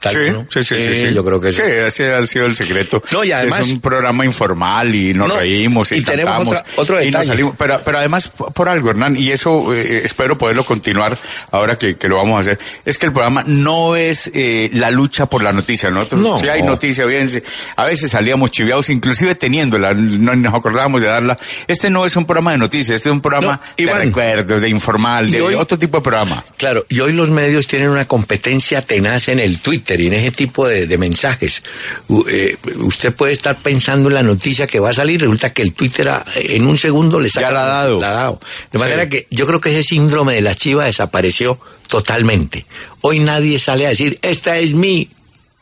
Tal, 0.00 0.12
Sí, 0.14 0.30
¿no? 0.30 0.46
sí, 0.48 0.62
sí, 0.62 0.76
sí, 0.78 0.94
sí. 1.08 1.14
Yo 1.14 1.22
creo 1.22 1.38
que 1.38 1.52
sí. 1.52 1.60
sí. 1.62 1.70
ese 1.70 2.14
ha 2.14 2.26
sido 2.26 2.46
el 2.46 2.56
secreto. 2.56 3.02
No, 3.12 3.22
y 3.22 3.32
además- 3.32 3.60
Es 3.60 3.68
un 3.70 3.80
programa 3.82 4.24
informal 4.24 4.94
y 4.94 5.12
nos 5.12 5.28
No, 5.28 5.36
reímos 5.38 5.92
y, 5.92 5.96
y 5.96 6.02
tenemos 6.02 6.36
cantamos 6.36 6.58
otra- 6.60 6.72
otro 6.76 6.94
y 6.96 6.98
nos 6.98 7.06
detalle. 7.12 7.26
salimos. 7.26 7.54
Pero, 7.58 7.82
pero 7.84 7.98
además, 7.98 8.28
por 8.54 8.68
algo, 8.70 8.88
Hernán, 8.90 9.14
y 9.18 9.30
eso 9.30 9.74
eh, 9.74 10.00
espero 10.04 10.38
poderlo 10.38 10.64
continuar 10.64 11.18
ahora 11.50 11.76
que, 11.76 11.96
que 11.96 12.08
lo 12.08 12.16
vamos 12.16 12.38
a 12.38 12.40
hacer, 12.40 12.58
es 12.86 12.96
que 12.96 13.06
el 13.06 13.12
programa 13.12 13.44
no 13.46 13.94
es 13.94 14.30
eh, 14.32 14.70
la 14.72 14.90
lucha 14.90 15.26
por 15.26 15.42
la 15.42 15.52
noticia. 15.52 15.90
Nosotros, 15.90 16.22
No. 16.22 16.40
si 16.40 16.48
hay 16.48 16.62
noticia, 16.62 17.04
bien, 17.04 17.28
a 17.76 17.84
veces 17.84 18.10
salíamos 18.10 18.50
chiviados, 18.52 18.88
inclusive 18.88 19.34
teniéndola, 19.34 19.92
no 19.92 20.34
nos 20.34 20.54
acordábamos 20.54 21.02
de 21.02 21.08
darla. 21.08 21.38
Este 21.68 21.90
no 21.90 22.06
es 22.06 22.16
un 22.16 22.24
programa 22.24 22.52
de 22.52 22.56
noticias, 22.58 22.96
este 22.96 23.10
es 23.10 23.12
un 23.12 23.20
programa 23.20 23.60
No, 23.78 23.86
de 23.86 23.92
recuerdos, 23.92 24.62
de 24.62 24.68
informal, 24.70 25.30
de 25.30 25.42
hoy- 25.42 25.54
otro 25.56 25.78
tipo 25.78 25.98
de 25.98 26.02
programa. 26.02 26.42
Claro, 26.56 26.86
y 26.88 27.00
hoy 27.00 27.12
los 27.12 27.28
medios 27.28 27.66
tienen 27.66 27.90
una 27.90 28.06
competencia 28.06 28.80
tenaz 28.82 29.28
en 29.28 29.40
el 29.40 29.60
Twitter 29.60 29.89
y 29.98 30.08
en 30.08 30.12
ese 30.12 30.30
tipo 30.32 30.68
de, 30.68 30.86
de 30.86 30.98
mensajes. 30.98 31.62
U- 32.08 32.26
eh, 32.28 32.58
usted 32.80 33.14
puede 33.14 33.32
estar 33.32 33.62
pensando 33.62 34.10
en 34.10 34.14
la 34.16 34.22
noticia 34.22 34.66
que 34.66 34.78
va 34.78 34.90
a 34.90 34.94
salir, 34.94 35.18
resulta 35.22 35.54
que 35.54 35.62
el 35.62 35.72
Twitter 35.72 36.10
en 36.34 36.66
un 36.66 36.76
segundo 36.76 37.18
le 37.18 37.30
saca. 37.30 37.46
Ya 37.46 37.52
la 37.54 37.64
ha 37.64 37.68
dado. 37.68 38.00
La 38.00 38.08
ha 38.08 38.12
dado. 38.12 38.40
De 38.70 38.78
manera 38.78 39.04
Sí. 39.04 39.08
que 39.08 39.26
yo 39.30 39.46
creo 39.46 39.58
que 39.62 39.70
ese 39.70 39.82
síndrome 39.82 40.34
de 40.34 40.42
la 40.42 40.54
chiva 40.54 40.84
desapareció 40.84 41.58
totalmente. 41.88 42.66
Hoy 43.00 43.20
nadie 43.20 43.58
sale 43.58 43.86
a 43.86 43.90
decir, 43.90 44.18
esta 44.20 44.58
es 44.58 44.74
mi 44.74 45.08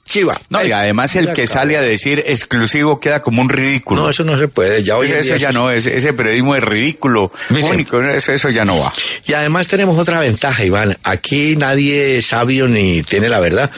chiva. 0.04 0.40
No, 0.48 0.64
y 0.64 0.72
además 0.72 1.14
el 1.16 1.34
que 1.34 1.46
sale 1.46 1.76
a 1.76 1.82
decir 1.82 2.24
exclusivo 2.26 2.98
queda 2.98 3.20
como 3.20 3.42
un 3.42 3.48
ridículo. 3.50 4.02
No, 4.04 4.08
eso 4.10 4.24
no 4.24 4.38
se 4.38 4.48
puede. 4.48 4.82
Ya 4.82 4.96
hoy 4.96 5.08
ese 5.10 5.38
ya 5.38 5.50
eso- 5.50 5.58
no, 5.58 5.70
ese, 5.70 5.96
ese 5.98 6.14
periodismo 6.14 6.56
es 6.56 6.62
ridículo, 6.62 7.30
único, 7.50 8.00
eso, 8.02 8.32
eso 8.32 8.48
ya 8.48 8.64
no 8.64 8.78
va. 8.78 8.90
Y 9.26 9.34
además 9.34 9.68
tenemos 9.68 9.98
otra 9.98 10.20
ventaja, 10.20 10.64
Iván. 10.64 10.96
Aquí 11.02 11.56
nadie 11.56 12.18
es 12.18 12.26
sabio 12.28 12.68
ni 12.68 13.02
tiene 13.02 13.28
la 13.28 13.38
verdad. 13.40 13.70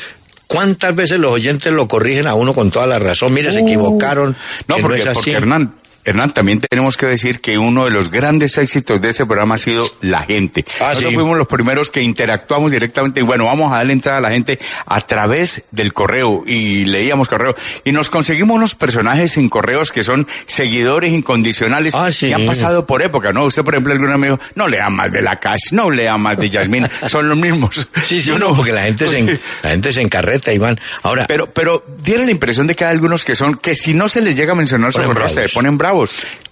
¿Cuántas 0.51 0.95
veces 0.97 1.21
los 1.21 1.31
oyentes 1.33 1.73
lo 1.73 1.87
corrigen 1.87 2.27
a 2.27 2.35
uno 2.35 2.53
con 2.53 2.73
toda 2.73 2.85
la 2.87 2.99
razón? 2.99 3.33
Mire, 3.33 3.53
se 3.53 3.61
Uh. 3.63 3.67
equivocaron. 3.69 4.35
No, 4.67 4.77
que 4.77 4.83
porque, 4.83 4.99
es 4.99 5.07
así. 5.07 5.15
porque 5.15 5.31
Hernán, 5.33 5.75
Hernán, 6.05 6.33
también 6.33 6.61
tenemos 6.61 6.97
que 6.97 7.07
decir 7.07 7.41
que 7.41 7.59
uno 7.59 7.85
de 7.85 7.91
los 7.91 8.11
grandes 8.11 8.57
éxitos 8.59 9.01
de 9.03 9.11
este 9.11 9.27
programa 9.27 9.57
ha 9.57 9.59
sido 9.59 9.87
la 10.01 10.23
gente. 10.23 10.65
Nosotros 10.81 11.11
sí. 11.11 11.15
fuimos 11.15 11.37
los 11.37 11.47
primeros 11.47 11.91
que 11.91 12.03
interactuamos 12.03 12.71
directamente 12.73 13.21
y 13.21 13.23
bueno, 13.23 13.45
vamos 13.45 13.71
a 13.73 13.77
darle 13.77 13.93
entrada 13.93 14.19
a 14.19 14.21
la 14.21 14.31
gente 14.31 14.59
a 14.87 15.01
través 15.03 15.63
del 15.71 15.93
correo 15.93 16.43
y 16.47 16.85
leíamos 16.87 17.29
correo 17.29 17.55
y 17.85 17.93
nos 17.93 18.09
conseguimos 18.11 18.57
unos 18.57 18.75
personajes 18.75 19.37
en 19.37 19.49
correos 19.49 19.93
que 19.93 20.03
son 20.03 20.27
seguidores 20.47 21.13
incondicionales 21.13 21.95
que 22.19 22.35
han 22.35 22.47
pasado 22.47 22.87
por 22.87 23.03
época, 23.03 23.33
¿no? 23.33 23.45
Usted, 23.45 23.63
por 23.63 23.75
ejemplo, 23.75 23.93
alguna 23.93 24.17
me 24.17 24.29
dijo, 24.29 24.41
no 24.55 24.69
lea 24.69 24.89
más 24.89 25.13
de 25.13 25.21
la 25.23 25.39
Cash, 25.39 25.73
no 25.73 25.91
lea 25.91 26.17
más 26.17 26.39
de 26.39 26.49
Yasmín, 26.51 26.89
son 27.09 27.29
los 27.29 27.37
mismos. 27.39 27.87
Sí, 28.03 28.23
sí, 28.23 28.33
no, 28.39 28.55
porque 28.55 28.73
la 28.73 28.83
gente 28.85 29.07
se, 29.09 29.19
en- 29.19 29.41
la 29.63 29.71
gente 29.71 29.93
se 29.93 30.01
encarreta, 30.03 30.53
Iván. 30.53 30.81
Ahora, 31.03 31.27
Pero, 31.29 31.51
pero 31.53 31.85
tiene 32.03 32.25
la 32.25 32.31
impresión 32.31 32.67
de 32.67 32.75
que 32.75 32.85
hay 32.85 32.91
algunos 32.93 33.25
que 33.25 33.35
son, 33.35 33.57
que 33.57 33.75
si 33.75 33.93
no 33.95 34.09
se 34.09 34.21
les 34.23 34.35
llega 34.35 34.53
a 34.53 34.57
mencionar 34.57 34.93
su 34.93 35.03
correo, 35.03 35.29
se 35.29 35.35
bravos. 35.35 35.53
ponen 35.53 35.77
bravos. 35.79 35.90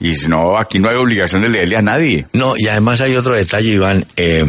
Y 0.00 0.14
si 0.14 0.28
no, 0.28 0.56
aquí 0.58 0.78
no 0.78 0.88
hay 0.88 0.96
obligación 0.96 1.42
de 1.42 1.48
leerle 1.48 1.76
a 1.76 1.82
nadie. 1.82 2.26
No, 2.32 2.54
y 2.56 2.68
además 2.68 3.00
hay 3.00 3.16
otro 3.16 3.34
detalle, 3.34 3.70
Iván. 3.70 4.04
Eh, 4.16 4.44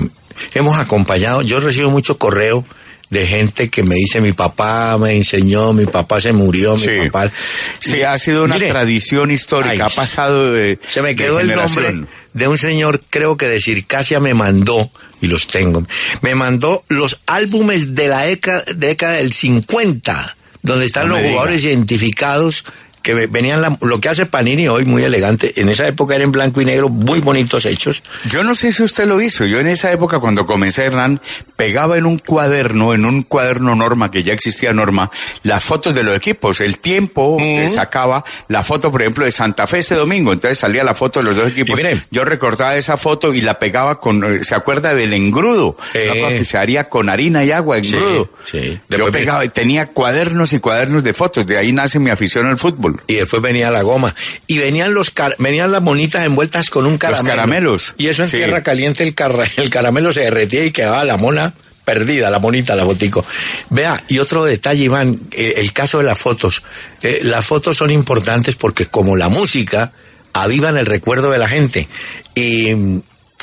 hemos 0.54 0.80
acompañado, 0.80 1.42
yo 1.42 1.60
recibo 1.60 1.90
mucho 1.92 2.18
correo 2.18 2.66
de 3.10 3.26
gente 3.26 3.70
que 3.72 3.82
me 3.82 3.96
dice 3.96 4.22
mi 4.22 4.34
papá 4.34 4.96
me 5.00 5.14
enseñó, 5.16 5.74
mi 5.74 5.88
papá 5.88 6.22
se 6.22 6.32
murió, 6.32 6.76
mi 6.76 6.82
Sí. 6.82 6.92
papá. 7.10 7.32
Sí, 7.80 8.04
ha 8.04 8.16
sido 8.20 8.44
una 8.44 8.54
Mire, 8.56 8.70
tradición 8.70 9.32
histórica, 9.32 9.72
ay, 9.72 9.80
ha 9.80 9.90
pasado 9.90 10.54
de. 10.54 10.78
Se 10.88 11.02
me 11.02 11.16
quedó 11.16 11.40
el 11.40 11.48
nombre 11.56 12.06
de 12.34 12.48
un 12.48 12.58
señor, 12.60 13.02
creo 13.10 13.36
que 13.36 13.48
de 13.50 13.60
Circasia 13.60 14.20
me 14.20 14.36
mandó, 14.36 14.92
y 15.22 15.28
los 15.28 15.48
tengo, 15.48 15.84
me 16.22 16.36
mandó 16.36 16.84
los 16.88 17.20
álbumes 17.26 17.96
de 17.96 18.10
la 18.10 18.22
década, 18.26 18.64
década 18.76 19.14
del 19.14 19.34
50, 19.34 20.38
donde 20.62 20.86
están 20.86 21.08
No 21.08 21.14
los 21.16 21.24
diga. 21.24 21.32
jugadores 21.32 21.64
identificados 21.64 22.64
que 23.10 23.16
ve- 23.16 23.28
venían 23.28 23.60
la- 23.62 23.76
lo 23.82 24.00
que 24.00 24.08
hace 24.08 24.28
Panini 24.28 24.68
hoy 24.68 24.86
muy 24.86 25.04
elegante. 25.04 25.60
En 25.60 25.68
esa 25.70 25.88
época 25.88 26.14
era 26.14 26.24
en 26.24 26.32
blanco 26.32 26.62
y 26.62 26.66
negro, 26.66 26.90
muy 26.90 27.22
bonitos 27.22 27.66
hechos. 27.66 28.04
Yo 28.30 28.44
no 28.44 28.54
sé 28.54 28.72
si 28.72 28.84
usted 28.84 29.08
lo 29.08 29.20
hizo. 29.20 29.46
Yo 29.46 29.60
en 29.60 29.66
esa 29.68 29.92
época, 29.92 30.20
cuando 30.20 30.46
comencé, 30.46 30.86
Hernán, 30.86 31.20
pegaba 31.56 31.98
en 31.98 32.06
un 32.06 32.20
cuaderno, 32.20 32.94
en 32.94 33.06
un 33.06 33.24
cuaderno 33.24 33.76
norma, 33.76 34.12
que 34.12 34.22
ya 34.22 34.34
existía 34.34 34.74
norma, 34.74 35.10
las 35.42 35.66
fotos 35.66 35.96
de 35.96 36.04
los 36.04 36.16
equipos. 36.16 36.62
El 36.62 36.78
tiempo 36.78 37.38
eh, 37.40 37.68
sacaba 37.70 38.24
la 38.48 38.62
foto, 38.62 38.92
por 38.92 39.02
ejemplo, 39.02 39.26
de 39.26 39.32
Santa 39.32 39.66
Fe 39.66 39.80
este 39.80 39.96
domingo. 39.96 40.32
Entonces 40.32 40.60
salía 40.60 40.84
la 40.84 40.94
foto 40.94 41.20
de 41.20 41.26
los 41.26 41.36
dos 41.36 41.52
equipos. 41.52 41.80
Yo 42.12 42.24
recortaba 42.26 42.76
esa 42.76 42.96
foto 42.96 43.34
y 43.34 43.42
la 43.42 43.58
pegaba 43.58 44.00
con, 44.00 44.24
eh, 44.24 44.44
¿se 44.44 44.54
acuerda 44.54 44.94
del 44.94 45.14
engrudo? 45.14 45.76
Eh. 45.96 46.36
Que 46.38 46.44
se 46.44 46.60
haría 46.60 46.88
con 46.90 47.10
harina 47.10 47.44
y 47.44 47.52
agua, 47.52 47.82
Sí, 47.82 47.96
engrudo. 47.96 48.30
sí. 48.46 48.60
Yo 48.88 48.98
Después- 48.98 49.12
pegaba 49.14 49.44
y 49.46 49.50
tenía 49.50 49.88
cuadernos 49.88 50.54
y 50.54 50.60
cuadernos 50.60 51.04
de 51.04 51.14
fotos. 51.16 51.48
De 51.48 51.58
ahí 51.58 51.72
nace 51.72 51.98
mi 51.98 52.12
afición 52.12 52.46
al 52.46 52.60
fútbol. 52.60 52.99
Y 53.08 53.16
después 53.16 53.42
venía 53.42 53.72
la 53.72 53.82
goma. 53.82 54.14
Y 54.48 54.58
venían 54.60 54.94
los 54.94 55.10
car- 55.10 55.36
venían 55.40 55.72
las 55.72 55.82
monitas 55.82 56.26
envueltas 56.26 56.70
con 56.70 56.86
un 56.86 56.98
caramelo. 56.98 57.26
caramelos. 57.36 57.94
Y 57.98 58.08
eso 58.08 58.24
en 58.24 58.30
Sí. 58.30 58.38
tierra 58.38 58.64
caliente 58.64 59.04
el, 59.04 59.16
carra- 59.16 59.48
el 59.58 59.70
caramelo 59.70 60.14
se 60.14 60.22
derretía 60.22 60.66
y 60.66 60.72
quedaba 60.72 61.04
la 61.06 61.18
mona 61.18 61.54
perdida, 61.86 62.30
la 62.30 62.38
monita, 62.40 62.76
la 62.76 62.84
botico. 62.84 63.26
Vea, 63.72 64.04
y 64.08 64.20
otro 64.20 64.46
detalle, 64.46 64.84
Iván, 64.84 65.20
eh, 65.32 65.56
el 65.58 65.74
caso 65.74 65.98
de 65.98 66.04
las 66.04 66.20
fotos. 66.20 66.62
Eh, 67.02 67.22
las 67.24 67.44
fotos 67.46 67.78
son 67.78 67.90
importantes 67.90 68.56
porque 68.56 68.86
como 68.86 69.16
la 69.16 69.28
música 69.30 69.92
avivan 70.34 70.78
el 70.78 70.86
recuerdo 70.86 71.32
de 71.32 71.40
la 71.40 71.48
gente. 71.50 71.88
Y 72.36 72.76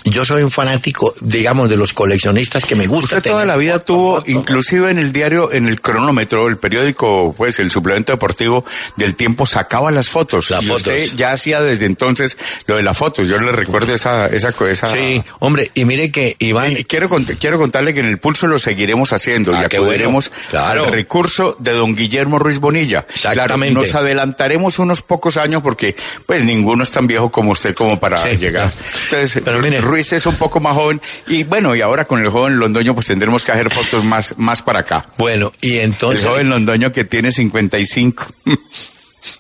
yo 0.06 0.24
soy 0.24 0.42
un 0.42 0.50
fanático, 0.50 1.14
digamos, 1.20 1.68
de 1.68 1.76
los 1.76 1.92
coleccionistas 1.92 2.64
que 2.64 2.74
me 2.74 2.86
gusta. 2.86 3.16
Usted 3.18 3.30
toda 3.30 3.44
la 3.44 3.56
vida 3.56 3.78
tuvo, 3.80 4.22
inclusive 4.26 4.90
en 4.90 4.98
el 4.98 5.12
diario, 5.12 5.52
en 5.52 5.66
el 5.66 5.80
cronómetro, 5.80 6.48
el 6.48 6.58
periódico, 6.58 7.34
pues 7.36 7.58
el 7.58 7.70
suplemento 7.70 8.12
deportivo 8.12 8.64
del 8.96 9.14
tiempo 9.14 9.46
sacaba 9.46 9.90
las 9.90 10.08
fotos. 10.08 10.50
Las 10.50 10.62
y 10.64 10.66
fotos. 10.68 10.86
usted 10.86 11.10
ya 11.16 11.32
hacía 11.32 11.60
desde 11.60 11.86
entonces 11.86 12.36
lo 12.66 12.76
de 12.76 12.82
las 12.82 12.96
fotos. 12.96 13.26
Yo 13.28 13.38
le 13.40 13.52
recuerdo 13.52 13.94
esa, 13.94 14.26
esa, 14.26 14.54
esa. 14.70 14.86
Sí, 14.92 15.22
hombre, 15.40 15.70
y 15.74 15.84
mire 15.84 16.10
que 16.10 16.36
Iván. 16.38 16.72
Y 16.72 16.84
quiero, 16.84 17.08
quiero 17.38 17.58
contarle 17.58 17.92
que 17.94 18.00
en 18.00 18.06
el 18.06 18.18
pulso 18.18 18.46
lo 18.46 18.58
seguiremos 18.58 19.12
haciendo 19.12 19.54
Ah, 19.54 19.62
y 19.62 19.76
acudiremos 19.76 20.30
bueno. 20.30 20.46
Claro. 20.50 20.84
al 20.86 20.92
recurso 20.92 21.56
de 21.58 21.72
don 21.72 21.94
Guillermo 21.96 22.38
Ruiz 22.38 22.58
Bonilla. 22.58 23.06
Exactamente. 23.08 23.74
Claro, 23.74 23.86
nos 23.86 23.94
adelantaremos 23.94 24.78
unos 24.78 25.02
pocos 25.02 25.36
años 25.36 25.62
porque 25.62 25.96
pues 26.26 26.42
ninguno 26.44 26.82
es 26.84 26.90
tan 26.90 27.06
viejo 27.06 27.30
como 27.30 27.52
usted 27.52 27.74
como 27.74 27.98
para 27.98 28.18
Sí, 28.18 28.36
llegar. 28.36 28.70
claro. 28.70 29.26
Entonces, 29.34 29.82
Ruiz 29.82 29.95
es 29.96 30.26
un 30.26 30.36
poco 30.36 30.60
más 30.60 30.74
joven 30.74 31.00
y 31.26 31.44
bueno, 31.44 31.74
y 31.74 31.80
ahora 31.80 32.04
con 32.04 32.24
el 32.24 32.30
joven 32.30 32.58
londoño 32.58 32.94
pues 32.94 33.06
tendremos 33.06 33.44
que 33.44 33.52
hacer 33.52 33.72
fotos 33.72 34.04
más, 34.04 34.34
más 34.38 34.62
para 34.62 34.80
acá. 34.80 35.06
Bueno, 35.18 35.52
y 35.60 35.78
entonces. 35.78 36.24
El 36.24 36.30
joven 36.30 36.50
londoño 36.50 36.92
que 36.92 37.04
tiene 37.04 37.30
55. 37.30 38.26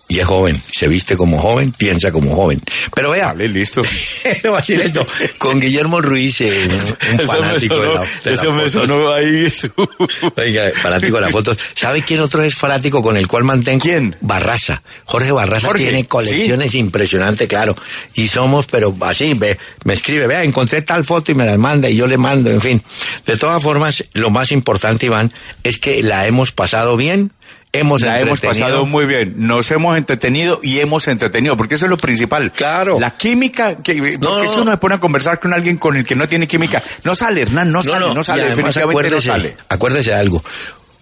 y 0.08 0.20
es 0.20 0.24
joven, 0.26 0.62
se 0.72 0.86
viste 0.88 1.16
como 1.16 1.38
joven, 1.38 1.72
piensa 1.72 2.12
como 2.12 2.34
joven. 2.34 2.60
Pero 2.94 3.10
vea, 3.10 3.28
Vale, 3.28 3.48
listo. 3.48 3.82
voy 4.44 4.52
a 4.54 4.56
decir 4.58 4.80
esto, 4.80 5.06
con 5.38 5.58
Guillermo 5.60 6.00
Ruiz, 6.00 6.40
eh, 6.42 6.68
un 6.68 6.74
Eso 6.74 6.96
me 7.16 7.26
fanático 7.26 7.80
de, 7.80 7.94
la, 7.94 8.00
de 8.24 8.32
eso 8.32 8.44
las 8.44 8.54
me 8.54 8.70
fotos. 8.70 8.72
sonó 8.72 9.12
ahí. 9.12 9.46
Oiga, 10.36 10.70
fanático 10.80 11.16
de 11.16 11.20
las 11.22 11.30
fotos. 11.32 11.58
¿Sabe 11.74 12.02
quién 12.02 12.20
otro 12.20 12.42
es 12.42 12.54
fanático 12.54 13.02
con 13.02 13.16
el 13.16 13.26
cual 13.26 13.44
mantengo? 13.44 13.82
¿Quién? 13.82 14.16
Barraza. 14.20 14.82
Jorge 15.04 15.32
Barraza 15.32 15.66
Jorge, 15.68 15.82
tiene 15.84 16.04
colecciones 16.06 16.74
impresionantes, 16.74 17.48
claro. 17.48 17.74
Y 18.14 18.28
somos, 18.28 18.66
pero 18.66 18.94
así, 19.00 19.34
ve, 19.34 19.58
me 19.84 19.94
escribe, 19.94 20.26
vea, 20.26 20.42
encontré 20.44 20.82
tal 20.82 21.04
foto 21.04 21.32
y 21.32 21.34
me 21.34 21.44
la 21.46 21.58
manda 21.58 21.88
y 21.90 21.96
yo 21.96 22.06
le 22.06 22.16
mando, 22.16 22.50
en 22.50 22.60
fin. 22.60 22.82
De 23.26 23.36
todas 23.36 23.62
formas, 23.62 24.04
lo 24.12 24.30
más 24.30 24.52
importante, 24.52 25.06
Iván, 25.06 25.32
es 25.62 25.78
que 25.78 26.02
la 26.02 26.26
hemos 26.26 26.52
pasado 26.52 26.96
bien. 26.96 27.32
Hemos 27.78 28.02
La 28.02 28.20
hemos 28.20 28.40
pasado 28.40 28.86
muy 28.86 29.06
bien, 29.06 29.34
nos 29.36 29.70
hemos 29.70 29.96
entretenido 29.96 30.60
y 30.62 30.78
hemos 30.78 31.06
entretenido, 31.08 31.56
porque 31.56 31.74
eso 31.74 31.86
es 31.86 31.90
lo 31.90 31.96
principal. 31.96 32.52
Claro. 32.52 32.98
La 33.00 33.16
química, 33.16 33.76
que, 33.76 33.94
porque 33.94 34.18
no. 34.18 34.46
si 34.46 34.58
uno 34.60 34.70
se 34.72 34.78
pone 34.78 34.94
a 34.96 35.00
conversar 35.00 35.38
con 35.40 35.52
alguien 35.52 35.76
con 35.76 35.96
el 35.96 36.04
que 36.04 36.14
no 36.14 36.26
tiene 36.26 36.46
química, 36.46 36.82
no 37.04 37.14
sale, 37.14 37.42
Hernán, 37.42 37.72
no, 37.72 37.82
sale, 37.82 38.14
no, 38.14 38.24
sale, 38.24 38.44
definitivamente 38.44 38.80
no 38.80 38.90
acuérdese, 38.90 39.26
sale. 39.26 39.56
acuérdese 39.68 40.10
de 40.10 40.16
algo. 40.16 40.42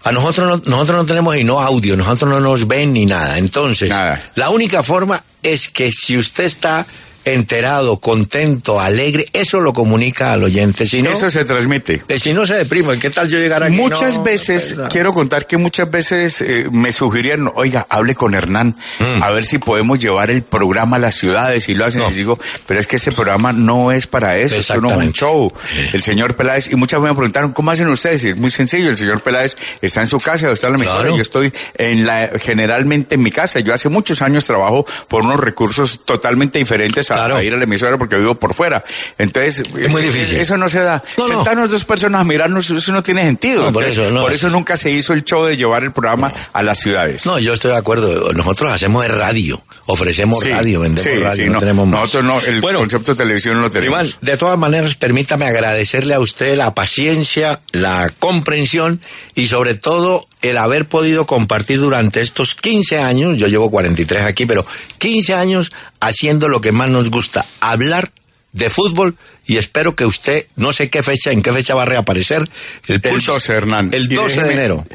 A 0.04 0.12
nosotros 0.12 0.46
no, 0.46 0.70
nosotros 0.70 0.98
no 0.98 1.06
tenemos 1.06 1.36
y 1.36 1.44
no 1.44 1.60
audio, 1.60 1.96
nosotros 1.96 2.30
no 2.30 2.40
nos 2.40 2.68
ven 2.68 2.92
ni 2.92 3.06
nada. 3.06 3.38
Entonces, 3.38 3.90
la 4.34 4.50
única 4.50 4.82
forma 4.82 5.22
es 5.42 5.68
que 5.68 5.90
si 5.92 6.18
usted 6.18 6.44
está 6.44 6.84
enterado, 7.24 7.98
contento, 7.98 8.80
alegre, 8.80 9.26
eso 9.32 9.60
lo 9.60 9.72
comunica 9.72 10.32
al 10.32 10.44
oyente. 10.44 10.86
Si 10.86 11.02
no, 11.02 11.10
Eso 11.10 11.30
se 11.30 11.44
transmite. 11.44 12.02
eh, 12.08 12.18
si 12.18 12.32
no 12.32 12.44
se 12.46 12.54
deprime, 12.54 12.98
¿qué 12.98 13.10
tal 13.10 13.28
yo 13.28 13.38
llegar 13.38 13.62
aquí? 13.62 13.76
Muchas 13.76 14.16
No, 14.16 14.22
veces, 14.24 14.76
no, 14.76 14.84
no. 14.84 14.88
quiero 14.88 15.12
contar 15.12 15.46
que 15.46 15.56
muchas 15.56 15.90
veces 15.90 16.40
eh, 16.40 16.68
me 16.70 16.92
sugirieron, 16.92 17.50
oiga, 17.54 17.86
hable 17.88 18.14
con 18.14 18.34
Hernán, 18.34 18.76
Mm. 18.98 19.22
a 19.22 19.30
ver 19.30 19.44
si 19.44 19.58
podemos 19.58 19.98
llevar 19.98 20.30
el 20.30 20.42
programa 20.42 20.96
a 20.96 20.98
las 21.00 21.14
ciudades 21.16 21.68
y 21.68 21.74
lo 21.74 21.84
hacen. 21.84 22.02
Y 22.10 22.14
digo, 22.14 22.38
pero 22.66 22.80
es 22.80 22.86
que 22.86 22.96
este 22.96 23.12
programa 23.12 23.52
no 23.52 23.92
es 23.92 24.06
para 24.06 24.36
eso, 24.38 24.56
es 24.56 24.70
no 24.80 24.90
es 24.90 24.96
un 24.96 25.12
show. 25.12 25.52
El 25.92 26.02
señor 26.02 26.34
Peláez, 26.36 26.70
y 26.70 26.76
muchas 26.76 27.00
veces 27.00 27.12
me 27.12 27.16
preguntaron, 27.16 27.52
¿cómo 27.52 27.70
hacen 27.70 27.88
ustedes? 27.88 28.24
Y 28.24 28.28
es 28.30 28.36
muy 28.36 28.50
sencillo, 28.50 28.90
el 28.90 28.96
señor 28.98 29.20
Peláez 29.22 29.56
está 29.80 30.00
en 30.00 30.06
su 30.06 30.18
casa, 30.18 30.50
está 30.50 30.66
en 30.68 30.74
la 30.74 30.78
emisora, 30.78 31.00
Claro. 31.00 31.16
yo 31.16 31.22
estoy 31.22 31.52
en 31.76 32.06
la, 32.06 32.30
generalmente 32.38 33.14
en 33.16 33.22
mi 33.22 33.30
casa. 33.30 33.60
Yo 33.60 33.72
hace 33.74 33.88
muchos 33.88 34.22
años 34.22 34.44
trabajo 34.44 34.86
por 35.08 35.22
unos 35.22 35.40
recursos 35.40 36.00
totalmente 36.04 36.58
diferentes 36.58 37.10
a, 37.10 37.13
a 37.14 37.42
ir 37.42 37.54
a 37.54 37.56
la 37.56 37.64
emisora 37.64 37.96
porque 37.98 38.16
vivo 38.16 38.34
por 38.34 38.54
fuera. 38.54 38.84
Entonces, 39.18 39.64
Es 39.78 39.88
muy 39.90 40.02
difícil. 40.02 40.36
Eso 40.36 40.56
no 40.56 40.68
se 40.68 40.80
da. 40.80 41.02
No, 41.16 41.28
no. 41.28 41.34
Sentarnos 41.36 41.70
dos 41.70 41.84
personas 41.84 42.20
a 42.20 42.24
mirarnos, 42.24 42.70
eso 42.70 42.92
no 42.92 43.02
tiene 43.02 43.24
sentido. 43.24 43.64
No, 43.64 43.72
por 43.72 43.84
eso, 43.84 44.08
por 44.10 44.32
eso 44.32 44.48
nunca 44.50 44.76
se 44.76 44.90
hizo 44.90 45.12
el 45.12 45.24
show 45.24 45.44
de 45.44 45.56
llevar 45.56 45.82
el 45.84 45.92
programa 45.92 46.32
a 46.52 46.62
las 46.62 46.78
ciudades. 46.78 47.26
No, 47.26 47.38
yo 47.38 47.54
estoy 47.54 47.72
de 47.72 47.78
acuerdo. 47.78 48.32
Nosotros 48.32 48.70
hacemos 48.72 49.06
radio, 49.08 49.62
ofrecemos 49.86 50.42
Sí, 50.42 50.50
radio, 50.50 50.80
vendemos 50.80 51.12
sí, 51.12 51.18
radio, 51.20 51.44
sí, 51.44 51.50
no, 51.50 51.58
tenemos 51.58 51.86
más. 51.86 52.00
Nosotros 52.00 52.24
no, 52.24 52.40
el 52.40 52.60
concepto 52.60 53.12
de 53.12 53.18
televisión 53.18 53.56
no 53.56 53.62
lo 53.62 53.70
tenemos. 53.70 54.00
Iván, 54.00 54.14
de 54.20 54.36
todas 54.36 54.58
maneras, 54.58 54.94
permítame 54.94 55.46
agradecerle 55.46 56.14
a 56.14 56.20
usted 56.20 56.56
la 56.56 56.74
paciencia, 56.74 57.60
la 57.72 58.10
comprensión 58.18 59.00
y 59.34 59.46
sobre 59.46 59.74
todo 59.74 60.26
el 60.42 60.58
haber 60.58 60.86
podido 60.86 61.24
compartir 61.26 61.80
durante 61.80 62.20
estos 62.20 62.54
15 62.54 62.98
años, 62.98 63.38
yo 63.38 63.46
llevo 63.46 63.70
43 63.70 64.24
aquí, 64.24 64.44
pero 64.44 64.66
15 64.98 65.32
años 65.34 65.72
haciendo 66.00 66.48
lo 66.48 66.60
que 66.60 66.70
más 66.70 66.90
nos 66.90 67.03
gusta, 67.10 67.44
hablar 67.60 68.10
de 68.52 68.70
fútbol 68.70 69.16
y 69.46 69.56
espero 69.56 69.96
que 69.96 70.06
usted, 70.06 70.46
no 70.56 70.72
sé 70.72 70.88
qué 70.88 71.02
fecha, 71.02 71.32
en 71.32 71.42
qué 71.42 71.52
fecha 71.52 71.74
va 71.74 71.82
a 71.82 71.86
reaparecer, 71.86 72.42
el, 72.86 72.94
El 72.94 73.02
pulso- 73.02 73.32
12, 73.32 73.52
Hernán. 73.52 73.90
El 73.92 74.10
Y 74.10 74.14
12 74.14 74.42
de 74.42 74.52
enero. 74.52 74.86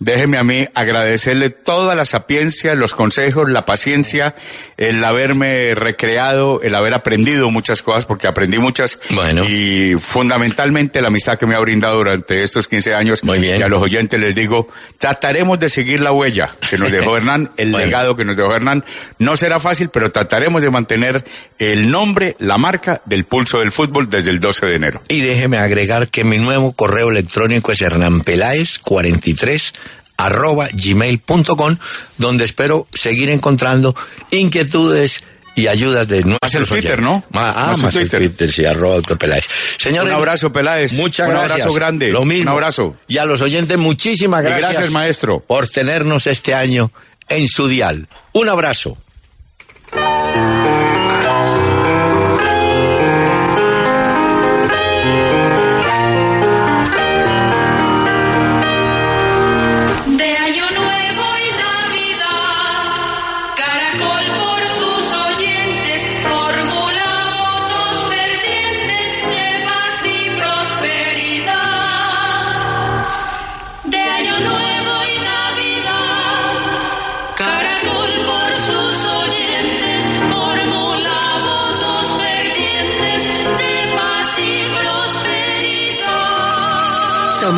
Déjeme 0.00 0.38
a 0.38 0.44
mí 0.44 0.66
agradecerle 0.74 1.50
toda 1.50 1.96
la 1.96 2.04
sapiencia, 2.04 2.76
los 2.76 2.94
consejos, 2.94 3.48
la 3.50 3.64
paciencia, 3.64 4.36
el 4.76 5.02
haberme 5.02 5.74
recreado, 5.74 6.62
el 6.62 6.76
haber 6.76 6.94
aprendido 6.94 7.50
muchas 7.50 7.82
cosas, 7.82 8.06
porque 8.06 8.28
aprendí 8.28 8.58
muchas. 8.58 9.00
Y 9.48 9.94
fundamentalmente 9.98 11.02
la 11.02 11.08
amistad 11.08 11.36
que 11.36 11.46
me 11.46 11.56
ha 11.56 11.60
brindado 11.60 11.96
durante 11.96 12.44
estos 12.44 12.68
15 12.68 12.94
años. 12.94 13.24
Muy 13.24 13.40
bien. 13.40 13.58
Y 13.58 13.62
a 13.62 13.68
los 13.68 13.82
oyentes 13.82 14.20
les 14.20 14.36
digo, 14.36 14.68
trataremos 14.98 15.58
de 15.58 15.68
seguir 15.68 16.00
la 16.00 16.12
huella 16.12 16.48
que 16.70 16.78
nos 16.78 16.92
dejó 16.92 17.16
Hernán, 17.16 17.50
el 17.56 17.72
legado 17.72 18.14
que 18.14 18.24
nos 18.24 18.36
dejó 18.36 18.54
Hernán. 18.54 18.84
No 19.18 19.36
será 19.36 19.58
fácil, 19.58 19.88
pero 19.88 20.12
trataremos 20.12 20.62
de 20.62 20.70
mantener 20.70 21.24
el 21.58 21.90
nombre, 21.90 22.36
la 22.38 22.56
marca 22.56 23.02
del 23.04 23.24
pulso 23.24 23.58
del 23.58 23.72
fútbol 23.72 24.08
desde 24.08 24.30
el 24.30 24.38
12 24.38 24.66
de 24.66 24.76
enero. 24.76 25.02
Y 25.08 25.22
déjeme 25.22 25.58
agregar 25.58 26.08
que 26.08 26.22
mi 26.22 26.38
nuevo 26.38 26.72
correo 26.72 27.10
electrónico 27.10 27.72
es 27.72 27.80
hernanpeláez43 27.80 29.72
arroba 30.18 30.68
gmail.com 30.72 31.76
donde 32.18 32.44
espero 32.44 32.86
seguir 32.92 33.30
encontrando 33.30 33.94
inquietudes 34.30 35.22
y 35.54 35.66
ayudas 35.66 36.06
de 36.06 36.22
nuestros 36.22 36.40
Más 36.42 36.54
el 36.54 36.66
Twitter. 36.68 37.00
¿no? 37.02 37.24
Ah, 37.32 37.52
Más 37.72 37.78
más, 37.82 37.94
el 37.96 38.02
Twitter. 38.02 38.20
Twitter, 38.20 38.52
sí, 38.52 38.64
arroba 38.64 38.94
doctor 38.96 39.18
Peláez. 39.18 39.44
Señores, 39.76 40.12
Un 40.12 40.16
abrazo, 40.18 40.52
Peláez. 40.52 40.92
Muchas 40.92 41.26
Un 41.26 41.32
gracias. 41.34 41.52
abrazo 41.52 41.72
grande. 41.72 42.08
Lo 42.12 42.24
mismo. 42.24 42.42
Un 42.44 42.48
abrazo. 42.48 42.96
Y 43.08 43.18
a 43.18 43.24
los 43.24 43.40
oyentes, 43.40 43.76
muchísimas 43.78 44.42
Y 44.44 44.48
gracias. 44.48 44.70
gracias, 44.72 44.90
maestro. 44.92 45.40
Por 45.40 45.66
tenernos 45.68 46.26
este 46.28 46.54
año 46.54 46.92
en 47.28 47.48
su 47.48 47.66
dial. 47.66 48.06
Un 48.34 48.48
abrazo. 48.48 48.98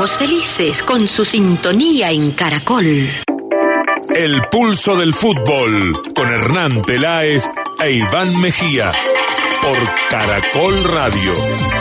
Felices 0.09 0.83
con 0.83 1.07
su 1.07 1.27
sintonía 1.27 2.11
en 2.11 2.31
Caracol. 2.31 3.07
El 4.15 4.41
pulso 4.51 4.97
del 4.97 5.13
fútbol 5.13 5.93
con 6.15 6.27
Hernán 6.27 6.81
Peláez 6.81 7.45
e 7.85 7.93
Iván 7.93 8.41
Mejía 8.41 8.93
por 9.63 9.77
Caracol 10.09 10.85
Radio. 10.85 11.80